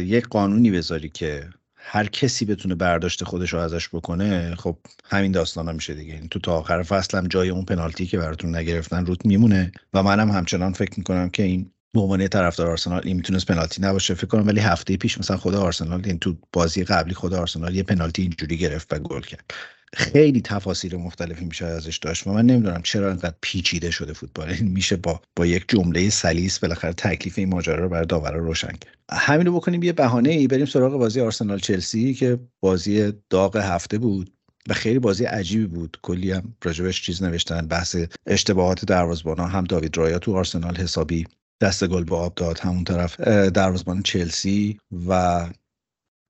یک 0.03 0.29
قانونی 0.29 0.71
بذاری 0.71 1.09
که 1.09 1.49
هر 1.85 2.07
کسی 2.07 2.45
بتونه 2.45 2.75
برداشت 2.75 3.25
خودش 3.25 3.53
رو 3.53 3.59
ازش 3.59 3.88
بکنه 3.88 4.55
خب 4.55 4.77
همین 5.05 5.33
داستان 5.33 5.66
ها 5.66 5.73
میشه 5.73 5.95
دیگه. 5.95 6.21
تو 6.31 6.38
تا 6.38 6.59
آخر 6.59 6.83
فصل 6.83 7.18
هم 7.18 7.27
جای 7.27 7.49
اون 7.49 7.64
پنالتی 7.64 8.07
که 8.07 8.18
براتون 8.18 8.57
نگرفتن 8.57 9.07
روت 9.07 9.27
میمونه. 9.27 9.73
و 9.95 10.03
منم 10.03 10.31
همچنان 10.31 10.73
فکر 10.73 10.99
می‌کنم 10.99 11.31
که 11.31 11.42
این 11.42 11.71
به 11.94 12.00
عنوان 12.00 12.28
طرفدار 12.28 12.70
آرسنال 12.70 13.00
این 13.05 13.16
می‌تونست 13.16 13.46
پنالتی 13.46 13.83
نباشه 13.83 14.14
فکر 14.14 14.26
کنم 14.26 14.46
ولی 14.46 14.61
هفته 14.61 14.96
پیش 14.96 15.18
مثلا 15.18 15.37
خود 15.37 15.55
آرسنال 15.55 16.02
این 16.05 16.18
تو 16.18 16.37
بازی 16.52 16.85
قبلی 16.85 17.14
خود 17.14 17.35
آرسنال 17.35 17.74
یه 17.74 17.83
پنالتی 17.83 18.22
اینجوری 18.22 18.57
گرفت 18.57 18.92
و 18.92 18.98
گل 18.98 19.20
کرد. 19.20 19.50
خیلی 19.94 20.40
تفاصیل 20.40 20.96
مختلفی 20.96 21.44
میشه 21.44 21.64
ازش 21.64 21.98
داشت. 21.98 22.26
و 22.26 22.33
من 22.33 22.46
نمی‌دونم 22.46 22.83
چرا 22.83 23.09
اینقدر 23.09 23.35
پیچیده 23.40 23.90
شده 23.90 24.12
فوتبال. 24.12 24.48
این 24.48 24.68
میشه 24.68 24.96
با 24.96 25.20
با 25.37 25.46
یک 25.46 25.64
جمله 25.68 26.11
سلیس 26.11 26.59
بالاخره 26.59 26.92
تکلیف 26.92 27.38
این 27.38 27.48
ماجرا 27.48 27.83
رو 27.83 27.88
برای 27.88 28.07
داورا 28.07 28.38
روشن 28.38 28.72
کرد. 28.72 28.96
همین 29.12 29.46
رو 29.46 29.52
بکنیم 29.55 29.83
یه 29.83 29.92
بهانه 29.92 30.31
ای 30.31 30.46
بریم 30.46 30.66
سراغ 30.66 30.92
بازی 30.92 31.20
آرسنال 31.20 31.59
چلسی 31.59 32.14
که 32.14 32.38
بازی 32.61 33.12
داغ 33.31 33.57
هفته 33.57 33.98
بود 33.98 34.33
و 34.68 34.74
خیلی 34.74 34.98
بازی 34.98 35.24
عجیبی 35.24 35.66
بود. 35.66 35.96
کلی 36.02 36.33
هم 36.33 36.55
راجبش 36.64 37.02
چیز 37.02 37.22
نوشتن 37.22 37.66
بحث 37.66 37.96
اشتباهات 38.26 38.85
دروازه‌بان 38.85 39.50
هم 39.50 39.64
داوید 39.64 39.96
رایا 39.96 40.18
تو 40.18 40.37
آرسنال 40.37 40.76
حسابی 40.76 41.26
دست 41.62 41.87
گل 41.87 42.05
به 42.05 42.16
آب 42.16 42.35
داد 42.35 42.59
همون 42.59 42.85
طرف 42.85 43.20
دروازبان 43.51 44.03
چلسی 44.03 44.79
و 45.09 45.46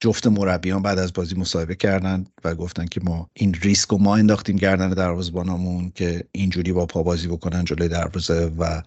جفت 0.00 0.26
مربیان 0.26 0.82
بعد 0.82 0.98
از 0.98 1.12
بازی 1.12 1.34
مصاحبه 1.34 1.74
کردن 1.74 2.24
و 2.44 2.54
گفتن 2.54 2.86
که 2.86 3.00
ما 3.04 3.30
این 3.34 3.54
ریسک 3.54 3.88
رو 3.88 3.98
ما 3.98 4.16
انداختیم 4.16 4.56
گردن 4.56 4.90
دروازبانمون 4.90 5.92
که 5.94 6.24
اینجوری 6.32 6.72
با 6.72 6.86
پا 6.86 7.02
بازی 7.02 7.28
بکنن 7.28 7.64
جلوی 7.64 7.88
دروازه 7.88 8.52
و 8.58 8.82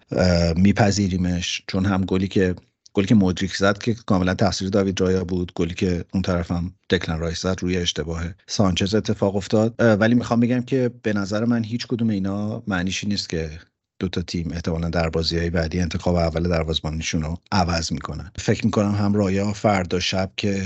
میپذیریمش. 0.56 1.62
چون 1.68 1.84
هم 1.84 2.04
گلی 2.04 2.28
که 2.28 2.54
گلی 2.94 3.06
که 3.06 3.14
مودریک 3.14 3.56
زد 3.56 3.78
که 3.78 3.94
کاملا 3.94 4.34
تقصیر 4.34 4.68
داوید 4.68 5.00
رایا 5.00 5.24
بود 5.24 5.52
گلی 5.54 5.74
که 5.74 6.04
اون 6.14 6.22
طرف 6.22 6.50
هم 6.50 6.72
دکلن 6.90 7.18
رایس 7.18 7.42
زد 7.42 7.58
روی 7.62 7.76
اشتباه 7.76 8.24
سانچز 8.46 8.94
اتفاق 8.94 9.36
افتاد. 9.36 9.74
ولی 9.78 10.14
می‌خوام 10.14 10.40
بگم 10.40 10.62
که 10.62 10.90
به 11.02 11.12
نظر 11.12 11.44
من 11.44 11.64
هیچ 11.64 11.86
کدوم 11.86 12.08
اینا 12.08 12.62
معنیشی 12.66 13.06
نیست 13.06 13.28
که 13.28 13.50
دو 13.98 14.08
تا 14.08 14.22
تیم 14.22 14.50
احتمالا 14.52 14.88
در 14.90 15.08
بازی 15.08 15.38
های 15.38 15.50
بعدی 15.50 15.80
انتخاب 15.80 16.14
اول 16.14 16.48
دروازه‌بانیشون 16.48 17.22
رو 17.22 17.36
عوض 17.52 17.92
می‌کنن. 17.92 18.30
فکر 18.38 18.64
می‌کنم 18.64 18.90
هم 18.90 19.14
رایا 19.14 19.52
فردا 19.52 20.00
شب 20.00 20.30
که 20.36 20.62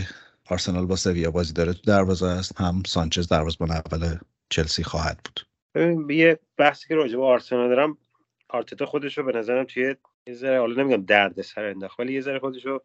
آرسنال 0.49 0.87
با 0.87 0.97
سویا 0.97 1.31
بازی 1.31 1.53
داره 1.53 1.73
تو 1.73 1.81
دروازه 1.87 2.27
است 2.27 2.61
هم 2.61 2.83
سانچز 2.87 3.29
دروازه‌بان 3.29 3.71
اول 3.71 4.16
چلسی 4.49 4.85
خواهد 4.85 5.21
بود. 5.25 5.47
یه 6.11 6.38
بحثی 6.57 6.88
که 6.88 6.95
راجع 6.95 7.16
به 7.16 7.25
آرسنال 7.25 7.69
دارم 7.69 7.99
آرتتا 8.49 8.87
خودش 8.87 9.19
رو 9.19 9.25
به 9.25 9.33
نظرم 9.38 9.64
توی 9.64 9.95
یه 10.27 10.35
ذره 10.35 10.61
حالا 10.61 10.83
نمیگم 10.83 11.05
درد 11.05 11.43
سر 11.43 11.64
انداخت 11.64 12.01
ولی 12.01 12.12
یه 12.12 12.21
ذره 12.21 12.38
خودش 12.38 12.66
رو 12.66 12.83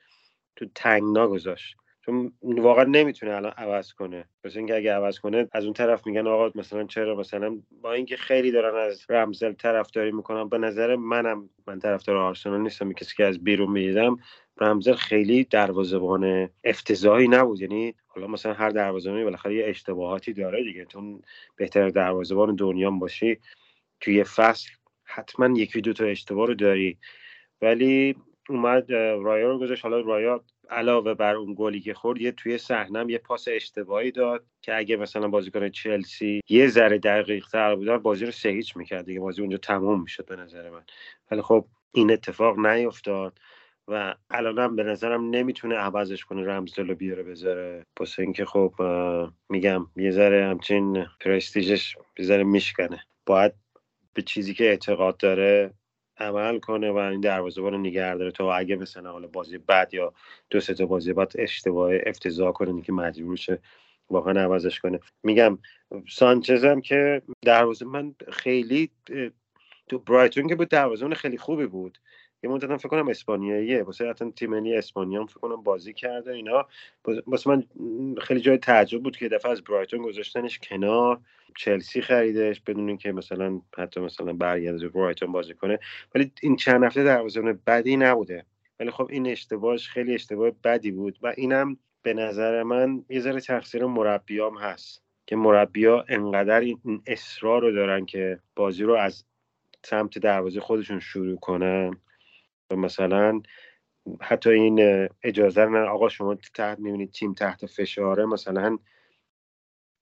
تو 0.56 0.66
تنگنا 0.76 1.28
گذاشت. 1.28 1.76
چون 2.06 2.34
واقعا 2.42 2.84
نمی‌تونه 2.84 3.36
الان 3.36 3.52
عوض 3.58 3.94
کنه. 3.94 4.26
مثلا 4.46 4.60
اینکه 4.60 4.76
اگه 4.76 4.94
عوض 4.94 5.20
کنه 5.20 5.48
از 5.52 5.64
اون 5.64 5.74
طرف 5.74 6.08
میگن 6.08 6.28
آقا 6.28 6.52
مثلا 6.56 6.84
چرا؟ 6.84 7.16
مثلا 7.16 7.62
با 7.82 7.94
اینکه 7.94 8.18
خیلی 8.18 8.52
دارن 8.52 8.90
از 8.90 9.06
رمزل 9.10 9.54
طرفداری 9.54 10.12
می‌کنن 10.12 10.50
به 10.50 10.58
نظر 10.58 10.96
منم 10.96 11.50
من 11.68 11.80
طرفدار 11.80 12.18
آرسنال 12.18 12.62
نیستم 12.62 12.94
کسی 12.94 13.16
که 13.16 13.26
از 13.26 13.44
بیرون 13.44 13.72
می‌دیدم 13.72 14.18
رمزل 14.62 14.94
خیلی 14.94 15.44
دروازه‌بان 15.44 16.50
افتضاحی 16.64 17.28
نبود. 17.28 17.62
یعنی 17.62 17.96
حالا 18.08 18.28
مثلا 18.28 18.54
هر 18.54 18.70
دروازه‌بانی 18.70 19.24
بالاخره 19.24 19.56
یه 19.56 19.66
اشتباهاتی 19.68 20.34
داره 20.34 20.64
دیگه. 20.64 20.86
تو 20.86 21.22
بهتر 21.56 21.90
دروازه‌بان 21.90 22.56
دنیا 22.56 22.92
باشی 22.92 23.40
توی 24.00 24.24
فصل 24.24 24.70
حتما 25.04 25.60
یکی 25.60 25.82
دو 25.82 25.94
تا 25.94 26.06
اشتباه 26.06 26.48
رو 26.48 26.54
داری. 26.54 26.98
ولی 27.62 28.16
اومد 28.50 28.92
رایا 28.92 29.52
رو 29.52 29.60
گذاشت. 29.60 29.84
حالا 29.84 30.00
رایا 30.00 30.44
علاوه 30.70 31.14
بر 31.14 31.36
اون 31.36 31.56
گلی 31.58 31.80
که 31.80 31.94
خورد 31.94 32.22
یه 32.22 32.32
توی 32.32 32.58
صحنم 32.58 33.10
یه 33.10 33.18
پاس 33.18 33.48
اشتباهی 33.52 34.12
داد 34.12 34.46
که 34.62 34.78
اگه 34.78 34.96
مثلا 34.96 35.28
بازیکن 35.28 35.70
چلسی 35.70 36.42
یه 36.50 36.68
ذره 36.68 36.98
دقیق 36.98 37.48
تر 37.48 37.76
بودن 37.76 37.98
بازی 37.98 38.26
رو 38.26 38.32
سه 38.32 38.62
می‌کرد. 38.76 39.06
دیگه 39.06 39.20
بازی 39.20 39.42
اونجا 39.42 39.58
تموم 39.58 40.02
می‌شد 40.02 40.26
به 40.26 40.36
نظر 40.36 40.70
من. 40.70 40.84
ولی 41.32 41.42
خب 41.42 41.66
این 41.92 42.12
اتفاق 42.12 42.60
نیفتاد 42.60 43.40
و 43.88 44.16
الانم 44.30 44.76
به 44.76 44.84
نظرم 44.84 45.30
نمی‌تونه 45.30 45.76
عوضش 45.76 46.26
کنه 46.26 46.44
رمزدل 46.46 46.94
بیاره 46.94 47.24
بذاره. 47.24 47.84
واسه 48.00 48.22
اینکه 48.22 48.46
خب 48.46 48.74
میگم 49.50 49.88
یه 49.96 50.12
ذره 50.12 50.46
همچین 50.46 51.06
پرستیژش 51.20 51.96
یه 52.20 52.26
ذره 52.26 52.44
میشکنه. 52.44 53.04
باید 53.26 53.54
به 54.14 54.22
چیزی 54.22 54.54
که 54.54 54.64
اعتقاد 54.64 55.18
داره 55.18 55.74
عمل 56.18 56.60
کنه 56.60 56.92
و 56.92 56.98
این 56.98 57.22
دروازه‌بان 57.22 57.72
رو 57.72 57.78
نگه 57.78 58.16
داره. 58.16 58.32
تا 58.32 58.54
اگه 58.54 58.76
مثلا 58.76 59.12
حالا 59.12 59.28
بازی 59.28 59.58
بعد 59.58 59.94
یا 59.94 60.14
دو 60.50 60.60
سه 60.60 60.74
تا 60.74 60.86
بازی 60.86 61.14
بعد 61.14 61.34
اشتباه 61.36 61.92
افتضاح 62.06 62.52
کنه 62.52 62.82
که 62.82 62.92
مجبور 62.92 63.36
شه 63.36 63.60
واقعا 64.10 64.42
عوضش 64.42 64.80
کنه. 64.80 65.00
میگم 65.24 65.58
سانچز 66.10 66.66
هم 66.66 66.82
که 66.82 67.22
دروازه 67.42 67.86
من 67.86 68.16
خیلی 68.32 68.92
تو 69.88 70.00
برایتون 70.00 70.48
که 70.48 70.56
بود 70.56 70.70
دروازه 70.70 71.10
خیلی 71.10 71.38
خوبی 71.38 71.66
بود. 71.66 71.98
یه 72.46 72.52
مدت 72.52 72.78
فکر 72.78 72.90
کنم 72.90 73.08
اسپانیاییه. 73.08 73.84
واسه 73.84 74.10
حتی 74.10 74.32
تیم 74.32 74.50
ملی 74.50 74.76
اسپانیا 74.76 75.20
هم 75.20 75.26
فکر 75.28 75.40
کنم 75.40 75.64
بازی 75.64 75.94
کرده 75.94 76.32
اینا. 76.32 76.68
واسه 77.28 77.50
من 77.50 77.64
خیلی 78.22 78.40
جای 78.40 78.58
تعجب 78.58 79.04
بود 79.04 79.18
که 79.18 79.30
دفعه 79.30 79.52
از 79.52 79.64
برایتون 79.64 80.02
گذاشتنش 80.02 80.60
کنار. 80.60 81.20
چلسی 81.58 82.02
خریدش 82.02 82.62
بدون 82.62 82.88
اینکه 82.88 83.12
مثلا 83.12 83.62
حتی 83.78 84.00
مثلا 84.00 84.34
برگرده 84.34 84.88
برایتون 84.90 85.32
بازی 85.32 85.54
کنه. 85.54 85.80
ولی 86.16 86.32
این 86.42 86.56
چند 86.56 86.84
هفته 86.84 87.04
دروازه‌بان 87.04 87.60
بدی 87.68 87.98
نبوده. 87.98 88.46
ولی 88.80 88.92
خب 88.92 89.08
این 89.12 89.28
اشتباهش 89.28 89.90
خیلی 89.90 90.14
اشتباه 90.14 90.52
بدی 90.64 90.92
بود 90.92 91.20
و 91.22 91.34
اینم 91.38 91.78
به 92.02 92.14
نظر 92.14 92.64
من 92.64 93.06
یه 93.10 93.20
ذره 93.20 93.40
تقصیر 93.40 93.86
مربیام 93.86 94.58
هست 94.58 95.04
که 95.28 95.36
مربیا 95.36 96.06
انقدر 96.10 96.60
این 96.60 97.02
اصرار 97.08 97.62
رو 97.62 97.72
دارن 97.72 98.06
که 98.06 98.40
بازی 98.56 98.84
رو 98.84 98.94
از 98.94 99.24
سمت 99.84 100.20
دروازه 100.20 100.60
خودشون 100.60 101.00
شروع 101.00 101.40
کنن. 101.40 101.98
مثلا 102.72 103.42
حتی 104.22 104.50
این 104.50 105.10
اجازه 105.24 105.64
رو 105.64 105.90
آقا 105.90 106.10
شما 106.10 106.36
تحت 106.36 106.80
می‌بینید 106.80 107.12
تیم 107.12 107.34
تحت 107.34 107.66
فشاره 107.66 108.26
مثلا 108.26 108.78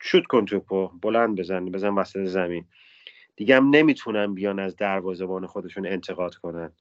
شوت 0.01 0.25
کن 0.25 0.45
توپو 0.45 0.87
بلند 0.87 1.39
بزن 1.39 1.65
بزن 1.65 1.89
وسط 1.89 2.23
زمین. 2.23 2.65
دیگه 3.35 3.55
هم 3.55 3.69
نمی‌تونن 3.69 4.33
بیان 4.33 4.59
از 4.59 4.75
دروازه‌بان 4.75 5.47
خودشون 5.47 5.85
انتقاد 5.85 6.35
کنن. 6.35 6.71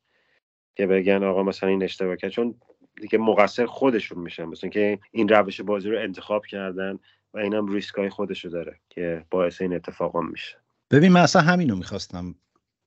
که 0.77 0.87
بگن 0.87 1.25
آقا 1.25 1.43
مثلا 1.43 1.69
این 1.69 1.83
اشتباه 1.83 2.17
کرد. 2.17 2.31
چون 2.31 2.55
دیگه 3.01 3.19
مقصر 3.19 3.67
خودشون 3.67 4.19
میشن. 4.19 4.45
مثلا 4.45 4.71
که 4.71 4.99
این 5.11 5.29
روش 5.29 5.61
بازی 5.61 5.91
رو 5.91 5.99
انتخاب 5.99 6.47
کردن 6.47 6.99
و 7.35 7.39
اینم 7.39 7.73
ریسکای 7.73 8.09
خودشو 8.09 8.49
داره 8.49 8.81
که 8.91 9.25
باعث 9.31 9.63
این 9.63 9.75
اتفاقا 9.75 10.21
میشه. 10.21 10.57
ببین 10.91 11.13
من 11.13 11.21
اصلا 11.21 11.43
همینو 11.43 11.77
می‌خواستم 11.77 12.35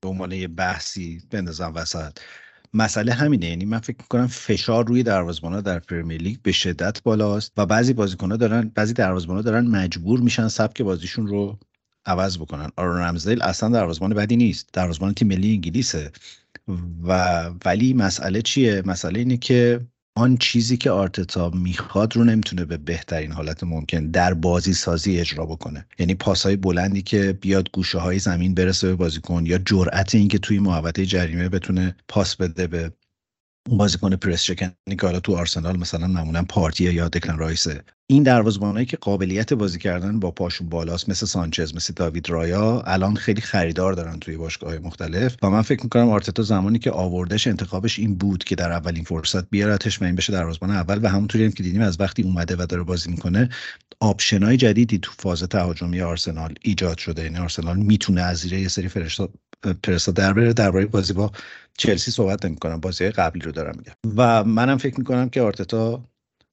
به 0.01 0.09
عنوان 0.09 0.31
یه 0.31 0.47
بحثی 0.47 1.21
بندازم 1.31 1.73
وسط. 1.75 2.19
مسئله 2.75 3.13
همینه. 3.13 3.45
یعنی 3.45 3.65
من 3.65 3.79
فکر 3.79 3.97
می‌کنم 3.99 4.27
فشار 4.27 4.87
روی 4.87 5.01
ها 5.01 5.61
در 5.61 5.79
پرمیر 5.79 6.21
لیگ 6.21 6.37
به 6.43 6.51
شدت 6.51 7.03
بالاست 7.03 7.51
و 7.57 7.65
بعضی 7.65 7.93
ها 7.93 8.37
دارن 8.37 8.71
بعضی 8.75 8.93
ها 9.01 9.41
دارن 9.41 9.67
مجبور 9.67 10.19
میشن 10.19 10.47
سبک 10.47 10.81
بازیشون 10.81 11.27
رو 11.27 11.59
عوض 12.05 12.37
بکنن. 12.37 12.69
آرون 12.75 12.97
رمزدیل 12.97 13.41
اصلا 13.41 13.69
دروازه‌بان 13.69 14.13
بدی 14.13 14.35
نیست. 14.35 14.69
دروازه‌بان 14.73 15.13
تیم 15.13 15.27
ملی 15.27 15.53
انگلیسه. 15.53 16.11
و 17.03 17.43
ولی 17.65 17.93
مسئله 17.93 18.41
چیه؟ 18.41 18.83
مسئله 18.85 19.19
اینه 19.19 19.37
که 19.37 19.81
آن 20.17 20.37
چیزی 20.37 20.77
که 20.77 20.91
آرتتا 20.91 21.49
می‌خواد 21.49 22.15
رو 22.15 22.23
نمی‌تونه 22.23 22.65
به 22.65 22.77
بهترین 22.77 23.31
حالت 23.31 23.63
ممکن 23.63 24.07
در 24.11 24.33
بازی 24.33 24.73
سازی 24.73 25.19
اجرا 25.19 25.45
بکنه. 25.45 25.85
یعنی 25.99 26.15
پاسهای 26.15 26.55
بلندی 26.55 27.01
که 27.01 27.33
بیاد 27.41 27.71
گوشه 27.71 27.97
های 27.97 28.19
زمین 28.19 28.53
برسه 28.53 28.87
به 28.87 28.95
بازیکن 28.95 29.45
یا 29.45 29.57
جرأت 29.57 30.15
این 30.15 30.27
که 30.27 30.37
توی 30.37 30.59
محوطه 30.59 31.05
جریمه 31.05 31.49
بتونه 31.49 31.95
پاس 32.07 32.35
بده 32.35 32.67
به 32.67 32.91
اون 33.69 33.77
بازیکن 33.77 34.15
پرس 34.15 34.43
شکنی 34.43 34.95
که 34.99 35.05
حالا 35.05 35.19
تو 35.19 35.35
آرسنال 35.35 35.77
مثلا 35.77 36.07
معمولا 36.07 36.43
پارتی 36.43 36.83
یا 36.83 37.09
دکلن 37.09 37.37
رایسه. 37.37 37.83
این 38.07 38.23
دروازه‌بانایی 38.23 38.85
که 38.85 38.97
قابلیت 38.97 39.53
بازی 39.53 39.79
کردن 39.79 40.19
با 40.19 40.31
پاشون 40.31 40.69
بالاست 40.69 41.09
مثل 41.09 41.25
سانچز 41.25 41.75
مثل 41.75 41.93
داوید 41.93 42.29
رایا 42.29 42.81
الان 42.81 43.15
خیلی 43.15 43.41
خریدار 43.41 43.93
دارن 43.93 44.19
توی 44.19 44.37
باشگاه 44.37 44.77
مختلف. 44.77 45.35
و 45.41 45.49
من 45.49 45.61
فکر 45.61 45.83
می‌کنم 45.83 46.09
آرتتا 46.09 46.43
زمانی 46.43 46.79
که 46.79 46.91
آوردش 46.91 47.47
انتخابش 47.47 47.99
این 47.99 48.15
بود 48.15 48.43
که 48.43 48.55
در 48.55 48.71
اولین 48.71 49.03
فرصت 49.03 49.49
بیارتش 49.49 50.01
و 50.01 50.05
این 50.05 50.15
بشه 50.15 50.33
دروازه‌بان 50.33 50.71
اول. 50.71 50.99
و 51.03 51.09
همونطوری 51.09 51.45
هم 51.45 51.51
که 51.51 51.63
دیدیم 51.63 51.81
از 51.81 51.99
وقتی 51.99 52.23
اومده 52.23 52.55
و 52.55 52.65
داره 52.69 52.83
بازی 52.83 53.11
می‌کنه 53.11 53.49
آپشنای 53.99 54.57
جدیدی 54.57 54.99
تو 54.99 55.11
فاز 55.19 55.43
تهاجمی 55.43 56.01
آرسنال 56.01 56.53
ایجاد 56.61 56.97
شده. 56.97 57.23
یعنی 57.23 57.37
آرسنال 57.37 57.77
می‌تونه 57.77 58.21
از 58.21 58.37
زیر 58.37 58.53
یه 58.53 58.67
سری 58.67 58.87
فرشتا 58.87 59.29
پرستا 59.83 60.11
در 60.11 60.33
بره 60.33 60.53
درباره 60.53 60.85
بازی 60.85 61.13
با 61.13 61.31
چلسی 61.77 62.11
صحبت 62.11 62.45
نمی‌کنم 62.45 62.79
بازی 62.79 63.09
قبلی 63.09 63.41
رو 63.41 63.51
دارم 63.51 63.75
میگم. 63.77 63.93
و 64.17 64.43
منم 64.43 64.77
فکر 64.77 64.99
می‌کنم 64.99 65.29
که 65.29 65.41
آرتتا 65.41 66.03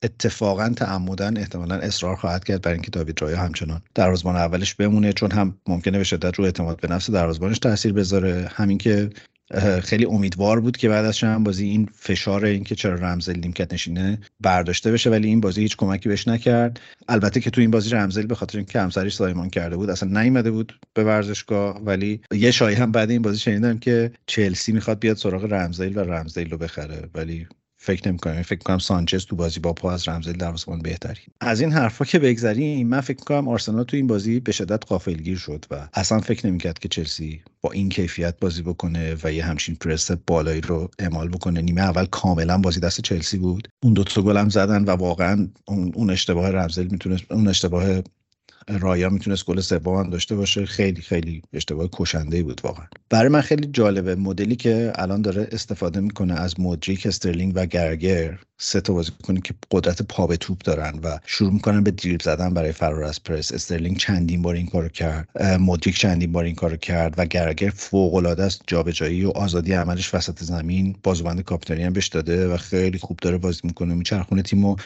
اتفاقا 0.03 0.69
تعمدن 0.69 1.37
احتمالا 1.37 1.75
اصرار 1.75 2.17
خواهد 2.17 2.45
کرد 2.45 2.63
برای 2.63 2.75
اینکه 2.75 2.91
داوید 2.91 3.23
رایا 3.23 3.37
همچنان 3.37 3.83
دروازه‌بان 3.95 4.37
اولش 4.37 4.75
بمونه 4.75 5.13
چون 5.13 5.31
هم 5.31 5.59
ممکنه 5.69 5.99
به 5.99 6.05
شدت 6.05 6.35
رو 6.35 6.45
اعتماد 6.45 6.81
به 6.81 6.89
نفس 6.89 7.11
دروازه‌بانش 7.11 7.59
تاثیر 7.59 7.93
بذاره. 7.93 8.51
همین 8.55 8.79
که 8.79 9.11
خیلی 9.83 10.05
امیدوار 10.05 10.61
بود 10.61 10.77
که 10.77 10.89
بعد 10.89 11.05
از 11.05 11.17
چند 11.17 11.45
بازی 11.45 11.67
این 11.67 11.89
فشار 11.95 12.45
این 12.45 12.65
که 12.65 12.75
چرا 12.75 12.95
رمزل 12.95 13.39
نیمکت 13.39 13.73
نشینه 13.73 14.19
برداشته 14.41 14.93
بشه 14.93 15.11
ولی 15.11 15.29
این 15.29 15.41
بازی 15.41 15.61
هیچ 15.61 15.77
کمکی 15.77 16.09
بهش 16.09 16.29
نکرد. 16.29 16.81
البته 17.09 17.41
که 17.41 17.51
تو 17.51 17.61
این 17.61 17.71
بازی 17.71 17.91
رمزل 17.91 18.27
به 18.27 18.35
خاطر 18.35 18.59
اینکه 18.59 18.81
همسریش 18.81 19.15
سایمان 19.15 19.51
کرده 19.51 19.77
بود 19.77 19.91
اصلا 19.91 20.23
نیومده 20.23 20.51
بود 20.51 20.79
به 20.95 21.05
ورزشگاه 21.05 21.83
ولی 21.85 22.21
یه 22.33 22.51
شایعه 22.51 22.81
هم 22.81 22.93
بعد 22.93 23.11
این 23.11 23.23
بازی 23.23 23.39
شنیدم 23.39 23.79
که 23.79 24.13
چلسی 24.27 24.73
می‌خواد 24.73 24.99
بیاد 24.99 25.17
سراغ 25.17 25.45
رمزیل 25.45 25.99
و 25.99 26.01
رمزیل 26.01 26.51
رو 26.51 26.59
بخره. 26.59 27.09
ولی 27.15 27.47
فکر 27.85 28.09
نمی 28.09 28.19
کنم 28.19 28.43
فکر 28.43 28.59
کنم 28.59 28.79
سانچز 28.79 29.27
تو 29.27 29.37
بازی 29.37 29.61
با 29.61 29.73
پا 29.73 29.93
از 29.93 30.09
رمزدیل 30.09 30.33
دروازه‌بان 30.33 30.83
بهتری. 30.83 31.21
از 31.41 31.61
این 31.61 31.73
حرفا 31.73 32.05
که 32.05 32.19
بگذریم 32.19 32.89
من 32.89 33.01
فکر 33.01 33.25
کنم 33.25 33.49
آرسنال 33.49 33.85
تو 33.85 33.97
این 33.97 34.07
بازی 34.07 34.41
به 34.41 34.53
شدت 34.53 34.87
غافلگیر 34.89 35.39
شد 35.39 35.65
و 35.71 35.89
اصلا 35.95 36.21
فکر 36.21 36.47
نمی‌کرد 36.47 36.79
که 36.79 36.89
چلسی 36.89 37.43
با 37.61 37.73
این 37.73 37.89
کیفیت 37.89 38.35
بازی 38.41 38.63
بکنه 38.63 39.17
و 39.25 39.33
یه 39.33 39.45
همچین 39.45 39.75
پرس 39.75 40.11
بالایی 40.11 40.61
رو 40.61 40.91
اعمال 40.99 41.29
بکنه. 41.29 41.63
نیمه 41.63 41.81
اول 41.81 42.05
کاملا 42.05 42.59
بازی 42.59 42.81
دست 42.81 43.01
چلسی 43.01 43.39
بود. 43.39 43.69
اون 43.83 43.93
دو 43.93 44.05
تا 44.05 44.23
گل 44.23 44.37
هم 44.37 44.49
زدن 44.49 44.85
و 44.85 44.91
واقعا 44.91 45.49
اون 45.67 46.11
اشتباه 46.11 46.51
رمزدیل 46.51 46.87
می‌تونست 46.87 47.33
اون 47.33 47.49
اشتباه 47.49 48.03
رایا 48.69 49.09
می‌تونست 49.11 49.47
گل 49.47 49.61
سوم 49.61 49.97
هم 49.97 50.11
داشته 50.11 50.37
باشه. 50.37 50.67
خیلی 50.67 51.01
خیلی 51.03 51.43
اشتباه 51.53 51.89
کشنده 51.93 52.43
بود 52.43 52.61
واقعا. 52.65 52.87
برای 53.11 53.29
من 53.29 53.41
خیلی 53.41 53.67
جالبه 53.67 54.15
مدلی 54.15 54.57
که 54.57 54.93
الان 54.95 55.23
داره 55.23 55.49
استفاده 55.53 56.01
می‌کنه 56.01 56.35
از 56.35 56.61
مودریک 56.61 57.07
استرلینگ 57.07 57.53
و 57.57 57.67
گالاگر. 57.67 58.39
سه 58.59 58.81
تا 58.81 58.93
بازیکن 58.93 59.37
که 59.37 59.55
قدرت 59.71 60.03
پا 60.03 60.27
به 60.27 60.37
توپ 60.37 60.59
دارن 60.59 60.99
و 61.03 61.19
شروع 61.27 61.53
می‌کنن 61.53 61.83
به 61.83 61.91
دریبل 61.91 62.25
زدن 62.25 62.55
برای 62.55 62.73
فرار 62.73 63.05
از 63.05 63.23
پرس. 63.23 63.53
استرلینگ 63.53 63.97
چندین 63.97 64.43
بار 64.43 64.55
این 64.55 64.67
کارو 64.67 64.89
کرد. 64.89 65.29
مودریک 65.61 65.97
چندین 65.99 66.33
بار 66.33 66.45
این 66.45 66.55
کارو 66.55 66.77
کرد 66.77 67.15
و 67.19 67.27
گرگر 67.27 67.71
فوق 67.71 68.15
العاده 68.15 68.43
است. 68.43 68.63
جابجایی 68.67 69.25
و 69.25 69.31
آزادی 69.31 69.73
عملش 69.73 70.15
وسط 70.15 70.43
زمین. 70.43 70.97
بازوبند 71.03 71.41
کاپیتانی 71.41 71.83
هم 71.83 71.93
بهش 71.93 72.09
داده 72.09 72.49
و 72.49 72.57
خیلی 72.57 72.99
خوب 72.99 73.19
داره 73.23 73.39
بازی 73.39 73.61
می‌کنه 73.65 73.95
میچرخونه 73.95 74.43
تیمو. 74.43 74.77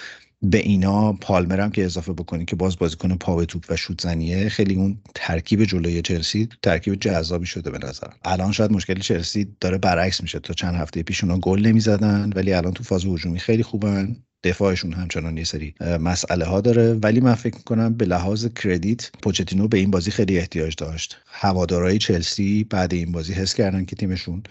به 0.42 0.58
اینا 0.58 1.12
پالمرم 1.12 1.70
که 1.70 1.84
اضافه 1.84 2.12
بکنی 2.12 2.44
که 2.44 2.56
باز 2.56 2.78
بازیکن 2.78 3.16
پا 3.16 3.36
به 3.36 3.46
توپ 3.46 3.64
و 3.68 3.76
شوت 3.76 4.00
زنیه 4.00 4.48
خیلی 4.48 4.74
اون 4.74 4.98
ترکیب 5.14 5.64
جلوی 5.64 6.02
چلسی 6.02 6.48
ترکیب 6.62 6.94
جذابی 6.94 7.46
شده 7.46 7.70
به 7.70 7.78
نظر 7.78 8.06
الان 8.24 8.52
شاید 8.52 8.72
مشکل 8.72 8.94
چلسی 8.94 9.56
داره 9.60 9.78
برعکس 9.78 10.20
میشه. 10.20 10.38
تا 10.38 10.54
چند 10.54 10.74
هفته 10.74 11.02
پیش 11.02 11.24
اونا 11.24 11.38
گل 11.38 11.60
نمی‌زدن 11.60 12.32
ولی 12.36 12.52
الان 12.52 12.72
تو 12.72 12.84
فاز 12.84 13.04
هجومی 13.04 13.38
خیلی 13.38 13.62
خوبن. 13.62 14.16
دفاعشون 14.44 14.92
همچنان 14.92 15.38
یه 15.38 15.44
سری 15.44 15.74
مسئله 16.00 16.44
ها 16.44 16.60
داره. 16.60 16.94
ولی 16.94 17.20
من 17.20 17.34
فکر 17.34 17.56
می‌کنم 17.56 17.94
به 17.94 18.04
لحاظ 18.04 18.46
کردیت 18.46 19.10
پوچتینو 19.22 19.68
به 19.68 19.78
این 19.78 19.90
بازی 19.90 20.10
خیلی 20.10 20.38
احتیاج 20.38 20.74
داشت. 20.76 21.18
هوادارهای 21.26 21.98
چلسی 21.98 22.64
بعد 22.64 22.94
این 22.94 23.12
بازی 23.12 23.32
حس 23.32 23.54
کردن 23.54 23.84
که 23.84 23.96
تیمشون 23.96 24.42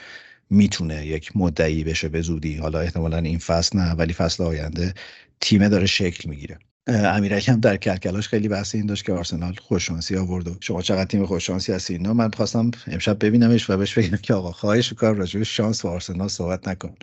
می‌تونه 0.49 1.05
یک 1.05 1.37
مدعی 1.37 1.83
بشه 1.83 2.09
به 2.09 2.21
زودی. 2.21 2.57
حالا 2.57 2.79
احتمالا 2.79 3.17
این 3.17 3.39
فصل 3.39 3.77
نه 3.77 3.91
ولی 3.91 4.13
فصل 4.13 4.43
آینده 4.43 4.93
تیمه 5.41 5.69
داره 5.69 5.85
شکل 5.85 6.29
می‌گیره. 6.29 6.59
امیرک 6.87 7.49
هم 7.49 7.59
در 7.59 7.77
کلکلاش 7.77 8.27
خیلی 8.27 8.47
بحث 8.47 8.75
این 8.75 8.85
داشت 8.85 9.05
که 9.05 9.13
آرسنال 9.13 9.55
خوششانسی 9.61 10.17
آورد 10.17 10.47
و 10.47 10.55
شما 10.59 10.81
چقدر 10.81 11.05
تیم 11.05 11.25
خوششانسی 11.25 11.71
هستی 11.73 11.93
اینا 11.93 12.13
من 12.13 12.31
خواستم 12.31 12.71
امشب 12.87 13.25
ببینمش 13.25 13.69
و 13.69 13.77
بهش 13.77 13.97
بگم 13.97 14.17
که 14.17 14.33
آقا 14.33 14.51
خواهش 14.51 14.91
می‌کنم 14.91 15.17
راجع 15.17 15.43
شانس 15.43 15.85
و 15.85 15.87
آرسنال 15.87 16.27
صحبت 16.27 16.67
نکن. 16.67 16.95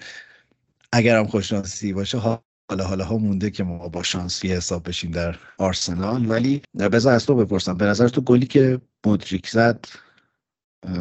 اگرم 0.92 1.26
خوششانسی 1.26 1.92
باشه 1.92 2.18
حالا 2.18 2.84
حالا 2.84 3.04
ها 3.04 3.18
مونده 3.18 3.50
که 3.50 3.64
ما 3.64 3.88
با 3.88 4.02
شانسی 4.02 4.48
حساب 4.52 4.88
بشیم 4.88 5.10
در 5.10 5.36
آرسنال. 5.58 6.30
ولی 6.30 6.62
بذار 6.74 7.14
از 7.14 7.26
تو 7.26 7.34
بپرسم. 7.34 7.76
به 7.76 7.84
نظر 7.84 8.08
تو 8.08 8.20
گلی 8.20 8.46
که 8.46 8.80
مودریک 9.06 9.48
زد 9.48 9.86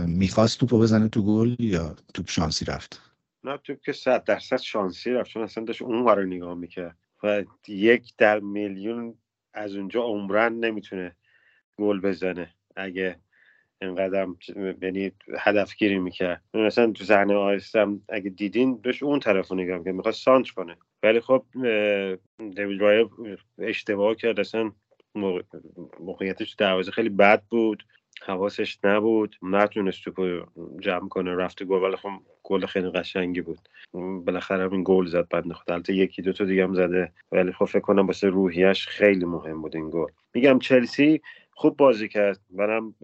می‌خواست 0.07 0.59
توپو 0.59 0.79
بزنه 0.79 1.07
تو 1.07 1.25
گل 1.25 1.55
یا 1.59 1.95
توپ 2.13 2.29
شانسی 2.29 2.65
رفت؟ 2.65 3.01
نه 3.43 3.57
توپ 3.57 3.81
که 3.81 3.93
صد 3.93 4.23
درصد 4.23 4.57
شانسی 4.57 5.11
رفت 5.11 5.31
چون 5.31 5.43
اصلا 5.43 5.63
داشت 5.63 5.81
اون 5.81 6.07
رو 6.07 6.25
نگاه 6.25 6.55
می‌کرد 6.55 6.97
و 7.23 7.43
یک 7.67 8.13
در 8.17 8.39
میلیون 8.39 9.17
از 9.53 9.75
اونجا 9.75 10.01
عمرن 10.01 10.53
نمی‌تونه 10.53 11.15
گل 11.79 11.99
بزنه 11.99 12.53
اگه 12.75 13.19
اینقدر 13.81 14.27
یعنی 14.81 15.11
هدفگیری 15.39 15.99
می‌کرد. 15.99 16.43
مثلا 16.53 16.91
تو 16.91 17.03
صحنه 17.03 17.33
آیستم 17.33 18.01
اگه 18.09 18.29
دیدین 18.29 18.79
داشت 18.83 19.03
اون 19.03 19.19
طرف 19.19 19.47
رو 19.47 19.55
نگاه 19.55 19.77
می‌کرد 19.77 19.95
می‌خواست 19.95 20.23
سانچ 20.23 20.51
کنه. 20.51 20.77
ولی 21.03 21.19
خب 21.19 21.45
دیوید 22.37 22.81
رای 22.81 23.07
اشتباه 23.57 24.15
کرد 24.15 24.39
اصلا 24.39 24.71
موقعیتش 25.99 26.53
دروازه 26.53 26.91
خیلی 26.91 27.09
بد 27.09 27.43
بود. 27.49 27.83
حواسش 28.25 28.79
نبود. 28.83 29.35
نتونست 29.41 30.03
توپ 30.03 30.47
جمع 30.79 31.09
کنه 31.09 31.35
رفته 31.35 31.65
گل. 31.65 31.83
ولی 31.83 31.95
خب 31.95 32.09
گل 32.43 32.65
خیلی 32.65 32.89
قشنگی 32.89 33.41
بود. 33.41 33.59
بالاخره 33.93 34.71
این 34.71 34.83
گل 34.85 35.05
زد 35.05 35.27
بعد 35.29 35.51
خود. 35.53 35.71
البته 35.71 35.95
یکی 35.95 36.21
دو 36.21 36.33
تا 36.33 36.45
دیگه 36.45 36.63
هم 36.63 36.73
زده. 36.73 37.11
ولی 37.31 37.51
خب 37.51 37.65
فکر 37.65 37.79
کنم 37.79 38.07
واسه 38.07 38.29
روحیش 38.29 38.87
خیلی 38.87 39.25
مهم 39.25 39.61
بود 39.61 39.75
این 39.75 39.89
گل. 39.89 40.11
میگم 40.33 40.59
چلسی 40.59 41.21
خوب 41.51 41.77
بازی 41.77 42.07
کرد. 42.07 42.39
منم 42.49 42.95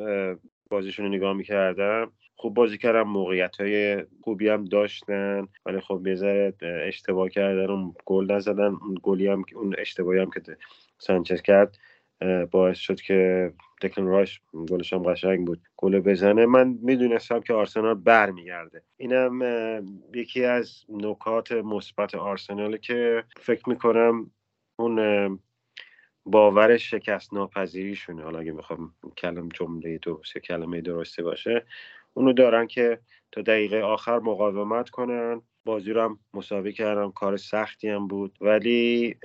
بازیشون 0.69 1.05
رو 1.05 1.11
نگاه 1.11 1.33
می‌کردم. 1.33 2.11
خوب 2.35 2.53
بازی 2.53 2.77
کردم 2.77 3.01
موقعیت 3.01 3.55
های 3.55 4.03
خوبی 4.21 4.49
هم 4.49 4.65
داشتن. 4.65 5.47
ولی 5.65 5.79
خب 5.79 6.07
یه 6.07 6.53
اشتباه 6.61 7.29
کردن. 7.29 7.69
اون 7.69 7.95
گل 8.05 8.31
نزدن. 8.31 8.77
اون 8.81 8.99
گلی 9.03 9.27
هم 9.27 9.43
اون 9.55 9.75
اشتباهی 9.77 10.19
هم 10.19 10.29
که 10.29 10.41
سانچز 10.97 11.41
کرد 11.41 11.77
باعث 12.51 12.77
شد 12.77 13.01
که 13.01 13.51
دکلن 13.81 14.07
رایش 14.07 14.41
گلش 14.69 14.93
هم 14.93 15.03
قشنگ 15.03 15.47
بود. 15.47 15.61
گل 15.77 15.99
بزنه. 15.99 16.45
من 16.45 16.77
می‌دونستم 16.81 17.39
که 17.39 17.53
آرسنال 17.53 17.93
برمیگرده. 17.93 18.83
اینم 18.97 19.39
یکی 20.13 20.43
از 20.45 20.83
نکات 20.89 21.51
مثبت 21.51 22.15
آرسنال 22.15 22.77
که 22.77 23.23
فکر 23.37 23.69
می‌کنم 23.69 24.31
اون 24.79 25.39
باور 26.25 26.77
شکست 26.77 27.33
ناپذیریشونه 27.33 28.23
حالا 28.23 28.39
اگه 28.39 28.51
می‌خوام 28.51 28.93
کلم 29.17 29.49
جمله 29.49 29.97
درست 29.97 30.37
کلمه 30.37 30.81
درسته 30.81 31.23
باشه. 31.23 31.65
اونو 32.17 32.33
دارن 32.33 32.67
که 32.67 32.99
تا 33.31 33.41
دقیقه 33.41 33.81
آخر 33.81 34.19
مقاومت 34.19 34.89
کنن. 34.89 35.41
بازی 35.65 35.91
رو 35.93 36.01
هم 36.01 36.19
مساوی 36.33 36.73
کردم 36.73 37.11
کار 37.11 37.37
سختی 37.37 37.89
هم 37.89 38.07
بود. 38.07 38.37
ولی 38.41 39.15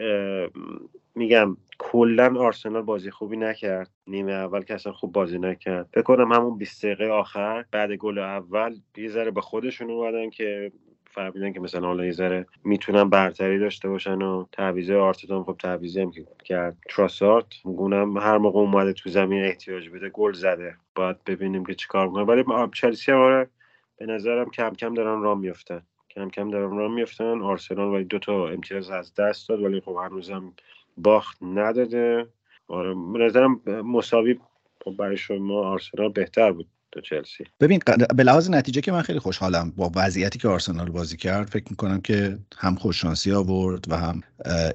میگم 1.15 1.57
کلا 1.79 2.35
آرسنال 2.39 2.83
بازی 2.83 3.11
خوبی 3.11 3.37
نکرد. 3.37 3.91
نیمه 4.07 4.33
اول 4.33 4.63
که 4.63 4.75
اصلا 4.75 4.93
خوب 4.93 5.13
بازی 5.13 5.39
نکرد. 5.39 5.89
فکر 5.93 6.03
کنم 6.03 6.33
همون 6.33 6.59
20 6.59 6.87
دقیقه 6.87 7.09
آخر 7.09 7.65
بعد 7.71 7.93
گل 7.93 8.19
اول 8.19 8.77
یه 8.97 9.09
ذره 9.09 9.31
به 9.31 9.41
خودشون 9.41 9.91
اومدن 9.91 10.31
که 10.31 10.73
فهمیدن 11.15 11.53
که 11.53 11.61
مثلا 11.61 11.87
حالا 11.87 12.05
یه 12.05 12.13
ذره 12.13 12.47
می‌تونن 12.65 13.11
برتری 13.11 13.59
داشته 13.59 13.89
باشن 13.89 14.23
و 14.23 14.47
تعویض 14.53 14.91
آرتتون 14.91 15.45
خب 15.45 15.57
تعویضی 15.61 16.01
هم 16.01 16.13
کرد. 16.45 16.77
تراسارت 16.89 17.47
گونم 17.65 18.17
هر 18.17 18.39
موقع 18.39 18.59
اومده 18.61 18.93
تو 18.93 19.11
زمین 19.11 19.45
احتیاج 19.45 19.89
بده 19.89 20.09
گل 20.09 20.33
زده. 20.33 20.77
باید 20.95 21.25
ببینیم 21.25 21.65
که 21.65 21.75
چیکار 21.75 22.07
می‌کنه. 22.07 22.25
ولی 22.25 22.45
چلسی 22.75 23.13
آره 23.13 23.51
به 23.99 24.07
نظرم 24.07 24.51
کم 24.51 24.71
کم 24.71 24.95
دارن 24.95 25.23
راه 25.23 25.39
میفتن 25.39 25.83
کم 26.11 26.31
کم 26.31 26.51
دارن 26.51 26.77
راه 26.77 26.93
میفتن 26.95 27.43
آرسنال 27.43 27.89
ولی 27.89 28.05
دو 28.05 28.19
تا 28.19 28.49
امتیاز 28.49 28.91
از 28.91 29.15
دست 29.15 29.49
داد 29.49 29.63
ولی 29.63 29.81
خب 29.81 29.97
هنوزم 30.05 30.53
باخت 30.97 31.39
نداده. 31.43 32.27
آره 32.69 32.95
به 32.95 33.19
نظرم 33.19 33.61
مساوی 33.67 34.39
خب 34.85 34.97
برای 34.97 35.17
شما 35.17 35.67
آرسنال 35.67 36.09
بهتر 36.13 36.53
بود. 36.53 36.67
تو 36.93 37.01
چلسی. 37.01 37.45
ببین 37.61 37.81
به 38.17 38.23
لحاظ 38.23 38.51
نتیجه 38.51 38.81
که 38.81 38.93
من 38.93 39.03
خیلی 39.03 39.19
خوشحالم 39.19 39.71
با 39.71 39.93
وضعیتی 39.95 40.39
که 40.39 40.49
آرسنال 40.49 40.91
بازی 40.91 41.17
کرد. 41.17 41.51
فکر 41.51 41.65
می‌کنم 41.71 42.01
که 42.01 42.39
هم 42.57 42.75
خوششانسی 42.75 43.33
آورد 43.33 43.85
و 43.89 43.97
هم 43.97 44.21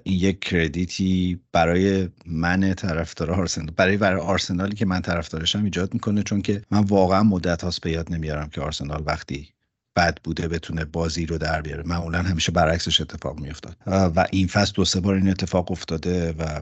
این 0.03 0.19
یک 0.19 0.39
کردیتی 0.39 1.39
برای 1.51 2.09
من 2.25 2.73
طرفدار 2.73 3.31
آرسنال 3.31 3.71
برای 3.75 3.97
برای 3.97 4.21
آرسنالی 4.21 4.75
که 4.75 4.85
من 4.85 5.01
طرفدارشم 5.01 5.63
ایجاد 5.63 5.93
می‌کنه. 5.93 6.23
چون 6.23 6.41
که 6.41 6.61
من 6.71 6.79
واقعا 6.79 7.23
مدت 7.23 7.63
هاست 7.63 7.81
به 7.81 7.91
یاد 7.91 8.13
نمیارم 8.13 8.49
که 8.49 8.61
آرسنال 8.61 9.03
وقتی 9.05 9.49
بد 9.95 10.17
بوده 10.23 10.47
بتونه 10.47 10.85
بازی 10.85 11.25
رو 11.25 11.37
در 11.37 11.61
بیاره. 11.61 11.83
معمولا 11.85 12.21
همیشه 12.21 12.51
برعکسش 12.51 13.01
اتفاق 13.01 13.39
میافتاد. 13.39 13.75
و 13.87 14.27
این 14.31 14.47
فصل 14.47 14.73
دو 14.75 14.85
سه 14.85 14.99
بار 14.99 15.15
این 15.15 15.29
اتفاق 15.29 15.71
افتاده 15.71 16.31
و 16.39 16.61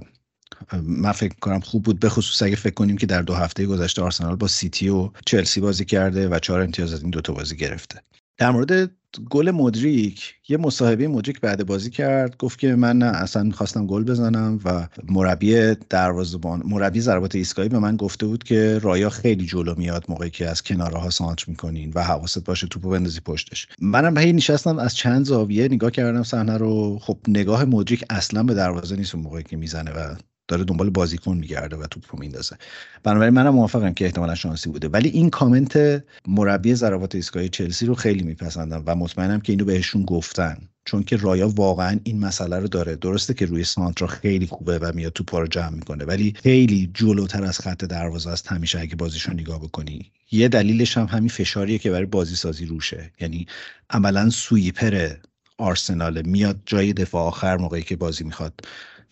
من 0.84 1.12
فکر 1.12 1.36
کنم 1.42 1.60
خوب 1.60 1.84
بود 1.84 2.00
به 2.00 2.10
خصوص 2.10 2.44
اگه 2.44 2.56
فکر 2.56 2.74
کنیم 2.74 2.98
که 2.98 3.06
در 3.06 3.22
دو 3.22 3.34
هفته 3.34 3.66
گذشته 3.66 4.02
آرسنال 4.02 4.36
با 4.36 4.48
سیتی 4.48 4.90
و 4.90 5.10
چلسی 5.26 5.62
بازی 5.62 5.86
کرده 5.86 6.30
و 6.30 6.40
چهار 6.40 6.62
امتیاز 6.62 6.94
از 6.94 7.02
این 7.02 7.10
دوتا 7.10 7.34
بازی 7.34 7.56
گرفته. 7.56 8.02
در 8.38 8.52
مورد 8.52 8.92
گل 9.30 9.52
مدریک 9.52 10.34
یه 10.48 10.58
مصاحبه 10.58 11.08
مدریک 11.08 11.42
بعد 11.42 11.66
بازی 11.66 11.90
کرد 11.90 12.38
گفت 12.38 12.60
که 12.60 12.76
من 12.76 12.98
نه 12.98 13.06
اصلا 13.06 13.44
می‌خواستم 13.44 13.88
گل 13.88 14.04
بزنم 14.04 14.60
و 14.66 14.88
مربی 15.10 15.76
دروازه‌بان 15.90 16.62
مربی 16.66 17.02
ضربات 17.02 17.36
ایستگاهی 17.36 17.70
به 17.70 17.80
من 17.80 17.96
گفته 17.96 18.26
بود 18.26 18.44
که 18.44 18.80
رایا 18.80 19.10
خیلی 19.10 19.46
جلو 19.46 19.76
میاد 19.78 20.06
موقعی 20.10 20.30
که 20.30 20.50
از 20.50 20.64
کناره 20.64 20.98
ها 20.98 21.10
سانتر 21.10 21.46
می‌کنین 21.48 21.92
و 21.96 22.04
حواست 22.04 22.46
باشه 22.46 22.68
توپو 22.68 22.90
بندازی 22.90 23.20
پشتش. 23.20 23.68
منم 23.82 24.18
هی 24.18 24.34
نشستم 24.34 24.80
از 24.80 24.96
چند 24.96 25.26
زاویه 25.26 25.68
نگاه 25.68 25.92
کردم 25.92 26.24
صحنه 26.24 26.58
رو. 26.58 27.00
خب 27.02 27.18
نگاه 27.28 27.66
مدریک 27.66 28.04
اصلا 28.10 28.44
به 28.44 28.54
دروازه 28.54 28.96
نیست 28.96 29.16
موقعی 29.16 29.44
که 29.44 29.58
می‌زنه 29.58 29.92
و 29.92 30.16
داره 30.48 30.64
دنبال 30.64 30.90
بازیکن 30.90 31.38
میگرده 31.38 31.76
و 31.76 31.88
توپ 31.88 32.20
میندازه. 32.20 32.58
بنابراین 33.04 33.34
منم 33.34 33.50
موافقم 33.50 33.94
که 33.94 34.06
احتمالا 34.06 34.36
شانسی 34.36 34.70
بوده. 34.70 34.88
ولی 34.88 35.10
این 35.10 35.30
کامنت 35.30 36.04
مربی 36.28 36.76
ضربات 36.76 37.16
ایستگاهی 37.16 37.50
چلسی 37.50 37.86
رو 37.86 37.96
خیلی 37.96 38.24
میپسندم 38.24 38.84
و 38.86 38.96
مطمئنم 38.96 39.42
که 39.42 39.54
اینو 39.54 39.66
بهشون 39.66 40.06
گفتن. 40.06 40.58
چون 40.86 41.04
که 41.04 41.18
رایا 41.18 41.50
واقعا 41.50 42.00
این 42.04 42.20
مسئله 42.20 42.60
رو 42.60 42.68
داره. 42.68 42.96
درسته 42.96 43.34
که 43.34 43.46
روی 43.46 43.64
سانترا 43.64 44.08
خیلی 44.08 44.48
خوبه 44.48 44.80
و 44.80 44.92
میاد 44.96 45.14
توپ 45.14 45.36
رو 45.36 45.48
جمع 45.48 45.70
می‌کنه 45.70 46.06
ولی 46.06 46.34
خیلی 46.44 46.92
جلوتر 46.94 47.44
از 47.44 47.60
خط 47.60 47.86
دروازه 47.86 48.30
است 48.30 48.52
همیشه 48.52 48.80
اگه 48.80 48.96
بازیشو 48.96 49.34
نگاه 49.34 49.60
بکنی. 49.60 50.12
یه 50.32 50.48
دلیلش 50.48 50.98
هم 50.98 51.06
همین 51.06 51.30
فشاریه 51.30 51.78
که 51.78 51.92
برای 51.92 52.06
بازی 52.06 52.36
سازی 52.36 52.66
روشه. 52.66 53.12
یعنی 53.20 53.48
عملا 53.90 54.30
سویپر 54.30 55.10
آرسنال 55.58 56.22
میاد 56.22 56.60
جای 56.66 56.94
دفاع 56.94 57.24
آخر 57.24 57.58
موقعی 57.58 57.84
که 57.84 57.96
بازی 57.96 58.24
می‌خواد 58.24 58.54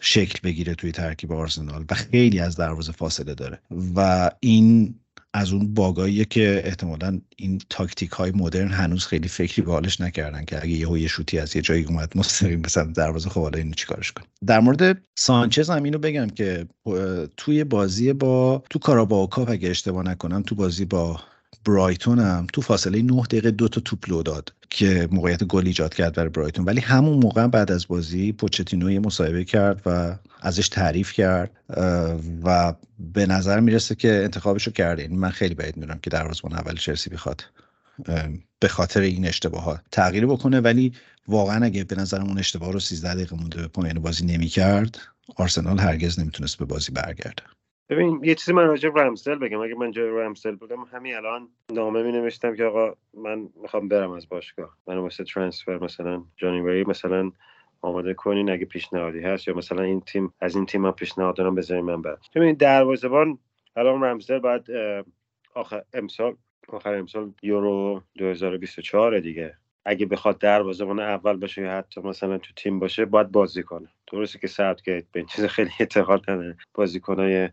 شکل 0.06 0.40
بگیره 0.44 0.76
توی 0.76 0.92
ترکیب 0.92 1.32
آرسنال 1.32 1.86
و 1.92 1.96
خیلی 1.96 2.40
از 2.40 2.56
دروازه 2.56 2.92
فاصله 2.92 3.34
داره. 3.34 3.60
و 3.96 4.32
این 4.40 4.96
از 5.34 5.54
اون 5.54 5.74
باگاییه 5.74 6.26
که 6.26 6.62
احتمالا 6.66 7.22
این 7.36 7.62
تاکتیک 7.70 8.12
های 8.12 8.32
مدرن 8.32 8.72
هنوز 8.72 9.06
خیلی 9.06 9.28
فکری 9.28 9.62
به 9.62 9.72
حالش 9.72 10.02
نکردن 10.02 10.46
که 10.46 10.58
اگه 10.64 10.72
یهو 10.72 10.98
یه 10.98 11.08
شوتی 11.08 11.40
از 11.40 11.56
یه 11.56 11.62
جایی 11.62 11.84
اومد 11.84 12.18
مستقیم 12.18 12.62
به 12.62 12.70
دروازه 12.96 13.30
خب 13.30 13.42
حالا 13.42 13.58
اینو 13.58 13.74
چیکارش 13.74 14.12
کنیم. 14.12 14.28
در 14.46 14.60
مورد 14.60 15.02
سانچز 15.16 15.70
هم 15.70 15.84
اینو 15.84 15.98
بگم 15.98 16.28
که 16.28 16.68
توی 17.38 17.64
بازی 17.64 18.14
با 18.14 18.64
تو 18.70 18.80
کاراباو 18.80 19.28
کاپ 19.28 19.50
اگه 19.50 19.70
اشتباه 19.70 20.04
نکنم 20.04 20.42
تو 20.42 20.56
بازی 20.56 20.86
با 20.86 21.20
برایتون 21.66 22.20
هم 22.20 22.48
تو 22.54 22.62
فاصله 22.62 23.02
9 23.02 23.22
دقیقه 23.22 23.52
دو 23.52 23.68
تا 23.68 23.82
توپ 23.82 24.10
لو 24.10 24.24
داد 24.24 24.54
که 24.70 25.08
موقعیت 25.12 25.44
گل 25.44 25.68
ایجاد 25.68 25.94
کرد 25.94 26.16
برای 26.16 26.30
برایتون. 26.30 26.66
ولی 26.66 26.82
همون 26.82 27.20
موقع 27.20 27.48
بعد 27.48 27.72
از 27.72 27.88
بازی 27.88 28.32
پوچتینو 28.32 28.92
یه 28.92 29.00
مصاحبه 29.00 29.44
کرد 29.44 29.82
و 29.86 30.16
ازش 30.42 30.70
تعریف 30.70 31.12
کرد 31.12 31.52
و 32.44 32.74
به 33.00 33.26
نظر 33.26 33.60
می‌رسه 33.60 33.96
که 33.96 34.22
انتخابشو 34.24 34.72
کرده 34.72 35.08
من 35.08 35.30
خیلی 35.30 35.56
بعید 35.56 35.78
می‌دونم 35.78 36.00
که 36.00 36.10
دروازه‌بان 36.10 36.54
اول 36.54 36.76
چلسی 36.76 37.10
بخواد 37.10 37.46
به 38.60 38.68
خاطر 38.68 39.02
این 39.02 39.28
اشتباهات 39.28 39.82
تغییر 39.92 40.26
بکنه. 40.26 40.60
ولی 40.60 40.94
واقعا 41.28 41.66
اگه 41.66 41.84
به 41.84 41.96
نظرم 41.96 42.28
اون 42.28 42.40
اشتباه 42.40 42.72
رو 42.72 42.80
13 42.80 43.14
دقیقه 43.14 43.36
مونده 43.36 43.62
به 43.62 43.68
پایان 43.68 44.00
بازی 44.00 44.26
نمی‌کرد 44.26 44.98
آرسنال 45.36 45.80
هرگز 45.80 46.20
نمی‌تونست 46.20 46.58
به 46.58 46.66
بازی 46.66 46.92
برگرده. 46.92 47.44
ببین 47.90 48.20
یه 48.24 48.36
چیزی 48.36 48.54
من 48.54 48.68
راجع 48.68 48.90
رمسل 48.96 49.36
بگم. 49.36 49.62
اگه 49.62 49.76
من 49.76 49.92
جای 49.92 50.10
رمسل 50.10 50.56
بودم 50.56 50.84
همین 50.84 51.16
الان 51.16 51.50
نامه 51.72 52.04
می 52.04 52.12
نوشتم 52.12 52.56
که 52.56 52.64
آقا 52.64 52.94
من 53.14 53.50
می‌خوام 53.62 53.88
برم 53.88 54.12
از 54.12 54.30
باشگاه. 54.30 54.78
من 54.88 54.98
واسه 54.98 55.24
ترانسفر 55.24 55.78
مثلا 55.84 56.24
جانیوری 56.38 56.84
مثلا 56.84 57.32
آماده 57.82 58.14
کنین 58.14 58.50
اگه 58.52 58.66
پیشنهادی 58.66 59.20
هست 59.20 59.48
یا 59.48 59.54
مثلا 59.54 59.84
این 59.84 60.02
تیم 60.02 60.34
از 60.40 60.56
این 60.56 60.66
تیم 60.66 60.86
هم 60.86 60.92
پیشنهاد 60.92 61.36
دارم 61.36 61.56
بذارین 61.56 61.86
من 61.86 62.02
برم. 62.02 62.18
ببین 62.36 62.56
دروازه‌بان 62.56 63.40
الان 63.76 64.04
رمزل 64.04 64.40
بعد 64.40 64.68
آخر 65.54 65.84
امسال 65.94 66.36
آخر 66.68 66.94
امسال 66.94 67.32
یورو 67.42 68.02
2024 68.18 69.20
دیگه. 69.20 69.58
اگه 69.86 70.06
بخواد 70.06 70.38
دروازه‌بان 70.40 71.00
اول 71.00 71.38
باشه 71.38 71.62
یا 71.62 71.72
حتی 71.72 72.02
مثلا 72.02 72.38
تو 72.38 72.54
تیم 72.56 72.80
باشه 72.80 73.06
باید 73.06 73.32
بازی 73.32 73.64
کنه. 73.64 73.88
درسته 74.12 74.40
که 74.40 74.48
ساوتگیت 74.48 75.06
به 75.12 75.20
این 75.20 75.26
چیز 75.28 75.46
خیلی 75.46 75.70
اعتقاد 75.80 76.32
نداره. 76.32 76.58
بازیکنای 76.74 77.50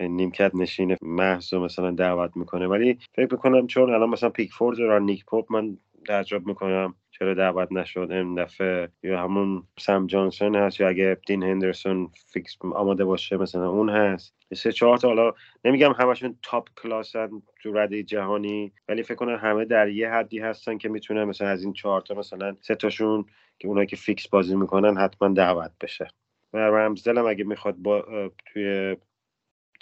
نیمکت 0.00 0.54
نشین 0.54 0.96
محض 1.02 1.54
مثلا 1.54 1.90
دعوت 1.90 2.36
می‌کنه. 2.36 2.66
ولی 2.66 2.98
فکر 3.14 3.28
می‌کنم 3.32 3.66
چون 3.66 3.94
الان 3.94 4.08
مثلا 4.08 4.28
پیکفورد 4.30 4.80
و 4.80 4.98
نیک 4.98 5.24
پاپ 5.24 5.52
من 5.52 5.76
تعجب 6.06 6.46
می‌کنم 6.46 6.94
چرا 7.10 7.34
دعوت 7.34 7.72
نشد 7.72 8.08
این 8.10 8.34
دفعه. 8.34 8.88
یا 9.02 9.20
همون 9.22 9.62
سم 9.78 10.06
جانسون 10.06 10.56
هست 10.56 10.80
یا 10.80 10.88
اگه 10.88 11.16
دین 11.26 11.42
هندرسون 11.42 12.10
فیکس 12.32 12.56
آماده 12.74 13.04
باشه 13.04 13.36
مثلا 13.36 13.70
اون 13.70 13.90
هست. 13.90 14.34
سه 14.54 14.72
چهار 14.72 14.98
تا 14.98 15.08
حالا 15.08 15.32
نمیگم 15.64 15.92
همشون 15.92 16.38
top 16.42 16.68
class 16.82 17.22
ن 17.22 17.30
تو 17.62 17.72
رده 17.72 18.02
جهانی 18.02 18.72
ولی 18.88 19.02
فکر 19.02 19.14
کنم 19.14 19.36
همه 19.36 19.64
در 19.64 19.88
یه 19.88 20.10
حدی 20.10 20.38
هستن 20.38 20.78
که 20.78 20.88
می‌تونن 20.88 21.24
مثلا 21.24 21.48
از 21.48 21.64
این 21.64 21.72
چهار 21.72 22.00
تا 22.00 22.14
مثلا 22.14 22.56
سه 22.60 22.74
تاشون 22.74 23.24
که 23.58 23.68
اونایی 23.68 23.86
که 23.86 23.96
فیکس 23.96 24.28
بازی 24.28 24.56
می‌کنن 24.56 24.96
حتما 24.96 25.28
دعوت 25.28 25.70
بشه. 25.80 26.08
و 26.52 26.58
رمزدل 26.58 27.18
هم 27.18 27.26
اگه 27.26 27.44
می‌خواد 27.44 27.74
با 27.76 28.04
توی 28.52 28.96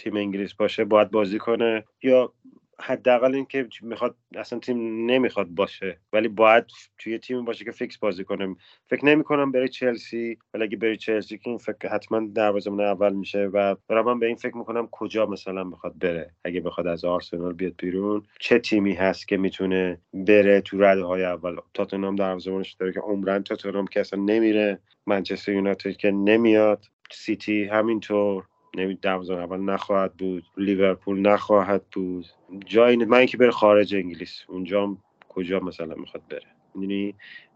تیم 0.02 0.16
انگلیس 0.16 0.54
باشه 0.54 0.84
باید 0.84 1.10
بازی 1.10 1.38
کنه 1.38 1.84
یا 2.02 2.32
حداقل 2.80 3.34
اینکه 3.34 3.68
می‌خواد 3.82 4.16
اصلا 4.34 4.58
تیم 4.58 5.06
نمی‌خواد 5.10 5.48
باشه 5.48 6.00
ولی 6.12 6.28
باید 6.28 6.64
توی 6.98 7.18
تیم 7.18 7.44
باشه 7.44 7.64
که 7.64 7.70
فیکس 7.70 7.98
بازی 7.98 8.24
کنه. 8.24 8.56
فکر 8.90 9.04
نمی 9.04 9.24
کنم 9.24 9.52
بره 9.52 9.68
چلسی 9.68 10.38
ولی 10.54 10.64
اگه 10.64 10.76
بره 10.76 10.96
چلسی 10.96 11.38
که 11.38 11.50
این 11.50 11.58
فکر 11.58 11.88
حتما 11.88 12.20
دروازه‌بان 12.34 12.80
اول 12.80 13.12
میشه 13.12 13.46
و 13.52 13.76
دارم 13.88 14.18
به 14.18 14.26
این 14.26 14.36
فکر 14.36 14.56
می‌کنم 14.56 14.88
کجا 14.90 15.26
مثلا 15.26 15.64
بخواد 15.64 15.98
بره. 15.98 16.30
اگه 16.44 16.60
بخواد 16.60 16.86
از 16.86 17.04
آرسنال 17.04 17.52
بیاد 17.52 17.74
بیرون 17.78 18.22
چه 18.40 18.58
تیمی 18.58 18.94
هست 18.94 19.28
که 19.28 19.36
می‌تونه 19.36 20.00
بره 20.14 20.60
تو 20.60 20.82
رده 20.82 21.04
های 21.04 21.24
اول؟ 21.24 21.56
تاتنهام 21.74 22.16
دروازه‌بانش 22.16 22.72
داره 22.72 22.92
که 22.92 23.00
عمرن 23.00 23.42
تاتنهام 23.42 23.86
که 23.86 24.00
اصلا 24.00 24.22
نمیره 24.22 24.78
منچستر 25.06 25.52
یونایتد 25.52 25.96
که 25.96 26.10
نمیاد 26.10 26.84
سیتی 27.10 27.64
همینطور. 27.64 28.44
نمی 28.76 28.98
اول 29.04 29.60
نخواهد 29.60 30.14
بود. 30.14 30.44
لیورپول 30.56 31.20
نخواهد 31.20 31.84
بود. 31.92 32.26
جایی 32.66 32.96
من 32.96 33.18
اینکه 33.18 33.36
بره 33.36 33.50
خارج 33.50 33.94
انگلیس. 33.94 34.42
اونجا 34.48 34.96
کجا 35.28 35.60
مثلا 35.60 35.94
می‌خواد 35.94 36.22
بره. 36.28 36.46
یعنی 36.80 37.14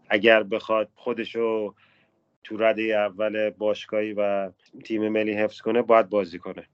اگر 0.09 0.43
بخواد 0.43 0.89
خودشو 0.95 1.73
تو 2.43 2.57
رده 2.57 2.81
اول 2.81 3.49
باشگاهی 3.49 4.13
و 4.13 4.51
تیم 4.83 5.09
ملی 5.09 5.33
حفظ 5.33 5.61
کنه 5.61 5.81
باید 5.81 6.09
بازی 6.09 6.39
کنه. 6.39 6.67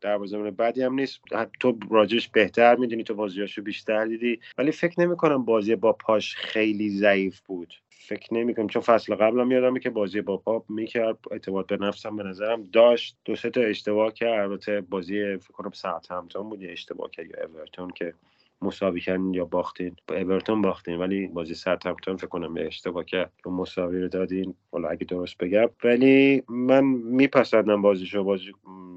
در 0.00 0.18
بازی 0.18 0.36
بعدی 0.36 0.82
هم 0.82 0.94
نیست. 0.94 1.20
تو 1.60 1.78
راجش 1.90 2.28
بهتر 2.28 2.76
می‌دونی. 2.76 3.04
تو 3.04 3.14
بازیاشو 3.14 3.62
بیشتر 3.62 4.04
دیدی. 4.04 4.40
ولی 4.58 4.72
فکر 4.72 5.00
نمی 5.00 5.16
کنم 5.16 5.44
بازی 5.44 5.76
با 5.76 5.92
پاش 5.92 6.36
خیلی 6.36 6.90
ضعیف 6.90 7.40
بود. 7.40 7.74
فکر 8.00 8.34
نمی 8.34 8.54
کنم 8.54 8.66
چون 8.66 8.82
فصل 8.82 9.14
قبلم 9.14 9.50
یادمه 9.50 9.80
که 9.80 9.90
بازی 9.90 10.20
با 10.20 10.36
پاپ 10.36 10.70
می‌کرد 10.70 11.18
اعتماد 11.30 11.66
به 11.66 11.76
نفسم 11.76 12.16
به 12.16 12.22
نظرم 12.22 12.62
داشت. 12.62 13.16
دو 13.24 13.36
سه 13.36 13.50
تا 13.50 13.60
اشتباه 13.60 14.12
کرد. 14.12 14.40
البته 14.40 14.80
بازی 14.80 15.36
فکر 15.36 15.52
کنم 15.52 15.70
ساعت 15.70 16.12
همتون 16.12 16.48
بود 16.48 16.60
اشتباه 16.62 17.10
کرد. 17.10 17.26
یا 17.26 17.46
اورتون 17.54 17.90
که 17.90 18.14
مساوی 18.62 19.00
کردین 19.00 19.34
یا 19.34 19.44
باختین. 19.44 19.96
با 20.08 20.16
اورتون 20.16 20.62
باختین 20.62 20.98
ولی 20.98 21.26
بازی 21.26 21.54
همتون 21.86 22.16
فکر 22.16 22.26
کنم 22.26 22.54
به 22.54 22.66
اشتباه 22.66 23.04
کرد. 23.04 23.32
که 23.44 23.50
مساوی 23.50 24.00
رو 24.00 24.08
دادین. 24.08 24.54
حالا 24.72 24.88
اگه 24.88 25.04
درست 25.04 25.38
بگم. 25.38 25.70
ولی 25.84 26.42
من 26.48 26.84
میپسندم 26.84 27.82
بازیشو. 27.82 28.24
بازی 28.24 28.52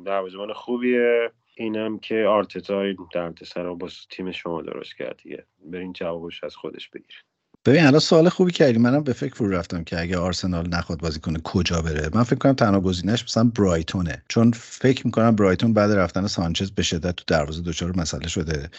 دروازه‌بان 0.05 0.53
خوبیه. 0.53 1.31
اینم 1.55 1.99
که 1.99 2.25
آرتتا 2.25 2.81
این 2.81 2.97
سر 3.43 3.73
با 3.73 3.89
تیم 4.09 4.31
شما 4.31 4.61
درست 4.61 4.95
کرد 4.97 5.19
دیگه. 5.23 5.45
برین 5.65 5.93
جوابش 5.93 6.43
از 6.43 6.55
خودش 6.55 6.89
بگیرین. 6.89 7.30
ببین 7.65 7.83
الان 7.85 7.99
سوال 7.99 8.29
خوبی 8.29 8.51
کردی. 8.51 8.79
منم 8.79 9.03
به 9.03 9.13
فکر 9.13 9.35
فرو 9.35 9.49
رفتم 9.49 9.83
که 9.83 10.01
اگه 10.01 10.17
آرسنال 10.17 10.69
نخواد 10.69 10.99
بازی 10.99 11.19
کنه 11.19 11.39
کجا 11.43 11.81
بره. 11.81 12.09
من 12.13 12.23
فکر 12.23 12.35
کنم 12.35 12.53
تنها 12.53 12.79
گزینهش 12.79 13.23
مثلا 13.23 13.43
برایتونه. 13.43 14.23
چون 14.27 14.51
فکر 14.55 15.05
می‌کنم 15.07 15.35
برایتون 15.35 15.73
بعد 15.73 15.91
رفتن 15.91 16.27
سانچز 16.27 16.71
به 16.71 16.83
شدت 16.83 17.15
تو 17.15 17.23
دروازه 17.27 17.61
دچار 17.61 17.97
مسئله 17.97 18.27
شده. 18.27 18.69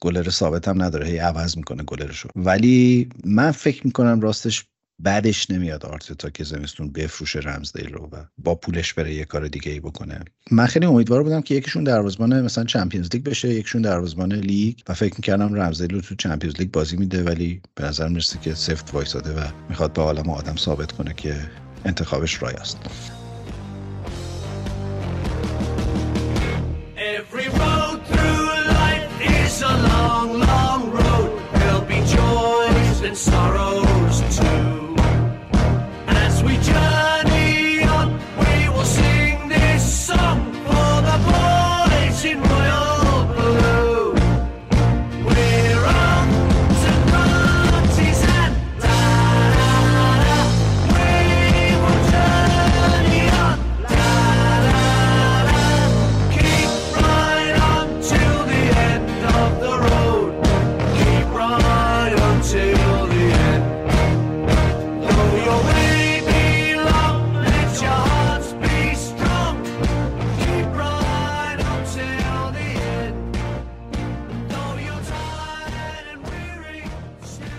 گلر 0.00 0.30
ثابت 0.30 0.68
هم 0.68 0.82
نداره. 0.82 1.06
هی 1.06 1.18
عوض 1.18 1.56
می‌کنه 1.56 1.82
گلرشو. 1.82 2.28
ولی 2.36 3.08
من 3.24 3.50
فکر 3.50 3.86
می‌کنم 3.86 4.20
راستش 4.20 4.64
بعدش 5.00 5.50
نمیاد 5.50 5.86
آرتتا 5.86 6.30
که 6.30 6.44
زمستون 6.44 6.92
بفروشه 6.92 7.38
رمزدیل 7.38 7.92
رو 7.92 8.08
و 8.12 8.24
با 8.38 8.54
پولش 8.54 8.94
بره 8.94 9.14
یه 9.14 9.24
کار 9.24 9.48
دیگه 9.48 9.72
ای 9.72 9.80
بکنه. 9.80 10.20
من 10.50 10.66
خیلی 10.66 10.86
امیدوار 10.86 11.22
بودم 11.22 11.40
که 11.40 11.54
یکیشون 11.54 11.84
دروازه‌بان 11.84 12.44
مثلا 12.44 12.64
Champions 12.64 13.08
League 13.12 13.24
بشه 13.24 13.48
یکیشون 13.48 13.82
دروازه‌بان 13.82 14.32
لیگ 14.32 14.78
و 14.88 14.94
فکر 14.94 15.14
می‌کردم 15.14 15.54
رمزدیل 15.54 15.94
رو 15.94 16.00
تو 16.00 16.14
Champions 16.14 16.56
League 16.58 16.70
بازی 16.70 16.96
میده 16.96 17.22
ولی 17.22 17.60
به 17.74 17.84
نظر 17.84 18.08
می‌رسه 18.08 18.38
که 18.38 18.54
سفت 18.54 18.94
وایساده 18.94 19.34
و 19.34 19.48
می‌خواد 19.68 19.92
به 19.92 20.02
عالم 20.02 20.30
آدم 20.30 20.56
ثابت 20.56 20.92
کنه 20.92 21.14
که 21.14 21.36
انتخابش 21.84 22.42
رایاست 22.42 22.78
Every 26.96 27.48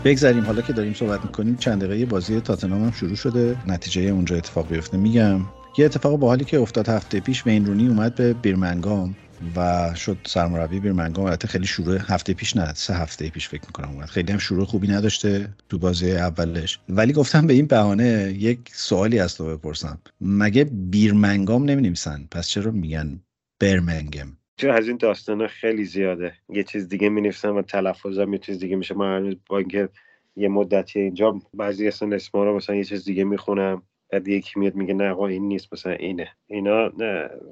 بگذریم. 0.06 0.44
حالا 0.44 0.62
که 0.62 0.74
داریم 0.74 0.94
صحبت 0.94 1.26
می‌کنیم 1.26 1.56
چند 1.56 1.84
دقیقه 1.84 2.06
بازی 2.06 2.40
تاتنهام 2.40 2.84
هم 2.84 2.92
شروع 2.92 3.16
شده. 3.16 3.58
نتیجه 3.68 4.02
اونجا 4.02 4.36
اتفاق 4.36 4.68
بیفته. 4.68 4.98
میگم 4.98 5.42
یه 5.78 5.86
اتفاق 5.86 6.20
باحالی 6.20 6.46
که 6.46 6.60
افتاد 6.60 6.90
هفته 6.90 7.20
پیش 7.20 7.46
وین 7.46 7.66
رونی 7.66 7.88
اومد 7.88 8.16
به 8.16 8.34
بیرمنگام 8.34 9.16
و 9.56 9.92
شد 9.96 10.18
سرمربی 10.28 10.80
بیرمنگام. 10.80 11.26
البته 11.26 11.48
خیلی 11.48 11.66
شروع 11.66 11.98
هفته 12.08 12.34
پیش 12.34 12.56
نه 12.56 12.74
سه 12.74 12.94
هفته 12.94 13.30
پیش 13.30 13.50
فکر 13.50 13.62
می‌کنم 13.68 13.90
اومد. 13.90 14.06
خیلی 14.06 14.32
هم 14.32 14.38
شروع 14.38 14.66
خوبی 14.66 14.88
نداشته 14.88 15.50
تو 15.70 15.78
بازی 15.78 16.12
اولش. 16.12 16.80
ولی 16.90 17.14
گفتم 17.14 17.48
به 17.48 17.54
این 17.54 17.66
بهانه 17.66 18.36
یک 18.38 18.60
سوالی 18.74 19.20
از 19.20 19.36
تو 19.36 19.58
بپرسم. 19.58 20.00
مگه 20.22 20.64
بیرمنگام 20.64 21.64
نمی‌نویسن؟ 21.64 22.28
پس 22.32 22.48
چرا 22.48 22.72
میگن 22.72 23.20
برمنگم؟ 23.60 24.28
چون 24.60 24.70
از 24.70 24.88
این 24.88 24.98
داستان 24.98 25.48
خیلی 25.48 25.86
زیاده. 25.86 26.34
یه 26.50 26.64
چیز 26.64 26.88
دیگه 26.90 27.10
می 27.10 27.22
نفسم 27.22 27.56
و 27.56 27.62
تلفظم 27.62 28.34
یه 28.34 28.40
چیز 28.40 28.60
دیگه 28.60 28.76
میشه. 28.76 28.96
من 28.96 29.36
با 29.50 29.58
اینکه 29.58 29.90
یه 30.36 30.48
مدتی 30.48 31.00
اینجا 31.00 31.40
بعضی 31.54 31.88
اصلا 31.88 32.16
اسما 32.16 32.44
رو 32.44 32.56
مثلا 32.56 32.76
یه 32.76 32.84
چیز 32.84 33.06
دیگه 33.06 33.24
می‌خونم 33.24 33.84
بعد 34.12 34.28
یکی 34.28 34.60
میاد 34.60 34.76
میگه 34.76 34.94
نه 34.94 35.10
آقا 35.10 35.28
این 35.28 35.48
نیست 35.48 35.74
مثلا 35.74 35.94
اینه. 35.94 36.28
اینا 36.48 36.92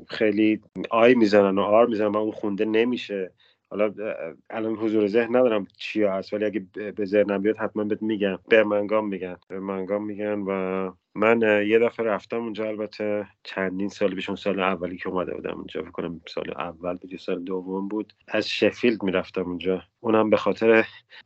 خیلی 0.07 0.61
آی 0.89 1.15
می‌زنن 1.15 1.57
و 1.57 1.61
آر 1.61 1.87
می‌زنن 1.87 2.07
و 2.07 2.17
اون 2.17 2.31
خونده 2.31 2.65
نمیشه. 2.65 3.31
حالا 3.71 3.93
الان 4.49 4.75
حضور 4.75 5.07
ذهن 5.07 5.35
ندارم 5.35 5.67
چیا 5.77 6.13
هست 6.13 6.33
ولی 6.33 6.45
اگه 6.45 6.65
به 6.91 7.05
ذهنم 7.05 7.41
بیاد 7.41 7.57
حتما 7.57 7.83
بهت 7.83 8.01
میگم. 8.01 8.39
برمنگام 8.51 9.07
میگن. 9.07 9.37
برمنگام 9.49 10.05
میگن 10.05 10.39
و 10.47 10.91
من 11.15 11.41
یه 11.67 11.79
دفعه 11.79 12.05
رفتم 12.05 12.37
اونجا 12.37 12.67
البته 12.67 13.27
چندین 13.43 13.89
سال 13.89 14.15
پیش 14.15 14.29
اون 14.29 14.35
سال 14.35 14.59
اولی 14.59 14.97
که 14.97 15.09
اومده 15.09 15.33
بودم 15.35 15.55
اونجا 15.57 15.81
فکر 15.81 15.91
کنم 15.91 16.21
سال 16.27 16.51
اول 16.57 16.95
بود 16.97 17.17
سال 17.17 17.43
دوم 17.43 17.87
بود 17.87 18.13
از 18.27 18.49
شفیلد 18.49 19.03
می‌رفتم 19.03 19.41
اونجا. 19.43 19.83
اونم 19.99 20.29
به 20.29 20.37
خاطر 20.37 20.85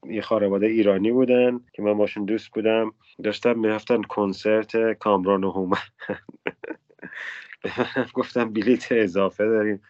یه 0.10 0.22
خانواده 0.22 0.68
ایرانی 0.68 1.12
بودن 1.12 1.62
که 1.74 1.82
من 1.82 1.94
باشون 1.94 2.26
دوست 2.26 2.52
بودم. 2.54 2.94
داشتم 3.24 3.60
می‌رفتن 3.60 4.02
کنسرت 4.02 4.94
کامران 4.94 5.44
و 5.44 5.52
هومن. 5.52 5.78
گفتم 8.14 8.54
بلیت 8.54 8.92
اضافه 8.92 9.46
داریم. 9.46 9.82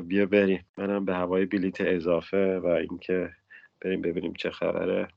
بیا 0.00 0.26
بریم. 0.26 0.64
منم 0.78 1.04
به 1.04 1.14
هوای 1.14 1.46
بلیت 1.46 1.80
اضافه 1.80 2.58
و 2.58 2.66
اینکه 2.66 3.30
بریم 3.80 4.02
ببینیم 4.02 4.32
چه 4.32 4.50
خبره. 4.50 5.08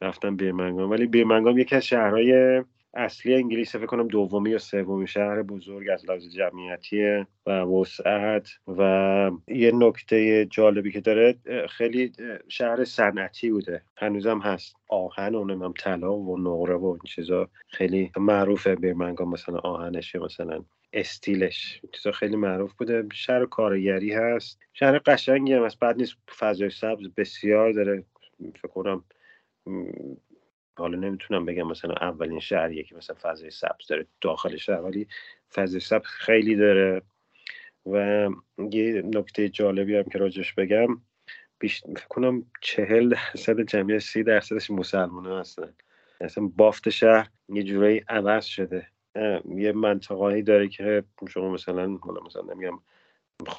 رفتم 0.00 0.36
بیرمنگام. 0.36 0.90
ولی 0.90 1.06
بیرمنگام 1.06 1.58
یکی 1.58 1.76
از 1.76 1.84
شهرهای 1.84 2.62
اصلی 2.94 3.34
انگلیس 3.34 3.76
فکر 3.76 3.86
کنم 3.86 4.08
دومی 4.08 4.50
یا 4.50 4.58
سومی 4.58 5.06
شهر 5.08 5.42
بزرگ 5.42 5.88
از 5.92 6.04
لحاظ 6.10 6.28
جمعیتی 6.28 7.24
و 7.46 7.50
وسعت 7.50 8.48
و 8.68 9.30
یه 9.48 9.72
نکته 9.74 10.46
جالبی 10.46 10.92
که 10.92 11.00
داره 11.00 11.38
خیلی 11.68 12.12
شهر 12.48 12.84
صنعتی 12.84 13.50
بوده. 13.50 13.82
هنوزم 13.96 14.38
هست. 14.38 14.76
آهن 14.88 15.34
و 15.34 15.44
نمیم 15.44 15.72
طلا 15.72 16.16
و 16.16 16.38
نقره 16.38 16.74
و 16.74 16.86
این 16.86 17.00
چیزا. 17.06 17.48
خیلی 17.68 18.10
معروفه 18.16 18.74
بیرمنگام 18.74 19.28
مثلا 19.28 19.58
آهنش 19.58 20.16
مثلا 20.16 20.64
استیلش. 20.92 21.80
چیزا 21.92 22.12
خیلی 22.12 22.36
معروف 22.36 22.72
بوده. 22.72 23.08
شهر 23.12 23.46
کارگری 23.46 24.12
هست. 24.12 24.60
شهر 24.72 24.98
قشنگی 24.98 25.52
هم 25.52 25.64
هست. 25.64 25.78
بعد 25.78 25.96
نیست 25.96 26.16
فضای 26.38 26.70
سبز 26.70 27.08
بسیار 27.16 27.72
داره. 27.72 28.04
فکر 28.54 28.68
کنم 28.68 29.04
حالا 30.76 30.98
نمی‌تونم 30.98 31.44
بگم 31.44 31.66
مثلا 31.66 31.94
اولین 31.94 32.40
شهریه 32.40 32.82
که 32.82 32.96
مثلا 32.96 33.16
فضای 33.22 33.50
سبز 33.50 33.86
داره 33.88 34.06
داخل 34.20 34.56
شهر 34.56 34.80
ولی 34.80 35.08
فضای 35.52 35.80
سبز 35.80 36.06
خیلی 36.06 36.56
داره. 36.56 37.02
و 37.86 38.28
یه 38.72 39.02
نکته 39.02 39.48
جالبی 39.48 39.96
هم 39.96 40.02
که 40.02 40.18
راجش 40.18 40.54
بگم 40.54 40.88
بیش 41.58 41.80
فکر 41.84 42.08
کنم 42.08 42.46
چهل 42.60 43.08
درصد 43.08 43.60
جمعیت 43.60 43.98
سی 43.98 44.22
درصدش 44.22 44.70
مسلمان 44.70 45.26
هستن. 45.40 45.74
اصلا 46.20 46.50
بافت 46.56 46.88
شهر 46.88 47.28
یه 47.48 47.62
جورایی 47.62 48.04
عوض 48.08 48.44
شده. 48.44 48.86
یه 49.56 49.72
منطقهایی 49.72 50.42
داره 50.42 50.68
که 50.68 51.04
شما 51.28 51.48
مثلا 51.52 51.96
حالا 52.02 52.20
مثلا 52.26 52.42
نمیگم 52.54 52.78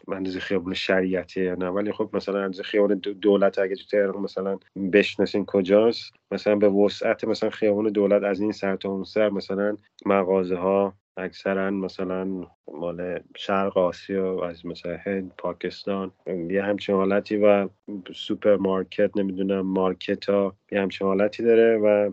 اندازه 0.08 0.40
خیابون 0.40 0.74
شریعتی 0.74 1.44
یا 1.44 1.56
نه 1.56 1.70
ولی 1.70 1.92
خب 1.92 2.10
مثلا 2.14 2.40
اندازه 2.40 2.64
خیابون 2.64 2.98
دولت 2.98 3.60
اگه 3.60 3.76
تو 3.76 3.84
تهران 3.92 4.22
مثلا 4.22 4.60
بشناسین 4.94 5.46
کجاست 5.46 6.14
مثلا 6.32 6.56
به 6.56 6.70
وسعت 6.70 7.24
مثلا 7.24 7.50
خیابون 7.50 7.90
دولت 7.90 8.24
از 8.24 8.42
این 8.42 8.52
سر 8.52 8.76
تا 8.76 8.90
اون 8.90 9.04
سر 9.04 9.30
مثلا 9.30 9.78
مغازه 10.06 10.56
ها 10.56 10.94
اکثرا 11.18 11.72
مثلا 11.72 12.48
مال 12.74 13.20
شرق 13.38 13.78
آسیا 13.78 14.46
از 14.46 14.66
مثلا 14.66 14.98
هند 14.98 15.32
پاکستان 15.38 16.12
یه 16.50 16.64
همچین 16.64 16.96
حالتی 16.96 17.38
و 17.38 17.70
سوپرمارکت 18.16 19.18
نمی‌دونم 19.18 19.62
مارکت 19.62 20.30
ها 20.30 20.56
یه 20.72 20.82
همچین 20.82 21.08
حالتی 21.08 21.44
داره 21.44 21.78
و 21.78 22.12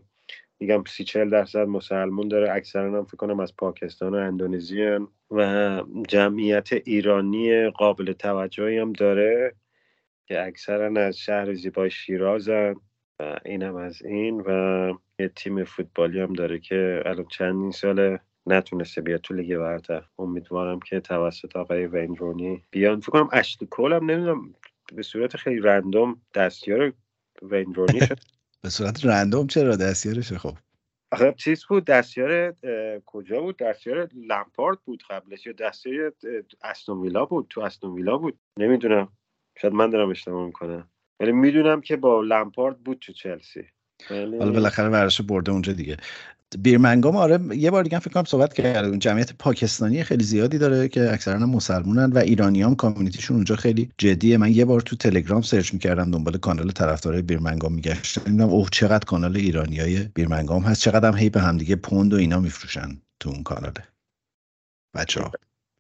میگم 0.61 0.85
سی 0.85 1.05
چل 1.05 1.31
درصد 1.31 1.69
مسلمون 1.69 2.29
داره. 2.29 2.53
اکثرا 2.53 2.99
هم 2.99 3.05
فکر 3.05 3.17
کنم 3.17 3.41
از 3.41 3.57
پاکستان 3.57 4.15
و 4.15 4.19
اندونزی 4.19 4.99
و 5.31 5.83
جمعیت 6.09 6.73
ایرانی 6.73 7.71
قابل 7.71 8.13
توجهی 8.13 8.79
هم 8.79 8.93
داره 8.93 9.55
که 10.27 10.43
اکثرا 10.43 11.01
از 11.01 11.19
شهر 11.19 11.55
زیبای 11.55 11.91
شیرازن. 11.91 12.75
و 13.21 13.37
اینم 13.45 13.77
از 13.77 14.03
این. 14.03 14.41
و 14.41 14.93
یه 15.19 15.29
تیم 15.29 15.65
فوتبالی 15.65 16.21
هم 16.21 16.33
داره 16.33 16.59
که 16.59 17.03
الان 17.07 17.27
چندین 17.31 17.71
ساله 17.71 18.21
نتونسته 18.47 19.01
بیاد 19.01 19.21
تو 19.21 19.35
لیگ 19.35 19.59
برتر. 19.59 20.05
امیدوارم 20.19 20.81
که 20.81 21.01
توسط 21.01 21.57
آقای 21.57 21.87
وین 21.87 22.17
بیان. 22.71 23.01
فکر 23.01 23.11
کنم 23.11 23.29
اشلی 23.33 23.69
کول 23.69 23.93
هم 23.93 24.11
نمی‌دونم 24.11 24.55
به 24.95 25.03
صورت 25.03 25.37
خیلی 25.37 25.61
رندوم 25.61 26.21
دستیار 26.35 26.93
وین 27.43 27.75
رونی 27.75 28.01
شد. 28.01 28.19
به 28.67 28.71
صورت 28.71 29.05
رندوم 29.07 29.47
چرا 29.47 29.77
دستیارشه 29.77 30.39
خب 30.39 30.55
آخه 31.13 31.35
چیز 31.39 31.65
بود 31.65 31.85
دستیار 31.85 32.55
کجا 33.07 33.41
بود؟ 33.41 33.57
دستیار 33.57 34.09
لمپارد 34.15 34.79
بود 34.85 35.03
قبلش 35.11 35.47
یا 35.47 35.53
دستیار 35.53 36.13
استون 36.63 37.01
ویلا 37.01 37.25
بود؟ 37.25 37.47
تو 37.51 37.61
استون 37.61 37.95
ویلا 37.95 38.19
بود. 38.19 38.39
نمی‌دونم. 38.59 39.13
شاید 39.59 39.75
من 39.75 39.91
دارم 39.91 40.11
اشتباه 40.11 40.47
می‌کنم. 40.47 40.91
ولی 41.21 41.33
می‌دونم 41.33 41.81
که 41.81 41.97
با 41.97 42.23
لمپارد 42.23 42.79
بود 42.79 42.99
تو 42.99 43.13
چلسی. 43.13 43.69
حالا 44.09 44.53
بالاخره 44.53 44.89
ورش 44.89 45.21
برده 45.21 45.53
اونجا 45.53 45.73
دیگه. 45.73 45.97
بیرمنگام 46.59 47.17
آره 47.17 47.39
یه 47.57 47.71
بار 47.71 47.85
دیگه 47.85 47.99
فکر 47.99 48.11
کنم 48.11 48.25
صحبت 48.25 48.55
کردیم 48.55 48.99
جمعیت 48.99 49.33
پاکستانی 49.33 50.05
خیلی 50.05 50.25
زیادی 50.25 50.59
داره 50.59 50.89
که 50.89 51.13
اکثرا 51.13 51.39
هم 51.39 51.51
مسلمونن 51.51 52.13
و 52.13 52.19
ایرانی 52.19 52.63
هم 52.63 52.75
کامیونیتیشون 52.75 53.37
اونجا 53.37 53.57
خیلی 53.57 53.91
جدیه. 53.99 54.37
من 54.37 54.53
یه 54.53 54.65
بار 54.65 54.81
تو 54.81 54.97
تلگرام 54.97 55.43
سرچ 55.43 55.75
می‌کردم 55.75 56.11
دنبال 56.11 56.37
کانال 56.37 56.71
طرفدارای 56.71 57.23
بیرمنگام 57.23 57.73
میگشتم. 57.73 58.23
دیدم 58.25 58.49
اوه 58.49 58.69
چقدر 58.73 59.05
کانال 59.05 59.37
ایرانیای 59.37 60.09
بیرمنگام 60.15 60.63
هست. 60.63 60.83
چقدر 60.83 61.09
هم 61.09 61.17
هی 61.17 61.31
به 61.31 61.41
همدیگه 61.41 61.77
پوند 61.77 62.15
و 62.15 62.17
اینا 62.17 62.41
میفروشن 62.41 63.01
تو 63.21 63.31
اون 63.31 63.43
کاناله. 63.43 63.85
بچه 64.95 65.21
ها 65.21 65.33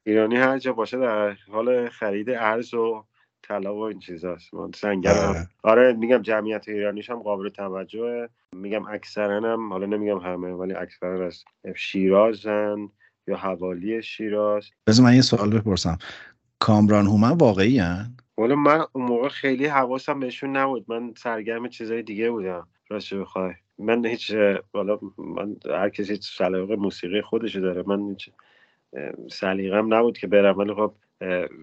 ایرانی 0.04 0.36
هر 0.36 0.58
جا 0.58 0.72
باشه 0.72 0.98
در 0.98 1.36
حال 1.52 1.88
خرید 1.88 2.30
ارز 2.30 2.74
و 2.74 3.04
طلا 3.48 3.74
و 3.74 3.80
این 3.80 3.98
چیزاست. 3.98 4.50
سنگر 4.74 5.46
آره 5.62 5.92
میگم 5.92 6.22
جمعیت 6.22 6.68
ایرانیش 6.68 7.10
هم 7.10 7.22
قابل 7.22 7.48
توجهه. 7.48 8.28
میگم 8.52 8.84
اکثرا 8.84 9.52
هم 9.52 9.72
حالا 9.72 9.86
نمیگم 9.86 10.18
همه 10.18 10.52
ولی 10.52 10.74
اکثرا 10.74 11.26
از 11.26 11.44
شیرازن 11.76 12.88
یا 13.26 13.36
حوالی 13.36 14.02
شیراز. 14.02 14.70
بذار 14.86 15.06
من 15.06 15.14
یه 15.14 15.20
سوال 15.20 15.50
بپرسم. 15.50 15.98
کامران 16.58 17.06
هومن 17.06 17.30
واقعی 17.30 17.78
هن؟ 17.78 18.16
ولی 18.38 18.54
من 18.54 18.84
اون 18.92 19.04
موقع 19.04 19.28
خیلی 19.28 19.66
حواسم 19.66 20.20
بهشون 20.20 20.56
نبود. 20.56 20.84
من 20.88 21.14
سرگرم 21.16 21.68
چیزای 21.68 22.02
دیگه 22.02 22.30
بودم. 22.30 22.68
راست 22.88 23.14
بخوای. 23.14 23.52
من 23.78 24.06
هیچ 24.06 24.34
حالا 24.72 24.98
من 25.18 25.56
هر 25.64 25.88
کسی 25.88 26.16
سلیقه 26.16 26.76
موسیقی 26.76 27.20
خودش 27.20 27.56
داره. 27.56 27.84
من 27.86 28.08
هیچ 28.08 28.30
سلیقم 29.30 29.94
نبود 29.94 30.18
که 30.18 30.26
برم. 30.26 30.58
ولی 30.58 30.74
خب 30.74 30.94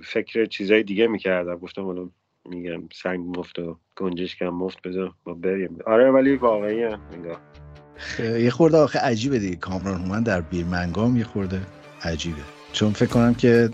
فکر 0.03 0.45
چیزای 0.45 0.83
دیگه 0.83 1.07
می‌کردم. 1.07 1.55
گفتم 1.55 1.85
حالا 1.85 2.09
میگم 2.49 2.83
سنگ 3.03 3.39
مفت 3.39 3.59
و 3.59 3.77
گنجش 3.95 4.35
کم 4.35 4.49
مفت 4.49 4.81
بذار 4.81 5.13
ما 5.25 5.33
بریم. 5.33 5.77
آره 5.87 6.11
ولی 6.11 6.35
واقعی 6.35 6.83
هم 6.83 6.99
یه 8.19 8.49
خورده 8.49 8.77
آخه 8.77 8.99
عجیبه 8.99 9.39
دیگه. 9.39 9.55
کامران 9.55 10.01
هومن 10.01 10.23
در 10.23 10.41
بیرمنگام 10.41 11.17
یه 11.17 11.23
خورده 11.23 11.61
عجیبه. 12.03 12.41
چون 12.73 12.93
فکر 12.93 13.09
کنم 13.09 13.33
که 13.33 13.69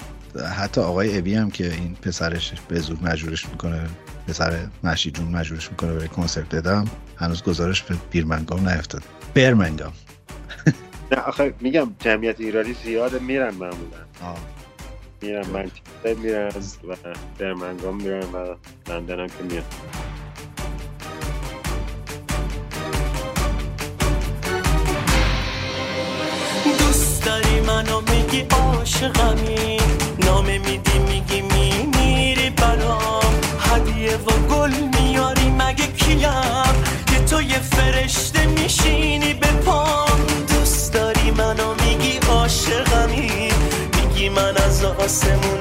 حتی 0.58 0.82
آقای 0.82 1.18
ابی 1.18 1.34
هم 1.34 1.52
که 1.52 1.74
این 1.74 1.96
پسرش 1.96 2.54
به 2.68 2.80
زور 2.80 2.98
مجبورش 3.04 3.50
می‌کنه 3.50 3.90
پسر 4.28 4.68
مشی 4.84 5.12
جون 5.12 5.28
مجبورش 5.28 5.72
می‌کنه 5.72 5.94
به 5.94 6.08
کنسرت 6.08 6.56
بدم 6.56 6.86
هنوز 7.18 7.44
گزارش 7.44 7.84
به 7.84 7.96
بیرمنگام 8.12 8.70
نیفتاد. 8.70 9.04
برمنگام. 9.36 9.94
نه 11.12 11.18
آخه 11.18 11.54
میگم 11.60 11.96
جمعیت 12.00 12.40
ایرانی 12.40 12.74
زیاده 12.74 13.20
میرن 13.20 13.54
معمولا. 13.54 13.98
میرن 15.22 15.48
منچستر 15.48 16.14
میرن 16.14 16.52
و 16.88 16.96
برمنگام 17.40 17.96
میرن 17.96 18.32
و 18.34 18.56
لندن 18.90 19.28
که 19.28 19.44
میرن 19.44 19.64
دوست 26.80 27.26
داری 27.26 27.62
منو 27.62 28.02
میگی 28.02 28.42
عاشقمی 28.52 29.78
نامه 30.26 30.58
میدی 30.58 31.00
میگی 31.00 31.42
میمیری 31.42 32.50
برام. 32.50 33.34
هدیه 33.60 34.18
و 34.18 34.32
گل 34.56 34.72
میاری 35.00 35.50
مگه 35.50 35.88
کیم؟ 35.88 36.20
یه 37.14 37.20
تو 37.30 37.42
یه 37.42 37.60
فرشته 37.60 38.46
میشینی 38.46 39.34
به 39.34 39.48
پام. 39.48 40.10
از 45.10 45.59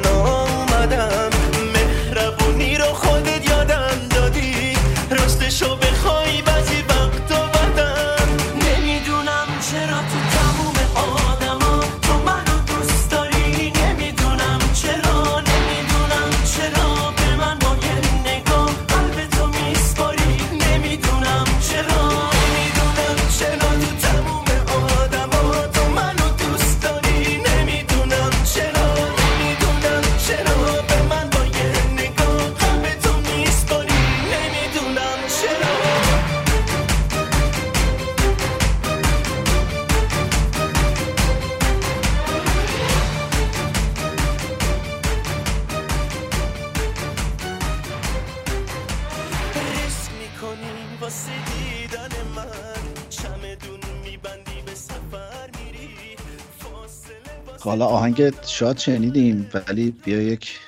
حالا 57.79 57.91
آهنگ 57.91 58.45
شاد 58.45 58.79
شنیدیم 58.79 59.51
ولی 59.55 59.91
بیا 59.91 60.23
یک 60.23 60.59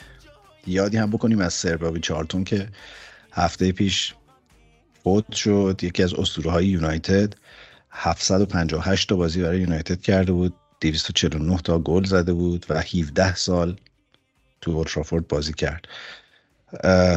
یادی 0.67 0.97
هم 0.97 1.11
بکنیم 1.11 1.41
از 1.41 1.55
سربابی 1.55 2.01
چارتون 2.01 2.45
که 2.45 2.69
هفته 3.33 3.73
پیش 3.73 4.15
فوت 5.05 5.33
شد. 5.33 5.81
یکی 5.83 6.03
از 6.03 6.15
اسطوره 6.15 6.51
های 6.51 6.67
یونایتد 6.67 7.35
758 7.91 9.09
تا 9.09 9.17
بازی 9.17 9.43
برای 9.43 9.61
یونایتد 9.61 10.01
کرده 10.01 10.33
بود. 10.33 10.55
249 10.81 11.59
تا 11.59 11.79
گل 11.79 12.05
زده 12.05 12.33
بود 12.33 12.67
و 12.69 12.81
17 12.81 13.35
سال 13.35 13.77
تو 14.61 14.71
اولترافورد 14.71 15.29
بازی 15.29 15.53
کرد. 15.53 15.89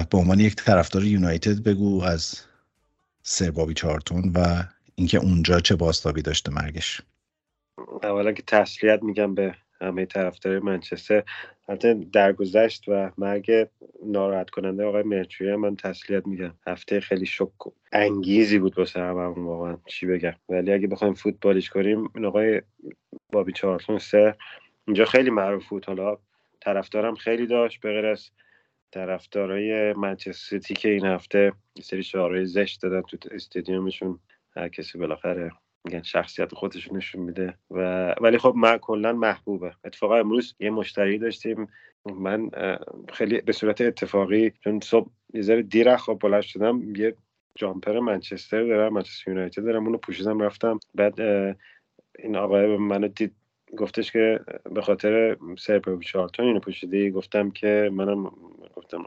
به 0.10 0.18
عنوان 0.18 0.40
یک 0.40 0.56
طرفدار 0.56 1.04
یونایتد 1.04 1.64
بگو 1.64 2.04
از 2.04 2.40
سر 3.24 3.52
بابی 3.52 3.74
چارتون 3.74 4.32
و 4.36 4.64
اینکه 4.96 5.18
اونجا 5.18 5.60
چه 5.60 5.76
باستابی 5.76 6.22
داشته 6.22 6.52
مرگش. 6.52 7.02
اولا 8.04 8.32
که 8.32 8.44
تسلیت 8.48 9.04
میگم 9.04 9.36
به 9.36 9.56
همه 9.84 10.06
طرفدار 10.06 10.60
منچستر. 10.60 11.24
حتی 11.70 11.94
درگذشت 11.94 12.84
و 12.88 13.12
مرگ 13.18 13.68
ناراحت 14.06 14.50
کننده 14.50 14.86
آقای 14.86 15.04
مرچوری 15.04 15.50
هم 15.50 15.60
من 15.60 15.76
تسلیت 15.76 16.28
میگم. 16.28 16.54
هفته 16.68 17.00
خیلی 17.00 17.26
شک 17.26 17.52
انگیزی 17.92 18.60
بود 18.60 18.78
واسه 18.78 19.00
هممون 19.00 19.46
واقعا. 19.46 19.78
چی 19.88 20.06
بگم؟ 20.06 20.34
ولی 20.50 20.74
اگه 20.74 20.88
بخوایم 20.88 21.14
فوتبالیش 21.14 21.70
کنیم 21.70 22.10
این 22.16 22.26
آقای 22.26 22.62
بابی 23.32 23.52
چارلتون 23.52 23.98
سه. 23.98 24.36
اینجا 24.88 25.06
خیلی 25.06 25.30
معروف 25.30 25.70
بود. 25.70 25.86
حالا 25.86 26.18
طرفدارم 26.62 27.16
خیلی 27.16 27.48
داشت. 27.48 27.82
به 27.82 27.90
غیر 27.90 28.06
از 28.06 28.30
طرفدارای 28.92 29.94
منچستر 29.94 30.58
که 30.58 30.90
این 30.90 31.06
هفته 31.06 31.54
سری 31.82 32.04
شعارهای 32.04 32.46
زشت 32.46 32.82
دادن 32.82 33.02
تو 33.02 33.18
استادیومشون. 33.32 34.20
هر 34.56 34.70
کسی 34.70 34.98
بالاخره 34.98 35.52
میگن 35.86 36.02
شخصیت 36.02 36.54
خودش 36.54 36.92
نشون 36.92 37.22
میده 37.22 37.58
و 37.72 38.16
ولی 38.22 38.38
خب 38.38 38.54
من 38.58 38.78
کلا 38.78 39.14
محبوبه. 39.14 39.76
اتفاقا 39.84 40.18
امروز 40.18 40.56
یه 40.60 40.70
مشتری 40.70 41.18
داشتیم. 41.18 41.68
من 42.06 42.50
خیلی 43.14 43.42
به 43.42 43.52
صورت 43.52 43.82
اتفاقی 43.82 44.52
چون 44.64 44.80
صبح 44.80 45.10
یه 45.34 45.42
ذره 45.42 45.62
دیر 45.62 45.96
خواب 45.96 46.20
بلند 46.20 46.42
شدم 46.42 46.96
یه 46.96 47.16
جامپر 47.56 48.00
منچستر 48.00 48.64
دارم 48.64 48.94
منچستر 48.94 49.32
یونایتد 49.32 49.64
دارم 49.64 49.86
اونو 49.86 49.98
پوشیدم 49.98 50.40
رفتم. 50.40 50.80
بعد 50.96 51.22
این 52.20 52.36
آقای 52.36 52.68
به 52.68 52.78
منو 52.78 53.08
دید. 53.08 53.36
گفتش 53.78 54.12
که 54.12 54.40
به 54.74 54.82
خاطر 54.82 55.38
سر 55.58 55.82
چارتون 56.06 56.46
اینو 56.46 56.60
پوشیدی؟ 56.60 57.12
گفتم 57.12 57.52
که 57.52 57.90
منم 57.94 58.24
گفتم 58.76 59.04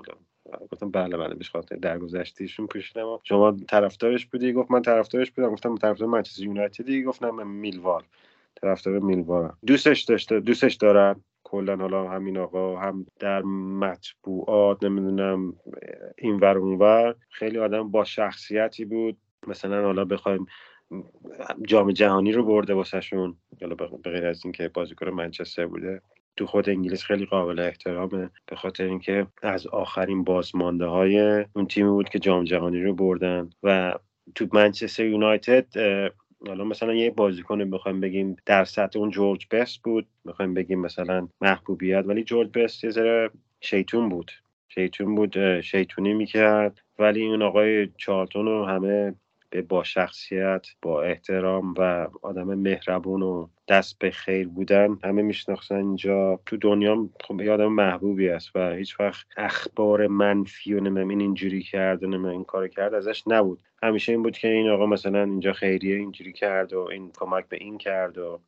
گفتم 0.72 0.90
بله 0.90 1.16
بله 1.16 1.34
بهش 1.34 1.50
خاطر 1.50 1.76
درگذشتیشون 1.76 2.66
پوشیدم. 2.66 3.18
شما 3.24 3.56
طرفدارش 3.68 4.26
بودی؟ 4.26 4.52
گفت 4.52 4.70
من 4.70 4.82
طرفدارش 4.82 5.30
بودم. 5.30 5.50
گفتم 5.50 5.74
طرفدار 5.74 6.08
منچستر 6.08 6.42
یونایتدی؟ 6.42 7.02
گفتم 7.02 7.30
من 7.30 7.46
میلوال. 7.46 8.02
طرفدار 8.62 8.98
میلوالم. 8.98 9.58
دوستش 9.66 10.02
داشته 10.02 10.40
دوستش 10.40 10.74
دارن. 10.74 11.20
کلا 11.44 11.76
حالا 11.76 12.08
همین 12.08 12.38
آقا 12.38 12.76
هم 12.76 13.06
در 13.18 13.42
مطبوعات 13.42 14.84
نمی‌دونم 14.84 15.54
این 16.18 16.36
ور 16.36 16.58
اون 16.58 16.78
ور 16.78 17.14
خیلی 17.30 17.58
آدم 17.58 17.90
با 17.90 18.04
شخصیتی 18.04 18.84
بود. 18.84 19.16
مثلا 19.46 19.82
حالا 19.82 20.04
بخوایم 20.04 20.46
جام 21.66 21.92
جهانی 21.92 22.32
رو 22.32 22.44
برده 22.44 22.74
واسهشون. 22.74 23.36
حالا 23.60 23.74
به 23.74 24.10
غیر 24.10 24.26
از 24.26 24.44
اینکه 24.44 24.68
بازیکن 24.68 25.08
منچستر 25.08 25.66
بوده. 25.66 26.02
تو 26.36 26.46
خود 26.46 26.68
انگلیس 26.68 27.02
خیلی 27.02 27.26
قابل 27.26 27.58
احترامه. 27.58 28.30
به 28.46 28.56
خاطر 28.56 28.84
اینکه 28.84 29.26
از 29.42 29.66
آخرین 29.66 30.24
بازمانده 30.24 30.86
های 30.86 31.44
اون 31.56 31.66
تیمی 31.66 31.90
بود 31.90 32.08
که 32.08 32.18
جام 32.18 32.44
جهانی 32.44 32.82
رو 32.82 32.94
بردن 32.94 33.50
و 33.62 33.94
تو 34.34 34.46
منچستر 34.52 35.04
یونایتد 35.04 35.66
حالا 36.46 36.64
مثلا 36.64 36.94
یه 36.94 37.10
بازیکن 37.10 37.70
بخوایم 37.70 38.00
بگیم 38.00 38.36
در 38.46 38.64
سطح 38.64 38.98
اون 38.98 39.10
جورج 39.10 39.46
بست 39.50 39.82
بود. 39.82 40.06
بخوایم 40.26 40.54
بگیم 40.54 40.80
مثلا 40.80 41.28
محبوبیت 41.40 42.04
ولی 42.06 42.24
جورج 42.24 42.58
بست 42.58 42.84
یه 42.84 42.90
ذره 42.90 43.30
شیطون 43.60 44.08
بود. 44.08 44.30
شیطون 44.68 45.14
بود 45.14 45.60
شیطونی 45.60 46.14
می‌کرد. 46.14 46.80
ولی 46.98 47.20
این 47.20 47.42
آقای 47.42 47.88
چارلتون 47.96 48.46
رو 48.46 48.64
همه 48.64 49.14
با 49.62 49.84
شخصیت 49.84 50.66
با 50.82 51.02
احترام 51.02 51.74
و 51.78 52.08
آدم 52.22 52.54
مهربون 52.54 53.22
و 53.22 53.48
دست 53.68 53.98
به 53.98 54.10
خیر 54.10 54.48
بودن. 54.48 54.98
همه 55.04 55.22
میشناختن 55.22 55.76
اینجا. 55.76 56.40
تو 56.46 56.56
دنیا 56.56 57.08
خب 57.24 57.40
یه 57.40 57.52
آدم 57.52 57.72
محبوبی 57.72 58.28
است 58.28 58.56
و 58.56 58.70
هیچ 58.70 59.00
وقت 59.00 59.26
اخبار 59.36 60.06
منفی 60.06 60.74
و 60.74 60.80
نمیم 60.80 61.08
این 61.08 61.20
اینجوری 61.20 61.62
کرد 61.62 62.04
و 62.04 62.26
این 62.26 62.44
کار 62.44 62.68
کرد 62.68 62.94
ازش 62.94 63.22
نبود. 63.26 63.62
همیشه 63.82 64.12
این 64.12 64.22
بود 64.22 64.38
که 64.38 64.48
این 64.48 64.68
آقا 64.68 64.86
مثلا 64.86 65.22
اینجا 65.22 65.52
خیریه 65.52 65.96
اینجوری 65.96 66.32
کرد 66.32 66.72
و 66.72 66.80
این 66.80 67.12
کمک 67.14 67.48
به 67.48 67.56
این 67.56 67.78
کرد 67.78 68.18
و 68.18 68.40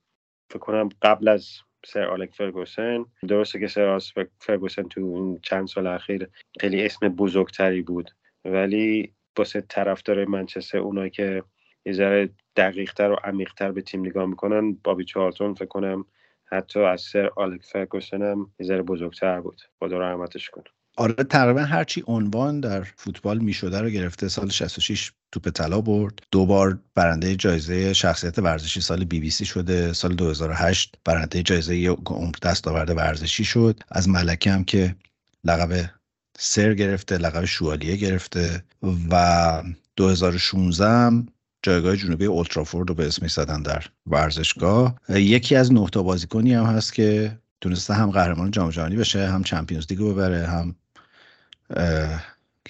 فکر 0.51 0.59
کنم 0.59 0.89
قبل 1.03 1.29
از 1.29 1.49
سر 1.85 2.05
آلک 2.05 2.35
فرگوسن 2.35 3.05
درسته 3.29 3.61
که 3.61 3.67
سر 3.67 3.85
آلک 3.85 4.29
فرگوسن 4.39 4.83
تو 4.83 5.01
این 5.01 5.39
چند 5.43 5.69
سال 5.69 5.87
اخیر 5.87 6.29
خیلی 6.61 6.85
اسم 6.85 7.09
بزرگتری 7.09 7.83
بود. 7.83 8.11
ولی 8.45 9.15
واسه 9.39 9.61
طرفدار 9.61 10.25
منچستر 10.25 10.79
اونایی 10.79 11.11
که 11.11 11.43
یه 11.85 11.93
ذره 11.93 12.31
دقیقتر 12.57 13.11
و 13.11 13.17
عمیقتر 13.25 13.73
به 13.73 13.83
تیم 13.83 14.01
نگاه 14.01 14.27
می‌کنن 14.27 14.73
بابی 14.73 15.05
چارلتون 15.05 15.55
فکر 15.55 15.67
کنم 15.67 16.05
حتی 16.45 16.81
از 16.81 17.01
سر 17.01 17.31
آلک 17.37 17.63
فرگوسن 17.65 18.23
هم 18.23 18.51
یه 18.61 18.67
ذره 18.67 18.83
بزرگتر 18.83 19.41
بود. 19.41 19.61
خدا 19.79 19.99
رحمتش 19.99 20.51
کنه 20.51 20.65
آره 20.97 21.15
تقریبا 21.15 21.61
هرچی 21.61 22.03
عنوان 22.07 22.61
در 22.61 22.83
فوتبال 22.83 23.39
می‌شده 23.39 23.81
رو 23.81 23.89
گرفته. 23.89 24.29
سال 24.29 24.49
66 24.49 25.13
توپ 25.33 25.49
طلا 25.49 25.81
برد. 25.81 26.19
دو 26.31 26.47
بار 26.47 26.79
برنده 26.95 27.37
جایزه 27.37 27.93
شخصیت 27.93 28.39
ورزشی 28.39 28.81
سال 28.81 29.05
بی 29.05 29.21
بی 29.21 29.31
سی 29.31 29.45
شده. 29.45 29.93
سال 29.93 30.15
2008 30.15 30.95
برنده 31.05 31.43
جایزه 31.43 31.97
دستاورد 32.43 32.97
ورزشی 32.97 33.45
شد. 33.45 33.81
از 33.91 34.09
ملکه 34.09 34.51
هم 34.51 34.65
که 34.65 34.97
لقب 35.45 35.98
سر 36.41 36.75
گرفته 36.75 37.19
لقب 37.19 37.45
شوالیه 37.45 37.97
گرفته 37.97 38.65
و 39.11 39.63
2016 39.97 40.89
هم 40.89 41.27
جایگاه 41.63 41.97
جنوبی 41.97 42.25
اولترافورد 42.25 42.89
رو 42.89 42.95
به 42.95 43.07
اسمش 43.07 43.33
زدن 43.33 43.63
در 43.63 43.85
ورزشگاه. 44.07 45.01
یکی 45.09 45.57
از 45.57 45.73
تا 45.93 46.03
بازیکنی 46.03 46.55
هم 46.55 46.65
هست 46.65 46.95
که 46.95 47.39
تونسته 47.61 47.95
هم 47.95 48.11
قهرمان 48.11 48.51
جام 48.51 48.71
جهانی 48.71 48.97
بشه 48.97 49.29
هم 49.29 49.43
چمپیونز 49.43 49.87
لیگ 49.91 49.99
رو 49.99 50.13
ببره 50.15 50.47
هم 50.47 50.75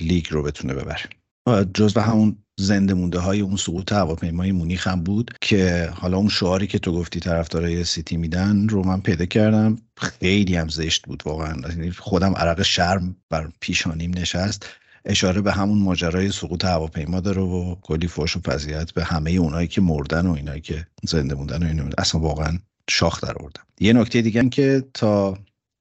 لیگ 0.00 0.26
رو 0.30 0.42
بتونه 0.42 0.74
ببره. 0.74 1.04
جزو 1.74 2.00
همون 2.00 2.36
زنده 2.58 2.94
مونده 2.94 3.18
های 3.18 3.40
اون 3.40 3.56
سقوط 3.56 3.92
هواپیمای 3.92 4.52
مونیخ 4.52 4.86
هم 4.86 5.02
بود 5.02 5.30
که 5.40 5.90
حالا 5.94 6.16
اون 6.16 6.28
شعاری 6.28 6.66
که 6.66 6.78
تو 6.78 6.92
گفتی 6.92 7.20
طرفدارای 7.20 7.84
سیتی 7.84 8.16
میدن 8.16 8.68
رو 8.68 8.84
من 8.84 9.00
پیدا 9.00 9.26
کردم. 9.26 9.76
خیلی 9.96 10.56
هم 10.56 10.68
زشت 10.68 11.06
بود 11.06 11.22
واقعا. 11.26 11.68
یعنی 11.68 11.90
خودم 11.90 12.34
عرق 12.34 12.62
شرم 12.62 13.16
بر 13.30 13.50
پیشانیم 13.60 14.10
نشست. 14.18 14.66
اشاره 15.04 15.40
به 15.40 15.52
همون 15.52 15.78
ماجرای 15.78 16.32
سقوط 16.32 16.64
هواپیما 16.64 17.20
داره 17.20 17.42
و 17.42 17.74
کلی 17.82 18.06
فوش 18.06 18.36
و 18.36 18.40
فضیحت 18.40 18.92
به 18.92 19.04
همه 19.04 19.30
اونایی 19.30 19.68
که 19.68 19.80
مردن 19.80 20.26
و 20.26 20.32
اینایی 20.32 20.60
که 20.60 20.86
زنده 21.02 21.34
موندن 21.34 21.62
و 21.62 21.66
اینو 21.66 21.90
اصلا 21.98 22.20
واقعا 22.20 22.58
شاخ 22.90 23.20
در 23.24 23.38
آوردم. 23.38 23.62
یه 23.80 23.92
نکته 23.92 24.22
دیگه 24.22 24.48
که 24.48 24.84
تا 24.94 25.38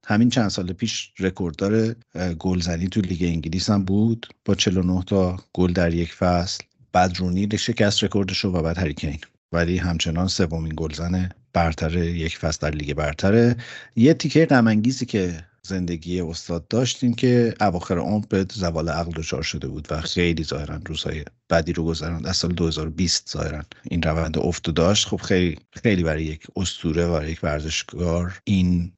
همین 0.10 0.30
چند 0.30 0.50
سال 0.50 0.74
پیش 0.74 1.12
رکورددار 1.20 1.96
گلزنی 2.40 2.88
تو 2.88 3.02
لیگ 3.02 3.24
انگلیس 3.24 3.70
هم 3.70 3.84
بود. 3.84 4.28
با 4.46 4.56
49 4.56 5.04
تا 5.08 5.38
گل 5.54 5.74
در 5.74 5.94
یک 5.94 6.14
فصل. 6.14 6.64
بعد 6.94 7.21
رونی 7.21 7.58
شکست 7.58 8.04
رکوردش 8.04 8.46
و 8.46 8.52
بعد 8.52 8.78
هری 8.78 8.93
کین. 8.93 9.18
ولی 9.52 9.78
همچنان 9.78 10.28
سومین 10.28 10.74
گلزن 10.78 11.30
برتر 11.54 11.98
یک 11.98 12.38
فصل 12.38 12.60
در 12.62 12.76
لیگ 12.76 12.94
برتره. 12.94 13.56
یه 13.96 14.14
تیکه 14.14 14.46
غم 14.46 14.82
که 14.82 15.44
زندگی 15.62 16.22
استاد 16.22 16.68
داشتیم 16.68 17.14
که 17.14 17.54
اواخر 17.62 17.98
عمر 17.98 18.26
به 18.30 18.46
زوال 18.54 18.90
عقل 18.90 19.12
دچار 19.12 19.42
شده 19.42 19.68
بود 19.68 19.88
و 19.90 20.02
خیلی 20.02 20.44
ظاهرا 20.44 20.80
روزهای 20.86 21.26
بعدی 21.50 21.74
رو 21.74 21.84
گذراند. 21.86 22.28
از 22.28 22.38
سال 22.38 22.52
2020 22.52 23.30
ظاهرا 23.30 23.62
این 23.84 24.02
روند 24.02 24.38
افت 24.38 24.70
داشت. 24.70 25.08
خب 25.08 25.18
خیلی 25.22 25.58
خیلی 25.84 26.04
برای 26.04 26.24
یک 26.24 26.48
اسطوره 26.56 27.08
و 27.08 27.30
یک 27.30 27.40
ورزشکار 27.44 28.40
این 28.44 28.92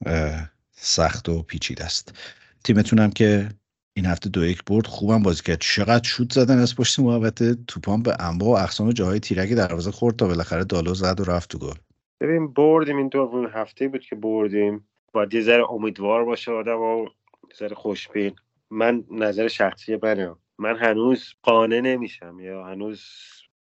سخت 0.81 1.29
و 1.29 1.41
پیچیده 1.41 1.83
است. 1.85 2.13
تیمتونم 2.63 3.09
که 3.09 3.49
این 3.93 4.05
هفته 4.05 4.29
دو 4.29 4.45
یک 4.45 4.63
برد 4.63 4.87
خوبم 4.87 5.23
بازی 5.23 5.43
کرد. 5.43 5.59
چقدر 5.59 6.03
شوت 6.03 6.33
زدن 6.33 6.59
از 6.59 6.75
پشت 6.75 6.99
محوطه 6.99 7.55
توپان 7.67 8.03
به 8.03 8.15
انواع 8.19 8.59
و 8.59 8.63
اقسام 8.63 8.91
جاهای 8.91 9.19
تیرک 9.19 9.49
دروازه 9.49 9.91
خورد 9.91 10.15
تا 10.15 10.27
بالاخره 10.27 10.63
دالو 10.63 10.93
زد 10.93 11.19
و 11.19 11.23
رفت 11.23 11.49
تو 11.49 11.57
گل. 11.57 11.75
ببین 12.21 12.53
بردیم 12.53 12.97
این 12.97 13.07
دومین 13.07 13.49
هفته 13.53 13.87
بود 13.87 14.01
که 14.01 14.15
بردیم. 14.15 14.87
باید 15.13 15.33
یه 15.33 15.41
ذره 15.41 15.71
امیدوار 15.71 16.25
باشه 16.25 16.51
آدم 16.51 16.79
و 16.79 17.07
ذره 17.59 17.75
خوشبین. 17.75 18.35
من 18.69 19.03
نظر 19.11 19.47
شخصی 19.47 19.99
منه. 20.03 20.35
من 20.57 20.77
هنوز 20.77 21.33
قانع 21.43 21.79
نمیشم 21.79 22.39
یا 22.39 22.65
هنوز 22.65 23.03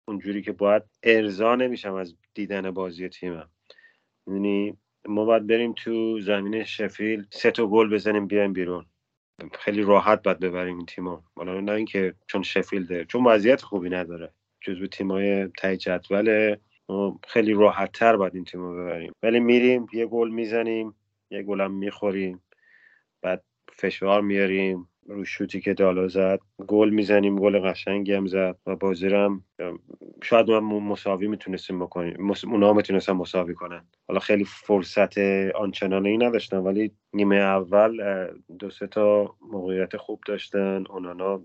اونجوری 0.07 0.41
که 0.41 0.51
باید 0.51 0.83
ارضا 1.03 1.55
نمیشم 1.55 1.93
از 1.93 2.15
دیدن 2.33 2.71
بازی 2.71 3.09
تیمم. 3.09 3.49
یعنی 4.27 4.77
ما 5.07 5.25
باید 5.25 5.47
بریم 5.47 5.73
تو 5.73 6.19
زمین 6.21 6.63
شفیل 6.63 7.25
سه 7.29 7.51
تا 7.51 7.67
گل 7.67 7.93
بزنیم 7.93 8.27
بیایم 8.27 8.53
بیرون. 8.53 8.85
خیلی 9.53 9.81
راحت 9.81 10.23
باید 10.23 10.39
ببریم 10.39 10.77
این 10.77 10.85
تیمو. 10.85 11.21
حالا 11.35 11.61
نه 11.61 11.71
اینکه 11.71 12.13
چون 12.27 12.43
شفیلده 12.43 13.05
چون 13.05 13.23
وضعیت 13.23 13.61
خوبی 13.61 13.89
نداره. 13.89 14.33
جزو 14.61 14.87
تیمای 14.87 15.47
تای 15.47 15.77
جدول 15.77 16.55
خیلی 17.27 17.53
راحت 17.53 17.91
تر 17.91 18.15
باید 18.15 18.35
این 18.35 18.45
تیمو 18.45 18.73
ببریم. 18.73 19.13
ولی 19.23 19.39
میریم 19.39 19.87
یه 19.93 20.05
گل 20.05 20.29
می‌زنیم 20.29 20.95
یه 21.31 21.43
گلم 21.43 21.71
می‌خوریم 21.71 22.43
بعد 23.21 23.43
فشار 23.73 24.21
میاریم. 24.21 24.89
رو 25.05 25.25
شوتی 25.25 25.61
که 25.61 25.73
دالا 25.73 26.07
زد. 26.07 26.39
گل 26.67 26.89
می‌زنیم 26.89 27.35
گل 27.39 27.59
قشنگی 27.59 28.13
هم 28.13 28.25
زد 28.27 28.57
و 28.65 28.75
بازی 28.75 29.07
هم 29.07 29.43
شاید 30.23 30.51
ما 30.51 30.79
مساوی 30.79 31.27
می‌تونستیم 31.27 31.79
بکنیم. 31.79 32.31
اونا 32.45 32.73
می‌تونستن 32.73 33.13
مساوی 33.13 33.53
کنن. 33.53 33.85
حالا 34.07 34.19
خیلی 34.19 34.43
فرصت 34.45 35.17
آنچنانه 35.55 36.09
ای 36.09 36.17
نداشتن 36.17 36.57
ولی 36.57 36.91
نیمه 37.13 37.35
اول 37.35 38.27
دو 38.59 38.69
سه 38.69 38.87
تا 38.87 39.35
موقعیت 39.51 39.97
خوب 39.97 40.19
داشتن. 40.27 40.83
اونانا 40.89 41.41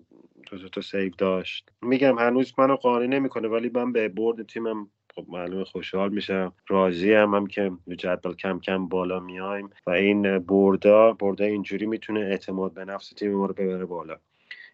دو 0.51 0.59
سه 0.59 0.69
تا 0.69 0.81
سیو 0.81 1.13
داشت. 1.19 1.71
میگم 1.83 2.19
هنوز 2.19 2.53
منو 2.59 2.77
قانع 2.77 3.07
نمی‌کنه 3.07 3.49
ولی 3.49 3.71
من 3.75 3.93
به 3.93 4.09
برد 4.09 4.47
تیمم 4.47 4.91
خب 5.15 5.25
معلومه 5.29 5.65
خوشحال 5.65 6.11
میشم. 6.13 6.53
راضی 6.69 7.13
هم, 7.13 7.35
هم 7.35 7.47
که 7.47 7.71
جدول 7.97 8.35
کم 8.35 8.61
کم 8.61 8.89
بالا 8.89 9.21
میایم 9.21 9.71
و 9.87 9.91
این 9.91 10.39
بردا 10.39 11.13
بردا 11.13 11.45
اینجوری 11.45 11.87
می‌تونه 11.87 12.21
اعتماد 12.21 12.75
به 12.75 12.85
نفس 12.85 13.09
تیم 13.09 13.35
ما 13.35 13.47
رو 13.47 13.55
ببره 13.55 13.85
بالا. 13.85 14.17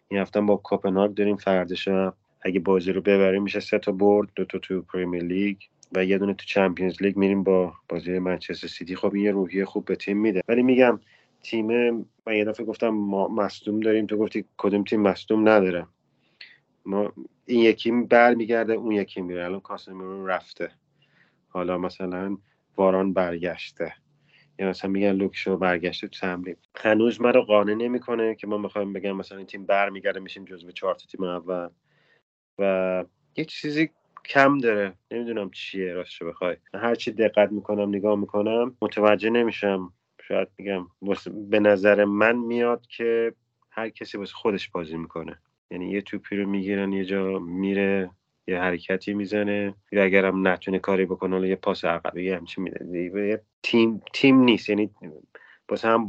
این 0.07 0.19
هفته 0.19 0.41
با 0.41 0.57
کوپنهاگ 0.57 1.13
داریم 1.13 1.35
فردش 1.35 1.89
اگه 2.41 2.59
بازی 2.59 2.91
رو 2.91 3.01
ببریم 3.01 3.43
میشه 3.43 3.59
سه 3.59 3.79
تا 3.79 3.91
برد 3.91 4.29
دو 4.35 4.45
تا 4.45 4.59
تو 4.59 4.81
Premier 4.81 5.23
League 5.23 5.57
و 5.91 6.05
یه 6.05 6.17
دونه 6.17 6.33
تو 6.33 6.45
Champions 6.45 7.01
League 7.01 7.17
میریم 7.17 7.43
با 7.43 7.73
بازی 7.89 8.19
منچستر 8.19 8.67
سیتی. 8.67 8.95
خب 8.95 9.13
این 9.13 9.23
یه 9.23 9.31
روحیه 9.31 9.65
خوب 9.65 9.85
به 9.85 9.95
تیم 9.95 10.17
میده. 10.17 10.41
ولی 10.47 10.63
میگم 10.63 10.99
تیم 11.43 11.67
من 12.27 12.35
یه 12.35 12.45
دفعه 12.45 12.65
گفتم 12.65 12.89
ما 12.89 13.27
مصدوم 13.27 13.79
داریم. 13.79 14.05
تو 14.05 14.17
گفتی 14.17 14.45
کدوم 14.57 14.83
تیم 14.83 15.01
مصدوم 15.01 15.49
نداره. 15.49 15.87
ما 16.87 17.13
این 17.45 17.59
یکی 17.61 17.91
برمیگرده 17.91 18.73
اون 18.73 18.91
یکی 18.91 19.21
میره. 19.21 19.45
الان 19.45 19.59
کاسمیرو 19.59 20.27
رفته. 20.27 20.71
حالا 21.49 21.77
مثلا 21.77 22.37
واران 22.77 23.13
برگشته. 23.13 23.93
یا 24.59 24.69
مثلا 24.69 24.91
میگن 24.91 25.11
لوک 25.11 25.37
شاو 25.37 25.57
برگشته 25.57 26.07
تو 26.07 26.19
تمرین. 26.19 26.55
هنوز 26.75 27.21
رو 27.21 27.41
قانع 27.41 27.73
نمی‌کنه 27.73 28.35
که 28.35 28.47
ما 28.47 28.57
می‌خوایم 28.57 28.93
بگم 28.93 29.11
مثلا 29.11 29.37
این 29.37 29.47
تیم 29.47 29.65
برمیگرده 29.65 30.19
میشیم 30.19 30.45
جزو 30.45 30.71
چهار 30.71 30.95
تیم 30.95 31.23
اول. 31.23 31.69
و 32.59 33.05
یه 33.35 33.45
چیزی 33.45 33.89
کم 34.25 34.57
داره. 34.57 34.93
نمی‌دونم 35.11 35.49
چیه 35.51 35.93
راستش 35.93 36.23
بخوای. 36.23 36.57
هر 36.73 36.95
چی 36.95 37.11
دقت 37.11 37.51
می‌کنم 37.51 37.89
نگاه 37.89 38.15
می‌کنم 38.19 38.77
متوجه 38.81 39.29
نمیشم. 39.29 39.93
شاید 40.21 40.47
میگم 40.57 40.87
به 41.49 41.59
نظر 41.59 42.05
من 42.05 42.35
میاد 42.35 42.87
که 42.87 43.33
هر 43.71 43.89
کسی 43.89 44.17
واسه 44.17 44.33
خودش 44.33 44.69
بازی 44.69 44.97
می‌کنه. 44.97 45.39
یعنی 45.71 45.91
یه 45.91 46.01
توپی 46.01 46.35
رو 46.35 46.49
می‌گیرن 46.49 46.93
یه 46.93 47.05
جا 47.05 47.39
میره 47.39 48.09
یه 48.47 48.59
حرکتی 48.59 49.13
می‌زنه. 49.13 49.73
یا 49.91 50.03
اگرم 50.03 50.47
نتونه 50.47 50.79
کاری 50.79 51.05
بکنه 51.05 51.49
یه 51.49 51.55
پاس 51.55 51.85
عقبی 51.85 52.29
همچین 52.29 52.63
میده. 52.63 53.41
تیم 53.63 54.01
تیم 54.13 54.39
نیست. 54.39 54.69
یعنی 54.69 54.89
واسه 55.69 55.87
هم 55.87 56.05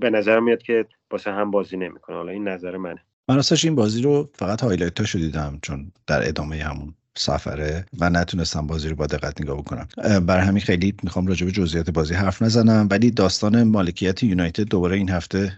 به 0.00 0.10
نظر 0.10 0.40
میاد 0.40 0.62
که 0.62 0.86
واسه 1.10 1.32
هم 1.32 1.50
بازی 1.50 1.76
نمی‌کنه. 1.76 2.16
حالا 2.16 2.32
این 2.32 2.48
نظر 2.48 2.76
منه. 2.76 3.00
من 3.28 3.36
راستش 3.36 3.64
این 3.64 3.74
بازی 3.74 4.02
رو 4.02 4.30
فقط 4.34 4.62
highlight 4.62 5.16
دیدم 5.16 5.58
چون 5.62 5.92
در 6.06 6.28
ادامه 6.28 6.56
همون 6.56 6.94
سفره 7.16 7.86
و 8.00 8.10
نتونستم 8.10 8.66
بازی 8.66 8.88
رو 8.88 8.96
با 8.96 9.06
دقت 9.06 9.40
نگاه 9.40 9.58
بکنم. 9.58 9.88
برای 10.26 10.46
همین 10.46 10.62
خیلی 10.62 10.94
می‌خوام 11.02 11.26
راجع 11.26 11.46
به 11.46 11.52
جزئیات 11.52 11.90
بازی 11.90 12.14
حرف 12.14 12.42
نزنم. 12.42 12.88
ولی 12.90 13.10
داستان 13.10 13.62
مالکیت 13.62 14.22
یونایتد 14.22 14.62
دوباره 14.62 14.96
این 14.96 15.10
هفته 15.10 15.52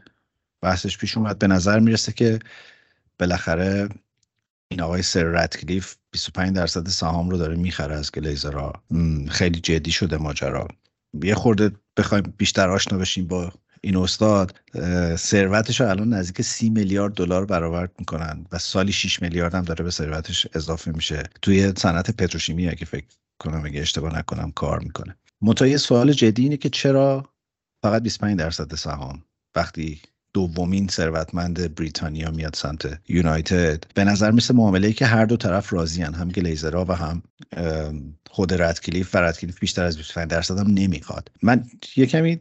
بحثش 0.60 0.98
پیش 0.98 1.16
اومد. 1.16 1.38
به 1.38 1.46
نظر 1.46 1.78
می‌رسه 1.78 2.12
که 2.12 2.38
بالاخره 3.18 3.88
این 4.70 4.80
آقای 4.80 5.02
سر 5.02 5.22
رتکلیف 5.22 5.94
25 6.10 6.56
درصد 6.56 6.88
سهام 6.88 7.30
رو 7.30 7.36
داره 7.38 7.56
می‌خره 7.56 7.94
از 7.94 8.12
گلیزرها. 8.12 8.72
خیلی 9.28 9.60
جدی 9.60 9.92
شده 9.92 10.16
ماجرا. 10.16 10.68
یه 11.22 11.34
خورده 11.34 11.70
بخوایم 11.96 12.34
بیشتر 12.36 12.70
آشنا 12.70 12.98
بشیم 12.98 13.26
با 13.26 13.52
این 13.80 13.96
استاد 13.96 14.60
ثروتش 15.16 15.80
رو 15.80 15.88
الان 15.88 16.14
نزدیک 16.14 16.42
سی 16.42 16.70
میلیارد 16.70 17.14
دلار 17.14 17.46
برآورد 17.46 17.92
می‌کنن 17.98 18.46
و 18.52 18.58
سالی 18.58 18.92
6 18.92 19.22
میلیارد 19.22 19.54
هم 19.54 19.62
داره 19.62 19.84
به 19.84 19.90
ثروتش 19.90 20.46
اضافه 20.54 20.90
میشه. 20.90 21.22
توی 21.42 21.72
صنعت 21.76 22.10
پتروشیمی 22.10 22.68
اگه 22.68 22.84
فکر 22.84 23.06
کنم 23.38 23.64
اگه 23.64 23.80
اشتباه 23.80 24.18
نکنم 24.18 24.50
کار 24.50 24.78
می‌کنه. 24.78 25.16
متای 25.42 25.78
سوال 25.78 26.12
جدی 26.12 26.42
اینه 26.42 26.56
که 26.56 26.68
چرا 26.68 27.30
فقط 27.82 28.02
25 28.02 28.38
درصد 28.38 28.74
سهام 28.74 29.24
وقتی 29.56 30.00
دومین 30.34 30.88
ثروتمند 30.88 31.74
بریتانیا 31.74 32.30
میاد 32.30 32.54
سمت 32.54 32.98
یونایتد. 33.08 33.84
به 33.94 34.04
نظر 34.04 34.30
مثل 34.30 34.54
معامله 34.54 34.92
که 34.92 35.06
هر 35.06 35.24
دو 35.24 35.36
طرف 35.36 35.72
راضیان 35.72 36.14
هم 36.14 36.28
گلیزرها 36.28 36.84
و 36.88 36.92
هم 36.92 37.22
خود 38.30 38.62
ردکلیف 38.62 39.14
و 39.14 39.18
ردکلیف 39.18 39.58
بیشتر 39.58 39.84
از 39.84 39.96
25 39.96 40.30
درصد 40.30 40.58
هم 40.58 40.70
نمی‌خواد. 40.70 41.30
من 41.42 41.64
یه 41.96 42.06
کمی 42.06 42.40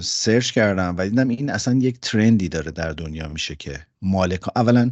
search 0.00 0.50
کردم 0.50 0.94
و 0.98 1.04
دیدم 1.04 1.28
این 1.28 1.50
اصلا 1.50 1.74
یک 1.74 2.00
trend 2.00 2.40
ی 2.40 2.48
داره 2.48 2.70
در 2.70 2.92
دنیا 2.92 3.28
میشه 3.28 3.54
که 3.54 3.86
مالک 4.02 4.56
اولا 4.56 4.90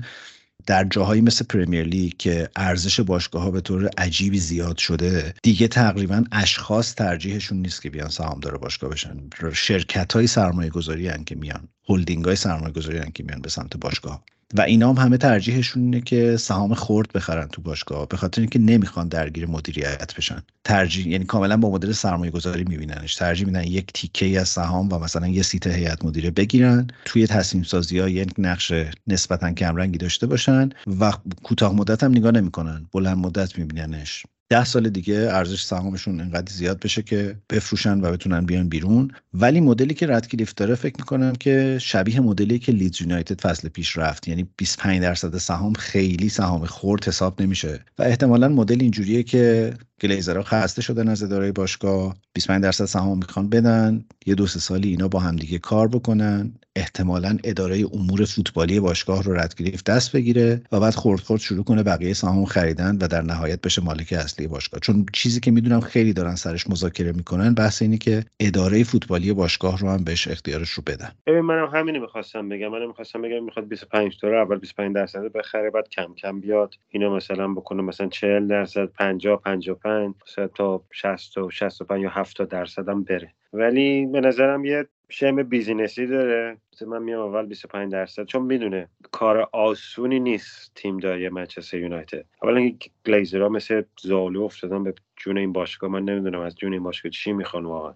در 0.66 0.84
جاهایی 0.84 1.20
مثل 1.20 1.44
Premier 1.44 1.84
League 1.84 2.12
که 2.18 2.48
ارزش 2.56 3.00
باشگاه 3.00 3.42
ها 3.42 3.50
به 3.50 3.60
طور 3.60 3.90
عجیبی 3.98 4.38
زیاد 4.38 4.78
شده 4.78 5.34
دیگه 5.42 5.68
تقریبا 5.68 6.24
اشخاص 6.32 6.94
ترجیحشون 6.94 7.58
نیست 7.58 7.82
که 7.82 7.90
بیان 7.90 8.08
سهامدار 8.08 8.58
باشگاه 8.58 8.90
بشن. 8.90 9.16
شرکت 9.52 10.12
های 10.12 10.26
سرمایه 10.26 10.70
گذاری 10.70 11.24
که 11.24 11.34
میان 11.34 11.68
هلدینگ 11.88 12.24
های 12.24 12.36
سرمایه 12.36 12.72
گذاری 12.72 13.12
که 13.14 13.24
میان 13.24 13.40
به 13.42 13.48
سمت 13.48 13.76
باشگاه. 13.76 14.24
و 14.54 14.60
اینا 14.60 14.92
هم 14.92 15.04
همه 15.04 15.16
ترجیحشون 15.16 15.82
اینه 15.82 16.00
که 16.00 16.36
سهام 16.36 16.74
خرد 16.74 17.12
بخرن 17.12 17.48
تو 17.48 17.62
باشگاه 17.62 18.08
به 18.08 18.16
خاطر 18.16 18.40
اینکه 18.40 18.58
نمی‌خوان 18.58 19.08
درگیر 19.08 19.46
مدیریت 19.46 20.14
بشن. 20.16 20.42
ترجیح 20.64 21.08
یعنی 21.08 21.24
کاملا 21.24 21.56
با 21.56 21.70
مدل 21.70 21.92
سرمایه 21.92 22.30
گذاری 22.30 22.64
میبیننش. 22.64 23.14
ترجیح 23.14 23.46
میدن 23.46 23.64
یک 23.64 23.92
تیکه 23.92 24.40
از 24.40 24.48
سهام 24.48 24.92
و 24.92 24.98
مثلا 24.98 25.26
یه 25.26 25.42
seat 25.42 25.66
هیئت 25.66 26.04
مدیره 26.04 26.30
بگیرن 26.30 26.86
توی 27.04 27.26
تصمیم 27.26 27.62
سازی 27.62 27.98
ها 27.98 28.08
یک 28.08 28.34
نقش 28.38 28.72
نسبتا 29.06 29.52
کمرنگی 29.52 29.98
داشته 29.98 30.26
باشن 30.26 30.70
و 31.00 31.12
کوتاه 31.42 31.74
مدت 31.74 32.02
هم 32.02 32.10
نگاه 32.10 32.32
نمی‌کنن. 32.32 32.86
بلند 32.92 33.16
مدت 33.16 33.58
میبیننش. 33.58 34.26
ده 34.50 34.64
سال 34.64 34.88
دیگه 34.88 35.14
ارزش 35.14 35.62
سهامشون 35.62 36.20
انقدر 36.20 36.52
زیاد 36.52 36.80
بشه 36.80 37.02
که 37.02 37.36
بفروشن 37.50 38.00
و 38.00 38.12
بتونن 38.12 38.46
بیان 38.46 38.68
بیرون. 38.68 39.10
ولی 39.34 39.60
مدلی 39.60 39.94
که 39.94 40.06
ردکلیف 40.06 40.54
داره 40.54 40.74
فکر 40.74 40.94
می‌کنم 40.98 41.32
که 41.32 41.78
شبیه 41.80 42.20
مدلی 42.20 42.58
که 42.58 42.72
لیدز 42.72 43.00
یونایتد 43.00 43.40
فصل 43.40 43.68
پیش 43.68 43.96
رفت. 43.96 44.28
یعنی 44.28 44.48
25 44.56 45.02
درصد 45.02 45.38
سهام 45.38 45.72
خیلی 45.72 46.28
سهام 46.28 46.64
خورد 46.66 47.04
حساب 47.04 47.42
نمیشه. 47.42 47.84
و 47.98 48.02
احتمالا 48.02 48.48
مدل 48.48 48.78
اینجوریه 48.80 49.22
که 49.22 49.74
گلیزرها 50.00 50.42
خسته 50.42 50.82
شدن 50.82 51.08
از 51.08 51.22
اداره 51.22 51.52
باشگاه 51.52 52.16
25 52.32 52.62
درصد 52.62 52.84
سهام 52.84 53.18
می‌خوان 53.18 53.48
بدن. 53.48 54.04
یه 54.26 54.34
دو 54.34 54.46
سه 54.46 54.60
سالی 54.60 54.88
اینا 54.88 55.08
با 55.08 55.18
همدیگه 55.18 55.58
کار 55.58 55.88
بکنن. 55.88 56.52
احتمالا 56.76 57.38
اداره 57.44 57.84
امور 57.92 58.24
فوتبالی 58.24 58.80
باشگاه 58.80 59.22
رو 59.22 59.34
ردگریف 59.34 59.82
دست 59.82 60.12
بگیره 60.12 60.62
و 60.72 60.80
بعد 60.80 60.94
خورد 60.94 61.20
خورد 61.20 61.40
شروع 61.40 61.64
کنه 61.64 61.82
بقیه 61.82 62.14
سهام 62.14 62.44
خریدن 62.44 62.96
و 63.00 63.08
در 63.08 63.22
نهایت 63.22 63.60
بشه 63.60 63.82
مالک 63.82 64.12
اصلی 64.12 64.46
باشگاه. 64.46 64.80
چون 64.80 65.06
چیزی 65.12 65.40
که 65.40 65.50
می‌دونم 65.50 65.80
خیلی 65.80 66.12
دارن 66.12 66.34
سرش 66.34 66.70
مذاکره 66.70 67.12
می‌کنن 67.12 67.54
بحث 67.54 67.82
اینه 67.82 67.98
که 67.98 68.24
اداره 68.40 68.84
فوتبالی 68.84 69.32
باشگاه 69.32 69.78
رو 69.78 69.90
هم 69.90 70.04
بهش 70.04 70.28
اختیارش 70.28 70.70
رو 70.70 70.82
بدن. 70.86 71.10
ببین 71.26 71.40
منم 71.40 71.70
همینو 71.74 72.00
می‌خواستم 72.00 72.48
بگم. 72.48 72.68
منم 72.68 72.86
می‌خواستم 72.86 73.22
بگم 73.22 73.44
می‌خواد 73.44 73.68
25 73.68 74.18
تا 74.20 74.28
اول 74.28 74.58
25 74.58 74.94
درصد 74.94 75.32
بخره 75.32 75.70
بعد 75.70 75.88
کم 75.88 76.14
کم 76.14 76.40
بیاد. 76.40 76.74
اینو 76.88 77.16
مثلا 77.16 77.48
بکنه 77.48 77.82
مثلا 77.82 78.08
40 78.08 78.46
درصد 78.46 78.84
50 78.84 79.40
55 79.88 80.50
تا 80.54 80.84
60 80.90 81.38
و 81.38 81.50
65 81.50 82.02
یا 82.02 82.10
70 82.10 82.48
درصد 82.48 82.88
هم 82.88 83.04
بره. 83.04 83.34
ولی 83.52 84.06
به 84.06 84.20
نظرم 84.20 84.64
یه 84.64 84.86
شم 85.08 85.42
بیزینسی 85.42 86.06
داره. 86.06 86.56
من 86.86 87.02
میام 87.02 87.20
اول 87.20 87.46
25 87.46 87.92
درصد. 87.92 88.24
چون 88.24 88.42
می‌دونه 88.42 88.88
کار 89.12 89.48
آسونی 89.52 90.20
نیست 90.20 90.72
تیم 90.74 90.96
داری 90.96 91.28
منچستر 91.28 91.78
یونایتد. 91.78 92.24
اولا 92.42 92.70
گلیزرها 93.06 93.48
مثل 93.48 93.82
زالو 94.00 94.42
افتادن 94.42 94.84
به 94.84 94.94
جون 95.16 95.38
این 95.38 95.52
باشگاه. 95.52 95.90
من 95.90 96.04
نمی‌دونم 96.04 96.40
از 96.40 96.56
جون 96.56 96.72
این 96.72 96.82
باشگاه 96.82 97.10
چی 97.10 97.32
می‌خوان 97.32 97.64
واقعا. 97.64 97.94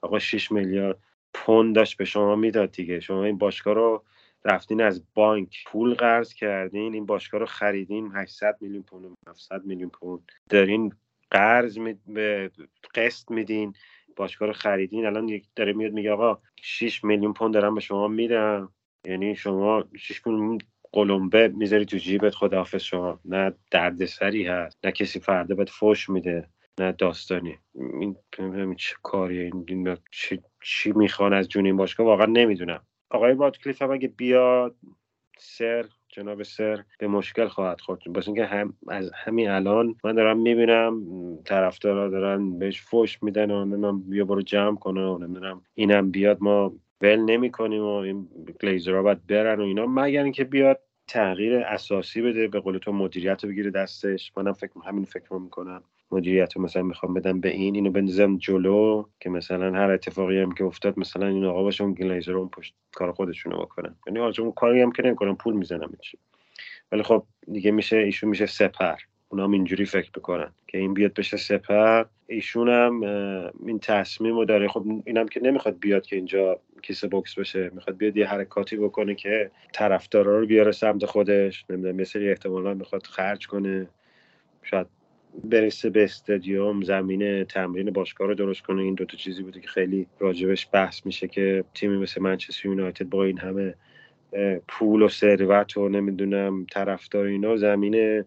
آقا 0.00 0.18
6 0.18 0.52
میلیارد 0.52 0.98
پوند 1.34 1.74
داشت 1.74 1.96
به 1.96 2.04
شما 2.04 2.36
می‌داد 2.36 2.72
دیگه. 2.72 3.00
شما 3.00 3.24
این 3.24 3.38
باشگاه 3.38 3.74
رو 3.74 4.04
رفتین 4.44 4.80
از 4.80 5.02
بانک 5.14 5.64
پول 5.66 5.94
قرض 5.94 6.34
کردین. 6.34 6.94
این 6.94 7.06
باشگاه 7.06 7.40
رو 7.40 7.46
خریدین. 7.46 8.10
800 8.14 8.56
میلیون 8.60 8.82
پوند 8.82 9.04
700 9.28 9.64
میلیون 9.64 9.90
پوند. 9.90 10.32
دارین 10.48 10.92
قرض 11.32 11.78
می... 11.78 11.94
قسط 12.94 13.30
میدین 13.30 13.74
باشگاه 14.16 14.48
رو 14.48 14.54
خریدین 14.54 15.06
الان 15.06 15.28
یک 15.28 15.46
داره 15.56 15.72
میاد 15.72 15.92
میگه 15.92 16.12
آقا 16.12 16.38
6 16.62 17.04
میلیون 17.04 17.32
پوند 17.32 17.54
دارم 17.54 17.74
به 17.74 17.80
شما 17.80 18.08
میدم. 18.08 18.72
یعنی 19.06 19.34
شما 19.36 19.84
6 19.96 20.26
میلیون 20.26 20.58
قلمبه 20.92 21.48
می‌ذاری 21.48 21.84
تو 21.84 21.96
جیبت 21.96 22.34
خداحافظ 22.34 22.82
شما. 22.82 23.20
نه 23.24 23.54
دردسری 23.70 24.46
هست 24.46 24.78
نه 24.84 24.92
کسی 24.92 25.20
فردا 25.20 25.54
بهت 25.54 25.70
فوش 25.70 26.10
میده 26.10 26.48
نه 26.80 26.92
داستانی. 26.92 27.58
این 27.74 28.16
چه 28.76 28.94
کاریه 29.02 29.50
این 29.54 29.96
چی, 30.10 30.40
چی 30.62 30.92
می‌خوان 30.92 31.32
از 31.32 31.48
جون 31.48 31.66
این 31.66 31.76
باشگاه؟ 31.76 32.06
واقعا 32.06 32.26
نمی‌دونم. 32.26 32.86
آقای 33.10 33.34
بادکلیف 33.34 33.82
هم 33.82 33.90
اگه 33.90 34.08
بیاد 34.08 34.76
سر 35.38 35.86
جناب 36.12 36.42
سر 36.42 36.82
به 36.98 37.06
مشکل 37.08 37.48
خواهد 37.48 37.80
خورد. 37.80 38.12
بس 38.14 38.28
اینکه 38.28 38.44
هم 38.44 38.74
از 38.88 39.10
همین 39.14 39.50
الان 39.50 39.94
من 40.04 40.14
دارم 40.14 40.38
می‌بینم 40.38 41.02
طرفدارا 41.44 42.08
دارن 42.08 42.58
بهش 42.58 42.80
فوش 42.82 43.22
میدن 43.22 43.50
و 43.50 43.64
نمی‌دونم 43.64 44.00
بیا 44.10 44.24
برو 44.24 44.42
جمع 44.42 44.76
کنه 44.76 45.06
و 45.06 45.18
نمی‌دونم 45.18 45.62
اینم 45.74 46.10
بیاد. 46.10 46.38
ما 46.40 46.72
ول 47.00 47.16
نمی 47.16 47.50
کنیم 47.50 47.82
و 47.82 47.94
این 47.94 48.28
گلیزرها 48.62 49.02
باید 49.02 49.26
برن 49.26 49.60
و 49.60 49.64
اینا. 49.64 49.86
مگر 49.86 50.22
اینکه 50.22 50.44
بیاد 50.44 50.80
تغییر 51.08 51.56
اساسی 51.58 52.22
بده 52.22 52.48
به 52.48 52.60
قول 52.60 52.78
تو 52.78 52.92
مدیریت 52.92 53.44
رو 53.44 53.50
بگیره 53.50 53.70
دستش. 53.70 54.32
منم 54.36 54.52
فکر 54.52 54.70
همین 54.86 55.04
فکر 55.04 55.34
می‌کنم. 55.34 55.82
مدیریت 56.12 56.56
رو 56.56 56.62
مثلا 56.62 56.82
می‌خوام 56.82 57.14
بدم 57.14 57.40
به 57.40 57.48
این 57.48 57.74
اینو 57.74 57.90
بندازم 57.90 58.36
جلو 58.36 59.04
که 59.20 59.30
مثلا 59.30 59.72
هر 59.72 59.90
اتفاقی 59.90 60.40
هم 60.40 60.52
که 60.52 60.64
افتاد 60.64 60.98
مثلا 60.98 61.26
این 61.26 61.44
آقا 61.44 61.62
باشه 61.62 61.84
اون 61.84 61.94
گلیزر 61.94 62.32
اون 62.32 62.48
پشت 62.48 62.74
کار 62.92 63.12
خودشونو 63.12 63.58
بکنن. 63.58 63.94
یعنی 64.06 64.18
اون 64.18 64.52
کاری 64.52 64.82
هم 64.82 64.92
که 64.92 65.02
نمی‌کنم 65.02 65.36
پول 65.36 65.54
می‌زنم 65.54 65.90
ولی 66.92 67.02
خب 67.02 67.24
دیگه 67.52 67.70
میشه 67.70 67.96
ایشون 67.96 68.30
میشه 68.30 68.46
سپر. 68.46 68.96
اونا 69.28 69.44
هم 69.44 69.52
اینجوری 69.52 69.84
فکر 69.84 70.10
بکنن 70.10 70.52
که 70.66 70.78
این 70.78 70.94
بیاد 70.94 71.14
بشه 71.14 71.36
سپر. 71.36 72.04
ایشون 72.26 72.68
هم 72.68 73.02
این 73.66 73.78
تصمیم 73.78 74.34
رو 74.34 74.44
داره. 74.44 74.68
خب 74.68 74.84
اینم 75.04 75.28
که 75.28 75.40
نمی‌خواد 75.40 75.78
بیاد 75.78 76.06
که 76.06 76.16
اینجا 76.16 76.60
کیسه 76.82 77.08
بوکس 77.08 77.38
بشه. 77.38 77.70
می‌خواد 77.74 77.96
بیاد 77.96 78.16
یه 78.16 78.26
حرکاتی 78.26 78.76
بکنه 78.76 79.14
که 79.14 79.50
طرفدارا 79.72 80.38
رو 80.38 80.46
بیاره 80.46 80.72
سمت 80.72 81.04
خودش. 81.04 81.64
نمی‌دونم 81.70 81.96
مثل 81.96 82.26
احتمالا 82.28 82.74
می‌خواد 82.74 83.06
خرج 83.06 83.46
کنه. 83.46 83.88
شاید 84.62 84.86
برسه 85.44 85.90
به 85.90 86.04
استادیوم 86.04 86.82
زمین 86.82 87.44
تمرین 87.44 87.90
باشگاه 87.90 88.28
رو 88.28 88.34
درست 88.34 88.62
کنه. 88.62 88.82
این 88.82 88.94
دوتا 88.94 89.16
چیزی 89.16 89.42
بوده 89.42 89.60
که 89.60 89.68
خیلی 89.68 90.06
راجبش 90.18 90.68
بحث 90.72 91.06
میشه 91.06 91.28
که 91.28 91.64
تیمی 91.74 91.96
مثل 91.96 92.22
منچستر 92.22 92.68
یونایتد 92.68 93.08
با 93.08 93.24
این 93.24 93.38
همه 93.38 93.74
پول 94.68 95.02
و 95.02 95.08
ثروت 95.08 95.76
و 95.76 95.88
نمی‌دونم 95.88 96.66
طرفدار 96.72 97.26
اینا 97.26 97.56
زمین 97.56 98.24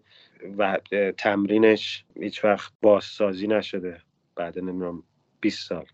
و 0.58 0.78
تمرینش 1.18 2.04
هیچ 2.20 2.44
وقت 2.44 2.72
بازسازی 2.82 3.46
نشده. 3.46 4.00
بعد 4.36 4.58
نمی‌دونم 4.58 5.02
20 5.40 5.68
سال 5.68 5.84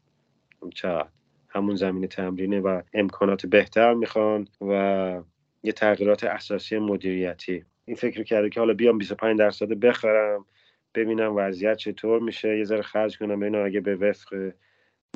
چقدر. 0.75 1.09
همون 1.49 1.75
زمین 1.75 2.07
تمرینه 2.07 2.61
و 2.61 2.83
امکانات 2.95 3.47
بهتر 3.47 3.95
می‌خوان 3.95 4.49
و 4.61 5.23
یه 5.63 5.73
تغییرات 5.73 6.25
اساسی 6.25 6.79
مدیریتی. 6.79 7.65
این 7.85 7.97
فکر 7.97 8.23
کرده 8.23 8.51
که 8.51 8.61
حالا 8.61 8.75
بیام 8.75 8.99
25 8.99 9.39
درصد 9.39 9.69
بخرم. 9.69 10.45
ببینم 10.95 11.37
وضعیت 11.37 11.77
چطور 11.77 12.21
میشه. 12.21 12.59
یه 12.59 12.65
ذره 12.65 12.83
خرج 12.83 13.19
کنم 13.19 13.41
ببینم 13.41 13.65
اگه 13.65 13.81
به 13.81 13.97
وفق 13.97 14.53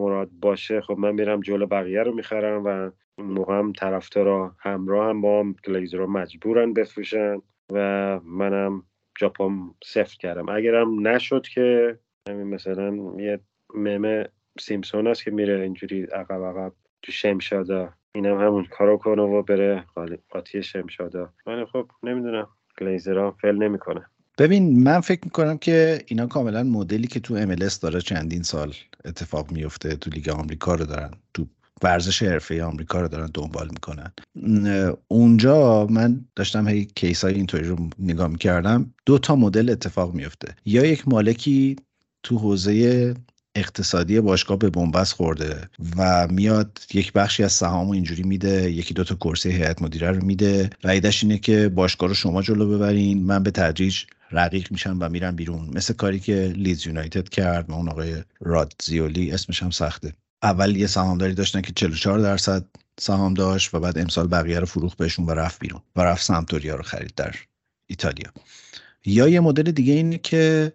مراد 0.01 0.31
باشه. 0.33 0.81
خب 0.81 0.99
من 0.99 1.13
میرم 1.13 1.41
جلو 1.41 1.67
بقیه 1.67 2.03
رو 2.03 2.15
می‌خرم 2.15 2.65
و 2.65 2.91
این 3.19 3.27
موقع 3.27 3.59
هم 3.59 3.73
طرفدارا 3.73 4.57
همراه 4.59 5.09
هم 5.09 5.21
با 5.21 5.41
هم 5.41 5.55
رو 5.93 6.07
مجبورن 6.07 6.73
بفروشن 6.73 7.43
و 7.73 7.81
منم 8.25 8.83
جاپام 9.19 9.75
سفت 9.85 10.19
کردم. 10.19 10.49
اگرم 10.49 11.09
نشد 11.09 11.43
که 11.43 11.99
همین 12.29 12.47
مثلا 12.47 12.97
یه 13.19 13.41
ممه 13.75 14.29
سیمسون 14.61 15.07
است 15.07 15.25
که 15.25 15.31
میره 15.31 15.61
اینجوری 15.61 16.03
عقب 16.03 16.45
عقب 16.45 16.73
تو 17.03 17.13
شمشادا. 17.13 17.93
اینم 18.15 18.41
همون 18.41 18.65
کارو 18.65 18.97
کنه 18.97 19.23
و 19.23 19.43
بره 19.43 19.85
قاطی 20.31 20.63
شمشادا. 20.63 21.33
من 21.47 21.65
خب 21.65 21.91
نمی‌دونم. 22.03 22.49
گلیزرها 22.81 23.31
فل 23.31 23.57
نمی‌کنه. 23.57 24.07
ببین 24.39 24.83
من 24.83 25.01
فکر 25.01 25.21
می‌کنم 25.25 25.59
که 25.59 26.05
اینا 26.07 26.27
کاملا 26.27 26.63
مدلی 26.63 27.07
که 27.07 27.21
تو 27.21 27.47
MLS 27.47 27.79
داره 27.79 28.01
چندین 28.01 28.43
سال 28.43 28.75
اتفاق 29.05 29.53
میفته 29.53 29.97
تو 29.97 30.11
لیگ 30.11 30.29
آمریکا 30.29 30.75
رو 30.75 30.85
دارن 30.87 31.11
تو 31.35 31.47
ورزش 31.83 32.23
حرفه 32.23 32.65
آمریکا 32.65 33.01
رو 33.01 33.09
دارن 33.09 33.31
دنبال 33.35 33.69
می‌کنن. 33.69 34.13
اونجا 35.09 35.87
من 35.87 36.25
داشتم 36.37 36.69
هی 36.69 36.85
کیس 36.85 37.25
های 37.25 37.35
اینطوری 37.35 37.69
رو 37.69 37.89
نگاه 37.99 38.29
می‌کردم 38.29 38.95
دو 39.07 39.19
تا 39.19 39.37
مدل 39.37 39.71
اتفاق 39.71 40.15
میفته 40.15 40.55
یا 40.65 40.87
یک 40.87 41.09
مالکی 41.09 41.77
تو 42.23 42.39
حوزه 42.39 43.15
اقتصادی 43.57 44.21
باشگاه 44.21 44.59
به 44.59 44.71
بنبست 44.71 45.13
خورده 45.13 45.69
و 45.97 46.29
میاد 46.31 46.81
یک 46.95 47.13
بخشی 47.13 47.43
از 47.43 47.53
سهام 47.53 47.91
اینجوری 47.91 48.23
میده 48.23 48.71
یکی 48.71 48.95
دوتا 48.95 49.15
کرسی 49.15 49.51
هیئت 49.51 49.83
مدیره 49.83 50.11
رو 50.11 50.25
میده. 50.25 50.71
و 50.85 50.89
ایدش 50.89 51.23
اینه 51.23 51.39
که 51.39 51.69
باشگاه 51.69 52.09
رو 52.09 52.15
شما 52.15 52.43
جلو 52.43 52.69
ببرین. 52.69 53.23
من 53.23 53.43
به 53.43 53.51
تدریج 53.51 54.05
رقیق 54.33 54.73
میشم 54.73 54.97
و 55.01 55.09
میرم 55.09 55.37
بیرون. 55.37 55.71
مثل 55.73 55.95
کاری 55.95 56.21
که 56.21 56.53
لیز 56.57 56.87
یونایتد 56.87 57.29
کرد 57.29 57.71
اون 57.71 57.89
آقای 57.89 58.23
رادزیولی 58.41 59.31
اسمش 59.33 59.63
هم 59.63 59.71
سخته. 59.71 60.13
اول 60.43 60.77
یه 60.77 60.87
سهامداری 60.87 61.35
داشتن 61.35 61.61
که 61.61 61.73
44 61.73 62.19
درصد 62.19 62.65
سهام 63.01 63.35
داشت 63.35 63.75
و 63.75 63.81
بعد 63.81 63.99
امسال 63.99 64.27
بقیه 64.29 64.61
رو 64.61 64.67
فروخت 64.67 64.99
بهشون 64.99 65.27
و 65.27 65.31
رفت 65.31 65.61
بیرون 65.61 65.81
و 65.97 66.01
رفت 66.01 66.25
سمتوریا 66.25 66.77
رو 66.77 66.83
خرید 66.83 67.13
در 67.17 67.35
ایتالیا. 67.87 68.33
یا 69.07 69.29
یه 69.29 69.41
مدل 69.41 69.71
دیگه 69.71 69.93
اینه 69.93 70.19
که 70.19 70.73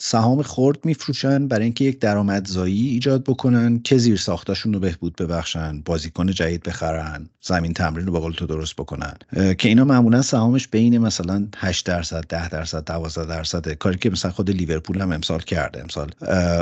سهام 0.00 0.42
خرد 0.42 0.84
میفروشن 0.84 1.48
برای 1.48 1.64
اینکه 1.64 1.84
یک 1.84 1.98
درآمدزایی 1.98 2.88
ایجاد 2.88 3.24
بکنن 3.24 3.78
که 3.78 3.98
زیر 3.98 4.16
ساختاشون 4.16 4.74
رو 4.74 4.80
بهبود 4.80 5.16
ببخشن 5.16 5.80
بازیکن 5.80 6.26
جدید 6.26 6.62
بخرن 6.62 7.28
زمین 7.40 7.72
تمرین 7.72 8.06
رو 8.06 8.20
به 8.20 8.36
تو 8.36 8.46
درست 8.46 8.76
بکنن. 8.76 9.14
که 9.32 9.68
اینا 9.68 9.84
معمولا 9.84 10.22
سهامش 10.22 10.68
بین 10.68 10.98
مثلا 10.98 11.48
8 11.56 11.86
درصد 11.86 12.24
10 12.28 12.48
درصد 12.48 12.84
12 12.84 13.24
درصد. 13.24 13.72
کاری 13.72 13.98
که 13.98 14.10
مثلا 14.10 14.30
خود 14.30 14.50
لیورپول 14.50 15.00
هم 15.00 15.12
امسال 15.12 15.40
کرده. 15.40 15.80
امسال 15.80 16.10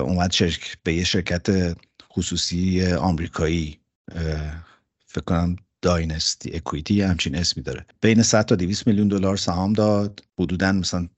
اومد 0.00 0.32
شرک 0.32 0.78
به 0.82 0.94
یه 0.94 1.04
شرکت 1.04 1.76
خصوصی 2.12 2.86
آمریکایی 2.92 3.78
فکر 5.06 5.24
کنم 5.26 5.56
داینستی 5.82 6.50
اکویتی 6.54 7.02
همچین 7.02 7.34
اسمی 7.34 7.62
داره. 7.62 7.86
بین 8.00 8.22
100 8.22 8.44
تا 8.44 8.54
200 8.54 8.86
میلیون 8.86 9.08
دلار 9.08 9.36
سهام 9.36 9.72
داد. 9.72 10.22
حدودا 10.38 10.72
مثلا 10.72 11.08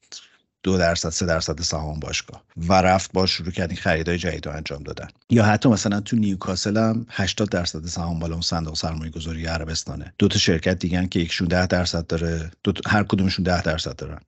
دو 0.68 0.78
درصد 0.78 1.08
سه 1.08 1.26
درصد 1.26 1.60
سهام 1.60 2.00
باشگاه 2.00 2.44
و 2.56 2.72
رفت 2.72 3.12
باش 3.12 3.30
شروع 3.30 3.50
کرد 3.50 3.70
این 3.70 3.78
خریدای 3.78 4.18
جدید 4.18 4.46
رو 4.46 4.52
انجام 4.56 4.82
دادن. 4.82 5.08
یا 5.30 5.44
حتی 5.44 5.68
مثلا 5.68 6.00
تو 6.00 6.16
نیوکاسل 6.16 6.76
هم 6.76 7.06
80 7.10 7.48
درصد 7.48 7.86
سهام 7.86 8.18
بالا 8.18 8.32
اون 8.32 8.42
صندوق 8.42 8.76
سرمایه 8.76 9.10
گذاری 9.10 9.46
عربستانه. 9.46 10.12
دو 10.18 10.28
تا 10.28 10.38
شرکت 10.38 10.78
دیگه 10.78 11.06
که 11.06 11.20
یکشون 11.20 11.48
10 11.48 11.66
درصد 11.66 12.06
داره 12.06 12.50
دو 12.64 12.72
هر 12.86 13.02
کدومشون 13.02 13.44
10 13.44 13.62
درصد 13.62 13.96
دارن. 13.96 14.20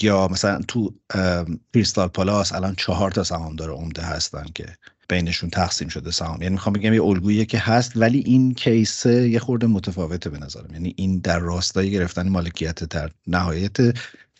یا 0.00 0.28
مثلا 0.28 0.60
تو 0.68 0.94
کریستال 1.74 2.08
پالاس 2.08 2.52
الان 2.52 2.74
چهار 2.74 3.10
تا 3.10 3.24
سهامدار 3.24 3.70
عمده 3.70 4.02
هستن 4.02 4.44
که 4.54 4.66
بینشون 5.08 5.50
تقسیم 5.50 5.88
شده 5.88 6.10
سهام. 6.10 6.42
یعنی 6.42 6.52
می‌خوام 6.52 6.72
بگم 6.72 6.94
یه 6.94 7.02
الگویی 7.02 7.46
که 7.46 7.58
هست 7.58 7.92
ولی 7.96 8.18
این 8.18 8.54
کیس 8.54 9.06
یه 9.06 9.38
خورده 9.38 9.66
متفاوته 9.66 10.30
به 10.30 10.38
نظرم. 10.38 10.72
یعنی 10.72 10.94
این 10.96 11.18
در 11.18 11.38
راستای 11.38 11.90
گرفتن 11.90 12.28
مالکیت 12.28 12.84
در 12.84 13.10
نهایت 13.26 13.76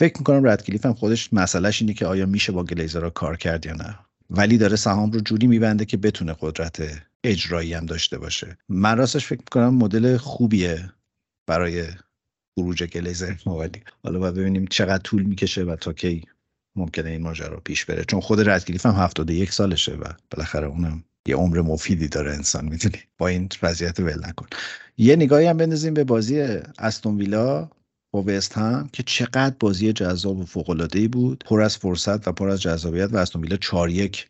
فکر 0.01 0.19
می‌کنم 0.19 0.49
ردکلیف 0.49 0.87
هم 0.87 0.95
خودش 0.95 1.33
مسئلهش 1.33 1.83
اینه 1.83 1.95
که 1.95 2.07
آیا 2.07 2.27
میشه 2.27 2.53
با 2.53 2.65
گلیزرها 2.65 3.11
کار 3.11 3.37
کرد 3.37 3.67
یا 3.67 3.73
نه. 3.73 3.99
ولی 4.31 4.59
داره 4.59 4.77
سهام 4.77 5.11
رو 5.11 5.21
جوری 5.21 5.47
میبنده 5.47 5.85
که 5.85 5.97
بتونه 5.97 6.37
قدرت 6.41 6.83
اجرایی 7.25 7.75
هم 7.75 7.87
داشته 7.87 8.19
باشه. 8.19 8.59
من 8.69 8.99
راستش 8.99 9.27
فکر 9.27 9.39
می‌کنم 9.39 9.75
مدل 9.75 10.17
خوبیه 10.17 10.93
برای 11.47 11.85
خروج 12.55 12.85
گلیزر 12.85 13.35
ولی 13.47 13.83
حالا 14.05 14.19
باید 14.19 14.35
ببینیم 14.35 14.67
چقدر 14.67 15.03
طول 15.03 15.23
می‌کشه 15.23 15.65
و 15.65 15.77
تا 15.77 15.93
کی 15.93 16.25
ممکنه 16.77 17.11
این 17.11 17.23
ماجرا 17.23 17.61
پیش 17.65 17.85
بره. 17.85 18.05
چون 18.05 18.21
خود 18.21 18.49
ردکلیف 18.49 18.87
هم 18.87 18.95
71 18.95 19.53
سالشه 19.53 19.93
و 19.93 20.05
بالاخره 20.31 20.67
اونم 20.67 21.05
یه 21.27 21.37
عمر 21.37 21.61
مفیدی 21.61 22.09
داره 22.09 22.33
انسان 22.33 22.65
می‌تونی 22.65 22.99
با 23.19 23.29
این 23.29 23.49
وضعیت 23.63 24.01
ول 24.01 24.27
نکن. 24.27 24.47
یه 24.99 25.17
نگاهی 25.17 25.47
هم 25.47 25.57
بندازیم 25.57 25.95
به 25.95 26.05
بازی 26.05 26.41
استون 26.79 27.17
ویلا 27.17 27.71
با 28.13 28.25
وست 28.27 28.59
هم 28.59 28.89
که 28.93 29.03
چقدر 29.03 29.55
بازی 29.61 29.93
جذاب 29.93 30.39
و 30.39 30.45
فوق 30.45 30.71
العاده 30.71 30.99
ای 30.99 31.09
بود 31.09 31.45
پر 31.47 31.61
از 31.61 31.77
فرصت 31.77 32.29
و 32.29 32.33
پر 32.33 32.49
از 32.49 32.63
جذابیت 32.63 33.13
و 33.13 33.17
استون 33.17 33.43
ویلا 33.43 33.57
4 33.57 33.91
یک 33.91 34.27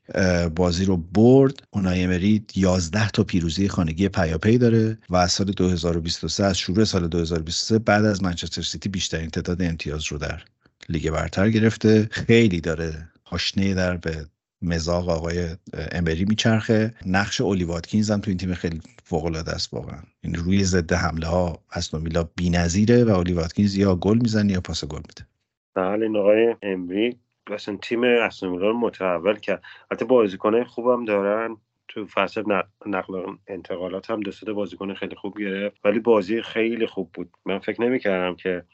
بازی 0.54 0.84
رو 0.84 0.96
برد. 0.96 1.62
اونای 1.70 2.02
امری 2.02 2.44
11 2.54 3.10
تا 3.10 3.24
پیروزی 3.24 3.68
خانگی 3.68 4.08
پیاپی 4.08 4.58
داره 4.58 4.98
و 5.08 5.16
از 5.16 5.32
سال 5.32 5.46
2023 5.46 6.44
از 6.44 6.58
شروع 6.58 6.84
سال 6.84 7.08
2023 7.08 7.78
بعد 7.78 8.04
از 8.04 8.22
منچستر 8.22 8.62
سیتی 8.62 8.88
بیشترین 8.88 9.30
تعداد 9.30 9.62
امتیاز 9.62 10.04
رو 10.12 10.18
در 10.18 10.42
لیگ 10.88 11.10
برتر 11.10 11.50
گرفته. 11.50 12.08
خیلی 12.10 12.60
داره 12.60 13.08
پاشنه 13.24 13.74
در 13.74 13.96
به 13.96 14.26
مزاق 14.62 15.08
آقای 15.08 15.48
امبری 15.92 16.24
میچرخه. 16.24 16.94
نقش 17.06 17.40
اولی 17.40 17.64
واتکینز 17.64 18.10
هم 18.10 18.20
تو 18.20 18.30
این 18.30 18.38
تیم 18.38 18.54
خیلی 18.54 18.80
فوق 19.10 19.24
العاده 19.24 19.52
است 19.52 19.74
واقعا. 19.74 20.02
این 20.20 20.34
روی 20.34 20.64
ضد 20.64 20.92
حمله 20.92 21.26
ها 21.26 21.58
استون 21.72 22.02
ویلا 22.02 22.28
بی‌نظیره 22.36 23.04
و 23.04 23.08
اولی 23.08 23.32
واتکینز 23.32 23.76
یا 23.76 23.94
گل 23.94 24.18
می‌زنه 24.22 24.52
یا 24.52 24.60
پاس 24.60 24.84
گل 24.84 24.98
میده. 25.08 25.26
بله 25.74 26.06
این 26.06 26.16
آقای 26.16 26.56
امری 26.62 27.16
اصلا 27.46 27.76
تیم 27.82 28.04
استون 28.04 28.52
ویلا 28.52 28.68
رو 28.68 28.78
متحول 28.78 29.36
کرد. 29.36 29.62
البته 29.90 30.04
بازیکنای 30.04 30.64
خوبم 30.64 31.04
دارن. 31.04 31.56
تو 31.88 32.06
فصل 32.06 32.42
نقل 32.86 33.36
انتقالات 33.46 34.10
هم 34.10 34.20
دو 34.20 34.54
بازیکن 34.54 34.94
خیلی 34.94 35.16
خوب 35.16 35.38
گرفت. 35.38 35.80
ولی 35.84 35.98
بازی 35.98 36.42
خیلی 36.42 36.86
خوب 36.86 37.10
بود. 37.14 37.30
من 37.44 37.58
فکر 37.58 37.82
نمی‌کردم 37.82 38.36
که 38.36 38.64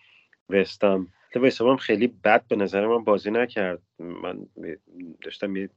وستام 0.51 1.09
وستام 1.37 1.76
خیلی 1.76 2.07
بد 2.07 2.45
به 2.49 2.57
نظر 2.57 2.87
من 2.87 3.05
بازی 3.05 3.30
نکرد. 3.30 3.82
من 3.99 4.47
داشتم 5.22 5.68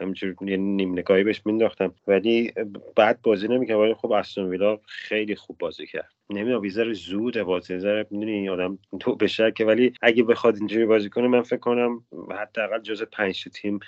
همینجور 0.00 0.34
نیم 0.42 0.92
نگاهی 0.92 1.24
بهش 1.24 1.42
مینداختم. 1.44 1.94
ولی 2.06 2.52
بعد 2.96 3.22
بازی 3.22 3.48
نمی‌کرد 3.48 3.76
ولی 3.76 3.94
خب 3.94 4.12
استون 4.12 4.50
ویلا 4.50 4.78
خیلی 4.86 5.34
خوب 5.34 5.58
بازی 5.58 5.86
کرد. 5.86 6.12
نمی‌دونم 6.30 6.60
ویزر 6.60 6.92
زود 6.92 7.42
بازی 7.42 7.78
زر 7.78 8.04
می‌دونی 8.10 8.48
آدم 8.48 8.78
تو 9.00 9.16
به 9.16 9.26
شکه 9.26 9.64
ولی 9.64 9.92
اگه 10.02 10.22
بخواد 10.22 10.56
اینجوری 10.56 10.86
بازی 10.86 11.08
کنه 11.08 11.28
من 11.28 11.42
فکر 11.42 11.56
کنم 11.60 12.04
حداقل 12.30 12.80
جز 12.80 13.02
پنج 13.02 13.44
تیم 13.54 13.80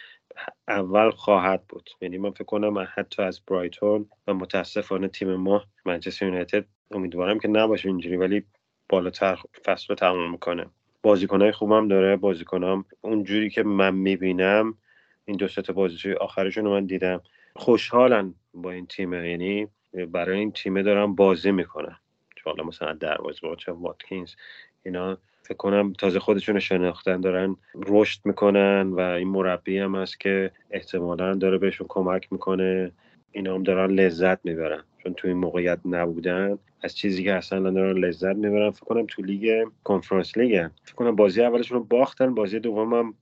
اول 0.68 1.10
خواهد 1.10 1.64
بود. 1.68 1.90
یعنی 2.00 2.18
من 2.18 2.30
فکر 2.30 2.44
کنم 2.44 2.88
حتی 2.94 3.22
از 3.22 3.40
برایتون 3.40 4.06
و 4.26 4.34
متاسفانه 4.34 5.08
تیم 5.08 5.34
ما 5.34 5.62
منچستر 5.84 6.26
یونایتد 6.26 6.64
امیدوارم 6.90 7.38
که 7.38 7.48
نباشه 7.48 7.88
اینجوری 7.88 8.16
ولی 8.16 8.42
بالاتر 8.88 9.38
فصل 9.64 9.86
رو 9.88 9.94
تمام 9.94 10.30
می‌کنه. 10.30 10.66
بازیکنهای 11.02 11.52
خوبم 11.52 11.88
داره 11.88 12.16
بازیکنام 12.16 12.84
اونجوری 13.00 13.50
که 13.50 13.62
من 13.62 13.94
می‌بینم 13.94 14.74
این 15.30 15.36
دو 15.36 15.48
تا 15.48 15.72
بازی 15.72 16.12
آخرشون 16.12 16.64
رو 16.64 16.70
من 16.70 16.86
دیدم. 16.86 17.20
خوشحالن 17.56 18.34
با 18.54 18.70
این 18.70 18.86
تیمه 18.86 19.30
یعنی 19.30 19.66
برای 20.12 20.38
این 20.38 20.52
تیمه 20.52 20.82
دارن 20.82 21.14
بازی 21.14 21.50
می‌کنن. 21.50 21.96
حالا 22.44 22.64
مثلا 22.64 22.92
دروازه 22.92 23.40
چه 23.58 23.72
واتکینز 23.72 24.34
اینا 24.82 25.18
فکر 25.42 25.56
کنم 25.56 25.92
تازه 25.92 26.20
خودشون 26.20 26.58
شناختن 26.58 27.20
دارن 27.20 27.56
رشد 27.74 28.20
می‌کنن 28.24 28.88
و 28.92 29.00
این 29.00 29.28
مربی 29.28 29.78
هم 29.78 29.94
هست 29.94 30.20
که 30.20 30.50
احتمالا 30.70 31.34
داره 31.34 31.58
بهشون 31.58 31.86
کمک 31.90 32.32
می‌کنه. 32.32 32.92
اینا 33.32 33.54
هم 33.54 33.62
دارن 33.62 33.90
لذت 33.90 34.38
می‌برن. 34.44 34.84
چون 35.02 35.14
تو 35.14 35.28
این 35.28 35.36
موقعیت 35.36 35.78
نبودن 35.84 36.58
از 36.82 36.96
چیزی 36.96 37.24
که 37.24 37.34
اصلا 37.34 37.70
دارن 37.70 37.98
لذت 37.98 38.36
می‌برن 38.36 38.70
فکر 38.70 38.84
کنم 38.84 39.06
تو 39.06 39.22
لیگ 39.22 39.68
Conference 39.84 40.38
League 40.38 40.68
فکر 40.84 40.94
کنم 40.94 41.16
بازی 41.16 41.42
اولشون 41.42 41.78
رو 41.78 41.84
باختن 41.84 42.34
بازی 42.34 42.60
دومم 42.60 43.14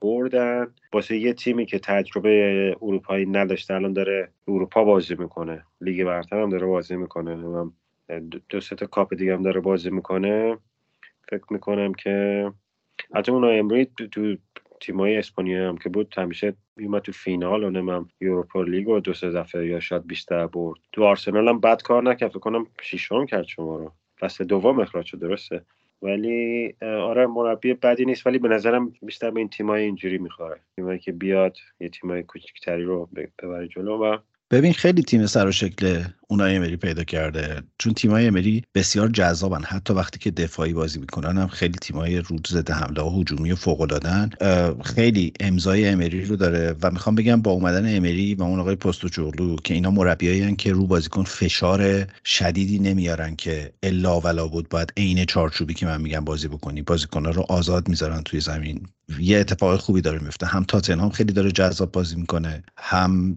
بردن. 0.00 0.74
واسه 0.92 1.16
یه 1.16 1.32
تیمی 1.32 1.66
که 1.66 1.78
تجربه 1.78 2.76
اروپایی 2.82 3.26
نداشته 3.26 3.74
الان 3.74 3.92
داره 3.92 4.28
اروپا 4.48 4.84
بازی 4.84 5.14
می‌کنه. 5.14 5.64
لیگ 5.80 6.04
برتر 6.04 6.40
هم 6.40 6.50
داره 6.50 6.66
بازی 6.66 6.96
می‌کنه. 6.96 7.64
دو 8.48 8.60
سه 8.60 8.76
تا 8.76 8.86
کاپ 8.86 9.14
دیگه 9.14 9.34
هم 9.34 9.42
داره 9.42 9.60
بازی 9.60 9.90
می‌کنه. 9.90 10.58
فکر 11.30 11.44
می‌کنم 11.50 11.94
که 11.94 12.52
حتی 13.14 13.32
اونای 13.32 13.58
امری 13.58 13.84
تو 13.84 14.36
تیمای 14.80 15.16
اسپانیا 15.16 15.68
هم 15.68 15.76
که 15.76 15.88
بود 15.88 16.14
همیشه 16.16 16.54
میومد 16.76 17.02
تو 17.02 17.12
فینال 17.12 17.64
و 17.64 17.70
نمیم 17.70 18.08
یوروپا 18.20 18.62
لیگ 18.62 18.88
و 18.88 19.00
دو 19.00 19.12
سه 19.14 19.30
دفعه 19.30 19.66
یا 19.66 19.80
شاید 19.80 20.06
بیشتر 20.06 20.46
برد. 20.46 20.78
تو 20.92 21.04
آرسنال 21.04 21.48
هم 21.48 21.60
بد 21.60 21.82
کار 21.82 22.02
نکرد. 22.02 22.30
فکر 22.30 22.38
کنم 22.38 22.66
شیشم 22.82 23.26
کرد 23.26 23.46
شما 23.46 23.76
رو. 23.76 23.92
فصل 24.20 24.44
دوم 24.44 24.80
اخراج 24.80 25.06
شد 25.06 25.18
درسته؟ 25.18 25.62
ولی 26.02 26.74
آره 26.82 27.26
مربی 27.26 27.74
بدی 27.74 28.04
نیست 28.04 28.26
ولی 28.26 28.38
به 28.38 28.48
نظرم 28.48 28.92
بیشتر 29.02 29.30
به 29.30 29.40
این 29.40 29.48
تیمای 29.48 29.82
اینجوری 29.82 30.18
می‌خوره. 30.18 30.60
تیمایی 30.76 30.98
که 30.98 31.12
بیاد 31.12 31.56
یه 31.80 31.88
تیمای 31.88 32.22
کوچیکتری 32.22 32.84
رو 32.84 33.08
ببره 33.42 33.68
جلو 33.68 33.98
و 33.98 34.18
ببین 34.50 34.72
خیلی 34.72 35.02
تیم 35.02 35.26
سر 35.26 35.46
و 35.46 35.52
شکل 35.52 36.02
اونای 36.28 36.56
امری 36.56 36.76
پیدا 36.76 37.04
کرده. 37.04 37.62
چون 37.78 37.94
تیمای 37.94 38.26
امری 38.26 38.62
بسیار 38.74 39.08
جذابن. 39.08 39.62
حتی 39.62 39.92
وقتی 39.92 40.18
که 40.18 40.30
دفاعی 40.30 40.72
بازی 40.72 40.98
می‌کنن 40.98 41.38
هم 41.38 41.48
خیلی 41.48 41.78
تیمای 41.82 42.18
رود 42.18 42.48
زده 42.50 42.74
حمله 42.74 43.02
و 43.02 43.20
هجومی 43.20 43.54
فوق 43.54 43.80
العادهن 43.80 44.30
خیلی 44.84 45.32
امضای 45.40 45.88
امری 45.88 46.24
رو 46.24 46.36
داره. 46.36 46.74
و 46.82 46.90
می‌خوام 46.90 47.14
بگم 47.14 47.42
با 47.42 47.50
اومدن 47.50 47.96
امری 47.96 48.34
و 48.34 48.42
اون 48.42 48.60
آقای 48.60 48.76
پستو 48.76 49.08
چغلو 49.08 49.56
که 49.56 49.74
اینا 49.74 49.90
مربیایی 49.90 50.56
که 50.56 50.72
رو 50.72 50.86
بازیکن 50.86 51.24
فشار 51.24 52.06
شدیدی 52.24 52.78
نمیارن 52.78 53.36
که 53.36 53.72
الا 53.82 54.20
ولا 54.20 54.48
بود 54.48 54.68
باید 54.68 54.92
عین 54.96 55.24
چارچوبی 55.24 55.74
که 55.74 55.86
من 55.86 56.00
میگم 56.00 56.24
بازی 56.24 56.48
بکنی. 56.48 56.82
بازیکن‌ها 56.82 57.30
رو 57.30 57.44
آزاد 57.48 57.88
می‌ذارن 57.88 58.22
توی 58.22 58.40
زمین. 58.40 58.86
یه 59.20 59.38
اتفاق 59.38 59.80
خوبی 59.80 60.00
داره 60.00 60.18
میفته 60.18 60.46
هم 60.46 60.64
تاتنهام 60.64 61.10
خیلی 61.10 61.32
داره 61.32 61.52
جذاب 61.52 61.92
بازی 61.92 62.16
می‌کنه 62.16 62.62
هم 62.76 63.36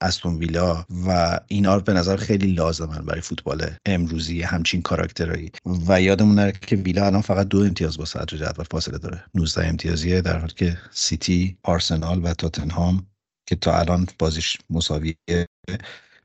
استون 0.00 0.36
ویلا 0.36 0.84
و 1.06 1.40
اینا 1.48 1.78
به 1.78 1.92
نظر 2.04 2.16
خیلی 2.16 2.52
لازمن 2.52 3.04
برای 3.04 3.20
فوتبال 3.20 3.70
امروزی 3.86 4.42
همچین 4.42 4.82
کاراکترایی 4.82 5.50
و 5.88 6.00
یادمون 6.00 6.34
نره 6.34 6.52
که 6.52 6.76
ویلا 6.76 7.06
الان 7.06 7.20
فقط 7.20 7.48
دو 7.48 7.58
امتیاز 7.58 7.98
با 7.98 8.04
صدر 8.04 8.36
جدول 8.36 8.64
فاصله 8.70 8.98
داره. 8.98 9.24
19 9.34 9.66
امتیازیه 9.66 10.20
در 10.20 10.38
حالی 10.38 10.52
که 10.56 10.78
سیتی 10.90 11.56
آرسنال 11.62 12.24
و 12.24 12.34
تاتنهام 12.34 13.06
که 13.46 13.56
تا 13.56 13.78
الان 13.78 14.06
بازیش 14.18 14.56
مساوی 14.70 15.14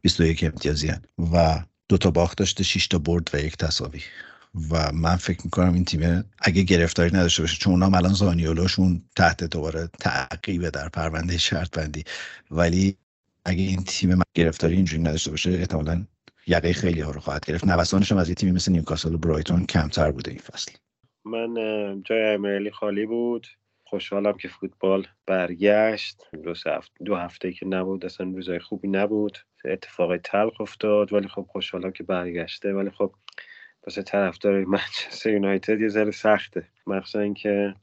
21 0.02 0.44
امتیازی 0.44 0.92
و 1.34 1.64
دو 1.90 1.98
تا 1.98 2.12
باخت 2.12 2.38
داشته 2.38 2.64
6 2.64 2.88
تا 2.88 2.98
برد 2.98 3.30
و 3.34 3.40
یک 3.40 3.58
تساوی. 3.58 4.02
و 4.70 4.92
من 4.94 5.16
فکر 5.16 5.42
می‌کنم 5.44 5.74
این 5.74 5.86
تیم 5.86 6.24
اگه 6.42 6.64
گرفتاری 6.64 7.10
نداشته 7.10 7.44
باشه 7.44 7.58
چون 7.58 7.74
اونام 7.74 7.94
الان 7.94 8.14
زانیولوشون 8.14 9.04
تحت 9.16 9.44
دوباره 9.44 9.90
تعقیبه 10.00 10.70
در 10.70 10.90
پرونده 10.90 11.38
شرط 11.38 11.78
بندی 11.78 12.04
ولی 12.52 12.98
اگه 13.46 13.64
این 13.64 13.84
تیم 13.84 14.22
گرفتاری 14.34 14.76
اینجوری 14.76 15.04
نداشته 15.04 15.32
باشه 15.32 15.50
احتمالا 15.52 16.06
یقه 16.48 16.74
خیلی 16.74 17.02
ها 17.02 17.12
رو 17.12 17.20
خواهد 17.20 17.46
گرفت. 17.46 17.66
نوسانش 17.66 18.12
از 18.12 18.30
یه 18.30 18.36
تیمی 18.36 18.52
مثل 18.52 18.72
نیوکاسل 18.72 19.16
و 19.16 19.18
برایتون 19.18 19.66
کمتر 19.66 20.12
بوده 20.12 20.32
این 20.32 20.40
فصل. 20.40 20.72
من 21.26 21.54
جای 22.04 22.34
امیرعلی 22.34 22.72
خالی 22.72 23.06
بود. 23.06 23.48
خوشحالم 23.84 24.38
که 24.38 24.48
فوتبال 24.48 25.08
برگشت. 25.26 26.22
دو 26.44 26.50
هفته 26.50 27.04
دو 27.06 27.16
هفته 27.16 27.52
که 27.52 27.66
نبود 27.66 28.06
اصلا 28.06 28.32
روزای 28.36 28.60
خوبی 28.60 28.88
نبود. 28.88 29.38
اتفاقی 29.66 30.18
تلخ 30.18 30.62
افتاد 30.62 31.14
ولی 31.14 31.28
خب 31.28 31.46
خوشحالم 31.50 31.92
که 31.92 32.04
برگشته. 32.04 32.74
ولی 32.74 32.90
خب 32.90 33.14
واسه 33.88 34.02
طرفدار 34.02 34.66
منچستر 34.66 35.30
یونایتد 35.30 35.82
یه 35.82 35.88
ذره 35.88 36.12
سخته. 36.12 36.68
مخصوصا 36.88 37.20
اینکه 37.20 37.76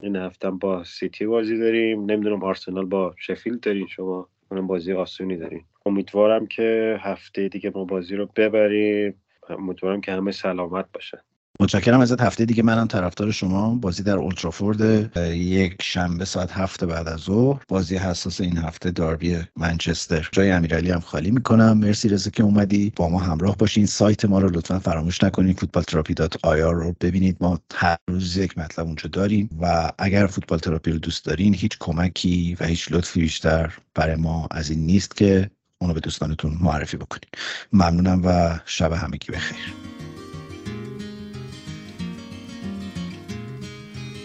این 0.00 0.16
هفته 0.16 0.50
با 0.50 0.84
سیتی 0.84 1.26
بازی 1.26 1.58
داریم. 1.58 2.10
نمی‌دونم 2.10 2.42
آرسنال 2.42 2.84
با 2.84 3.14
شفیلد 3.18 3.60
دارین 3.60 3.86
شما؟ 3.86 4.28
اونم 4.50 4.66
بازی 4.66 4.92
آسونی 4.92 5.36
داریم. 5.36 5.66
امیدوارم 5.86 6.46
که 6.46 6.96
هفته 7.00 7.48
دیگه 7.48 7.72
ما 7.74 7.84
بازی 7.84 8.16
رو 8.16 8.26
ببریم. 8.36 9.22
امیدوارم 9.48 10.00
که 10.00 10.12
همه 10.12 10.32
سلامت 10.32 10.86
باشن. 10.94 11.18
متشکرم 11.60 12.00
ازت. 12.00 12.20
هفته 12.20 12.44
دیگه 12.44 12.62
منم 12.62 12.86
طرفدار 12.86 13.30
شما. 13.30 13.74
بازی 13.74 14.02
در 14.02 14.16
اولدترافورد 14.16 15.16
یک 15.36 15.82
شنبه 15.82 16.24
ساعت 16.24 16.52
هفت 16.52 16.86
بعد 16.86 17.08
از 17.08 17.20
ظهر. 17.20 17.62
بازی 17.68 17.96
حساس 17.96 18.40
این 18.40 18.58
هفته 18.58 18.90
داربی 18.90 19.38
منچستر. 19.56 20.28
جای 20.32 20.50
امیرعلی 20.50 20.90
هم 20.90 21.00
خالی 21.00 21.30
می‌کنم. 21.30 21.78
مرسی 21.78 22.08
رضا 22.08 22.30
که 22.30 22.42
اومدی. 22.42 22.92
با 22.96 23.08
ما 23.08 23.18
همراه 23.18 23.56
باشین. 23.56 23.86
سایت 23.86 24.24
ما 24.24 24.38
رو 24.38 24.50
لطفا 24.50 24.78
فراموش 24.78 25.24
نکنید 25.24 25.60
Football 25.60 25.82
Therapy 25.82 26.14
dot 26.14 26.36
ir 26.42 26.70
رو 26.70 26.94
ببینید. 27.00 27.36
ما 27.40 27.60
هر 27.74 27.96
روز 28.08 28.36
یک 28.36 28.58
مطلب 28.58 28.86
اونجا 28.86 29.08
داریم. 29.12 29.50
و 29.60 29.92
اگر 29.98 30.26
Football 30.26 30.58
Therapy 30.58 30.90
رو 30.90 30.98
دوست 30.98 31.24
دارین 31.24 31.54
هیچ 31.54 31.76
کمکی 31.80 32.56
و 32.60 32.64
هیچ 32.64 32.92
لطفی 32.92 33.20
بیشتر 33.20 33.72
برای 33.94 34.16
ما 34.16 34.48
از 34.50 34.70
این 34.70 34.86
نیست 34.86 35.16
که 35.16 35.50
اونو 35.78 35.94
به 35.94 36.00
دوستانتون 36.00 36.58
معرفی 36.60 36.96
بکنید 36.96 37.28
ممنونم 37.72 38.22
و 38.24 38.58
شب 38.66 38.92
همگی 38.92 39.32
بخیر. 39.32 39.74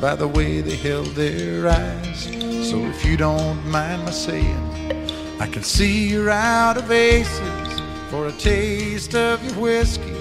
by 0.00 0.16
the 0.16 0.26
way 0.26 0.62
they 0.62 0.76
held 0.76 1.08
their 1.08 1.68
eyes. 1.68 2.24
So 2.70 2.78
if 2.86 3.04
you 3.04 3.18
don't 3.18 3.62
mind 3.66 4.04
my 4.04 4.10
saying, 4.10 5.06
I 5.38 5.46
can 5.46 5.62
see 5.62 6.08
you're 6.08 6.30
out 6.30 6.78
of 6.78 6.90
aces. 6.90 7.80
For 8.08 8.26
a 8.26 8.32
taste 8.32 9.14
of 9.14 9.44
your 9.44 9.54
whiskey, 9.60 10.16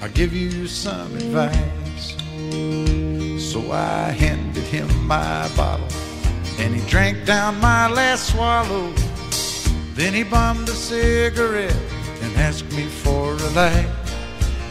I'll 0.00 0.08
give 0.10 0.32
you 0.32 0.66
some 0.66 1.14
advice. 1.16 2.16
So 3.52 3.72
I 3.72 4.12
handed 4.12 4.62
him 4.64 4.88
my 5.06 5.48
bottle, 5.56 5.88
and 6.58 6.74
he 6.74 6.88
drank 6.88 7.26
down 7.26 7.60
my 7.60 7.90
last 7.90 8.32
swallow. 8.32 8.92
Then 9.94 10.14
he 10.14 10.22
bummed 10.22 10.68
a 10.68 10.72
cigarette 10.72 11.76
and 12.22 12.36
asked 12.36 12.70
me 12.72 12.86
for 12.86 13.34
a 13.34 13.50
light, 13.50 13.90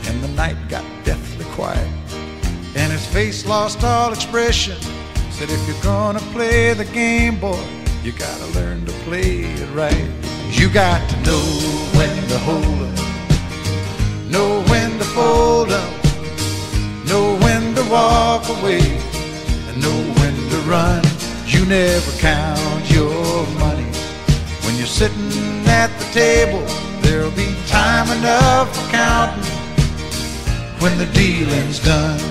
and 0.05 0.23
the 0.23 0.29
night 0.29 0.57
got 0.69 0.85
deathly 1.03 1.45
quiet 1.53 2.00
and 2.75 2.91
his 2.91 3.05
face 3.07 3.45
lost 3.45 3.83
all 3.83 4.13
expression. 4.13 4.77
Said, 5.31 5.49
if 5.49 5.67
you're 5.67 5.83
gonna 5.83 6.19
play 6.33 6.73
the 6.73 6.85
game, 6.85 7.39
boy, 7.39 7.63
you 8.03 8.11
gotta 8.13 8.45
learn 8.57 8.85
to 8.85 8.91
play 9.05 9.43
it 9.43 9.69
right. 9.75 10.09
You 10.51 10.69
got 10.69 11.07
to 11.09 11.15
know 11.21 11.43
when 11.97 12.27
to 12.27 12.37
hold 12.39 12.81
up, 12.81 14.29
know 14.29 14.63
when 14.69 14.97
to 14.97 15.05
fold 15.05 15.71
up, 15.71 16.05
know 17.07 17.37
when 17.41 17.75
to 17.75 17.83
walk 17.89 18.47
away, 18.49 18.81
and 19.67 19.81
know 19.81 20.01
when 20.19 20.35
to 20.49 20.57
run. 20.69 21.03
You 21.45 21.65
never 21.65 22.11
count 22.19 22.89
your 22.91 23.47
money 23.59 23.91
when 24.63 24.75
you're 24.77 24.87
sitting 24.87 25.65
at 25.67 25.89
the 25.99 26.05
table. 26.13 26.65
There'll 27.01 27.31
be 27.31 27.55
time 27.67 28.09
enough 28.17 28.75
for 28.75 28.91
counting 28.91 29.43
when 30.79 30.97
the 30.97 31.05
dealing's 31.13 31.79
done. 31.79 32.30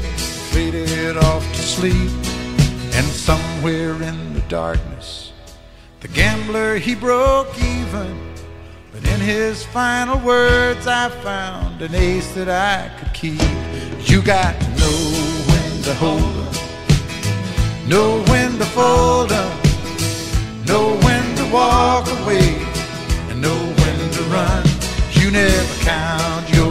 faded 0.51 1.17
off 1.17 1.47
to 1.55 1.61
sleep. 1.61 2.11
And 2.93 3.05
somewhere 3.07 3.93
in 4.03 4.33
the 4.33 4.43
darkness, 4.49 5.31
the 6.01 6.09
gambler 6.09 6.75
he 6.77 6.93
broke 6.93 7.57
even. 7.57 8.33
But 8.91 9.07
in 9.07 9.21
his 9.21 9.63
final 9.63 10.19
words, 10.19 10.87
I 10.87 11.09
found 11.09 11.81
an 11.81 11.95
ace 11.95 12.33
that 12.33 12.49
I 12.49 12.91
could 12.99 13.13
keep. 13.13 13.41
You 14.09 14.21
got 14.21 14.59
to 14.59 14.69
know 14.81 14.99
when 15.51 15.83
to 15.83 15.93
hold 15.93 16.35
up, 16.47 16.55
know 17.87 18.21
when 18.31 18.57
to 18.57 18.65
fold 18.65 19.31
up, 19.31 19.65
know 20.67 20.97
when 21.05 21.35
to 21.37 21.45
walk 21.53 22.07
away, 22.19 22.57
and 23.29 23.41
know 23.41 23.61
when 23.81 23.99
to 24.17 24.23
run. 24.23 24.65
You 25.11 25.31
never 25.31 25.83
count 25.85 26.53
your 26.53 26.70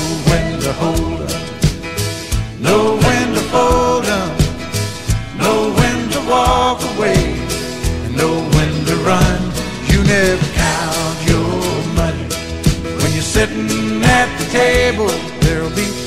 to 0.71 0.77
hold 0.77 1.21
up, 1.21 2.61
know 2.61 2.95
when 2.95 3.33
to 3.33 3.41
fold 3.51 4.05
up, 4.05 4.39
know 5.37 5.73
when 5.79 6.09
to 6.09 6.19
walk 6.29 6.79
away, 6.95 7.21
and 8.05 8.15
know 8.15 8.35
when 8.55 8.73
to 8.85 8.95
run. 9.09 9.41
You 9.91 10.03
never 10.03 10.47
count 10.53 11.17
your 11.27 11.59
money 12.01 12.25
when 12.99 13.11
you're 13.11 13.31
sitting 13.37 14.01
at 14.03 14.29
the 14.39 14.45
table. 14.51 15.09
There'll 15.41 15.75
be 15.75 16.00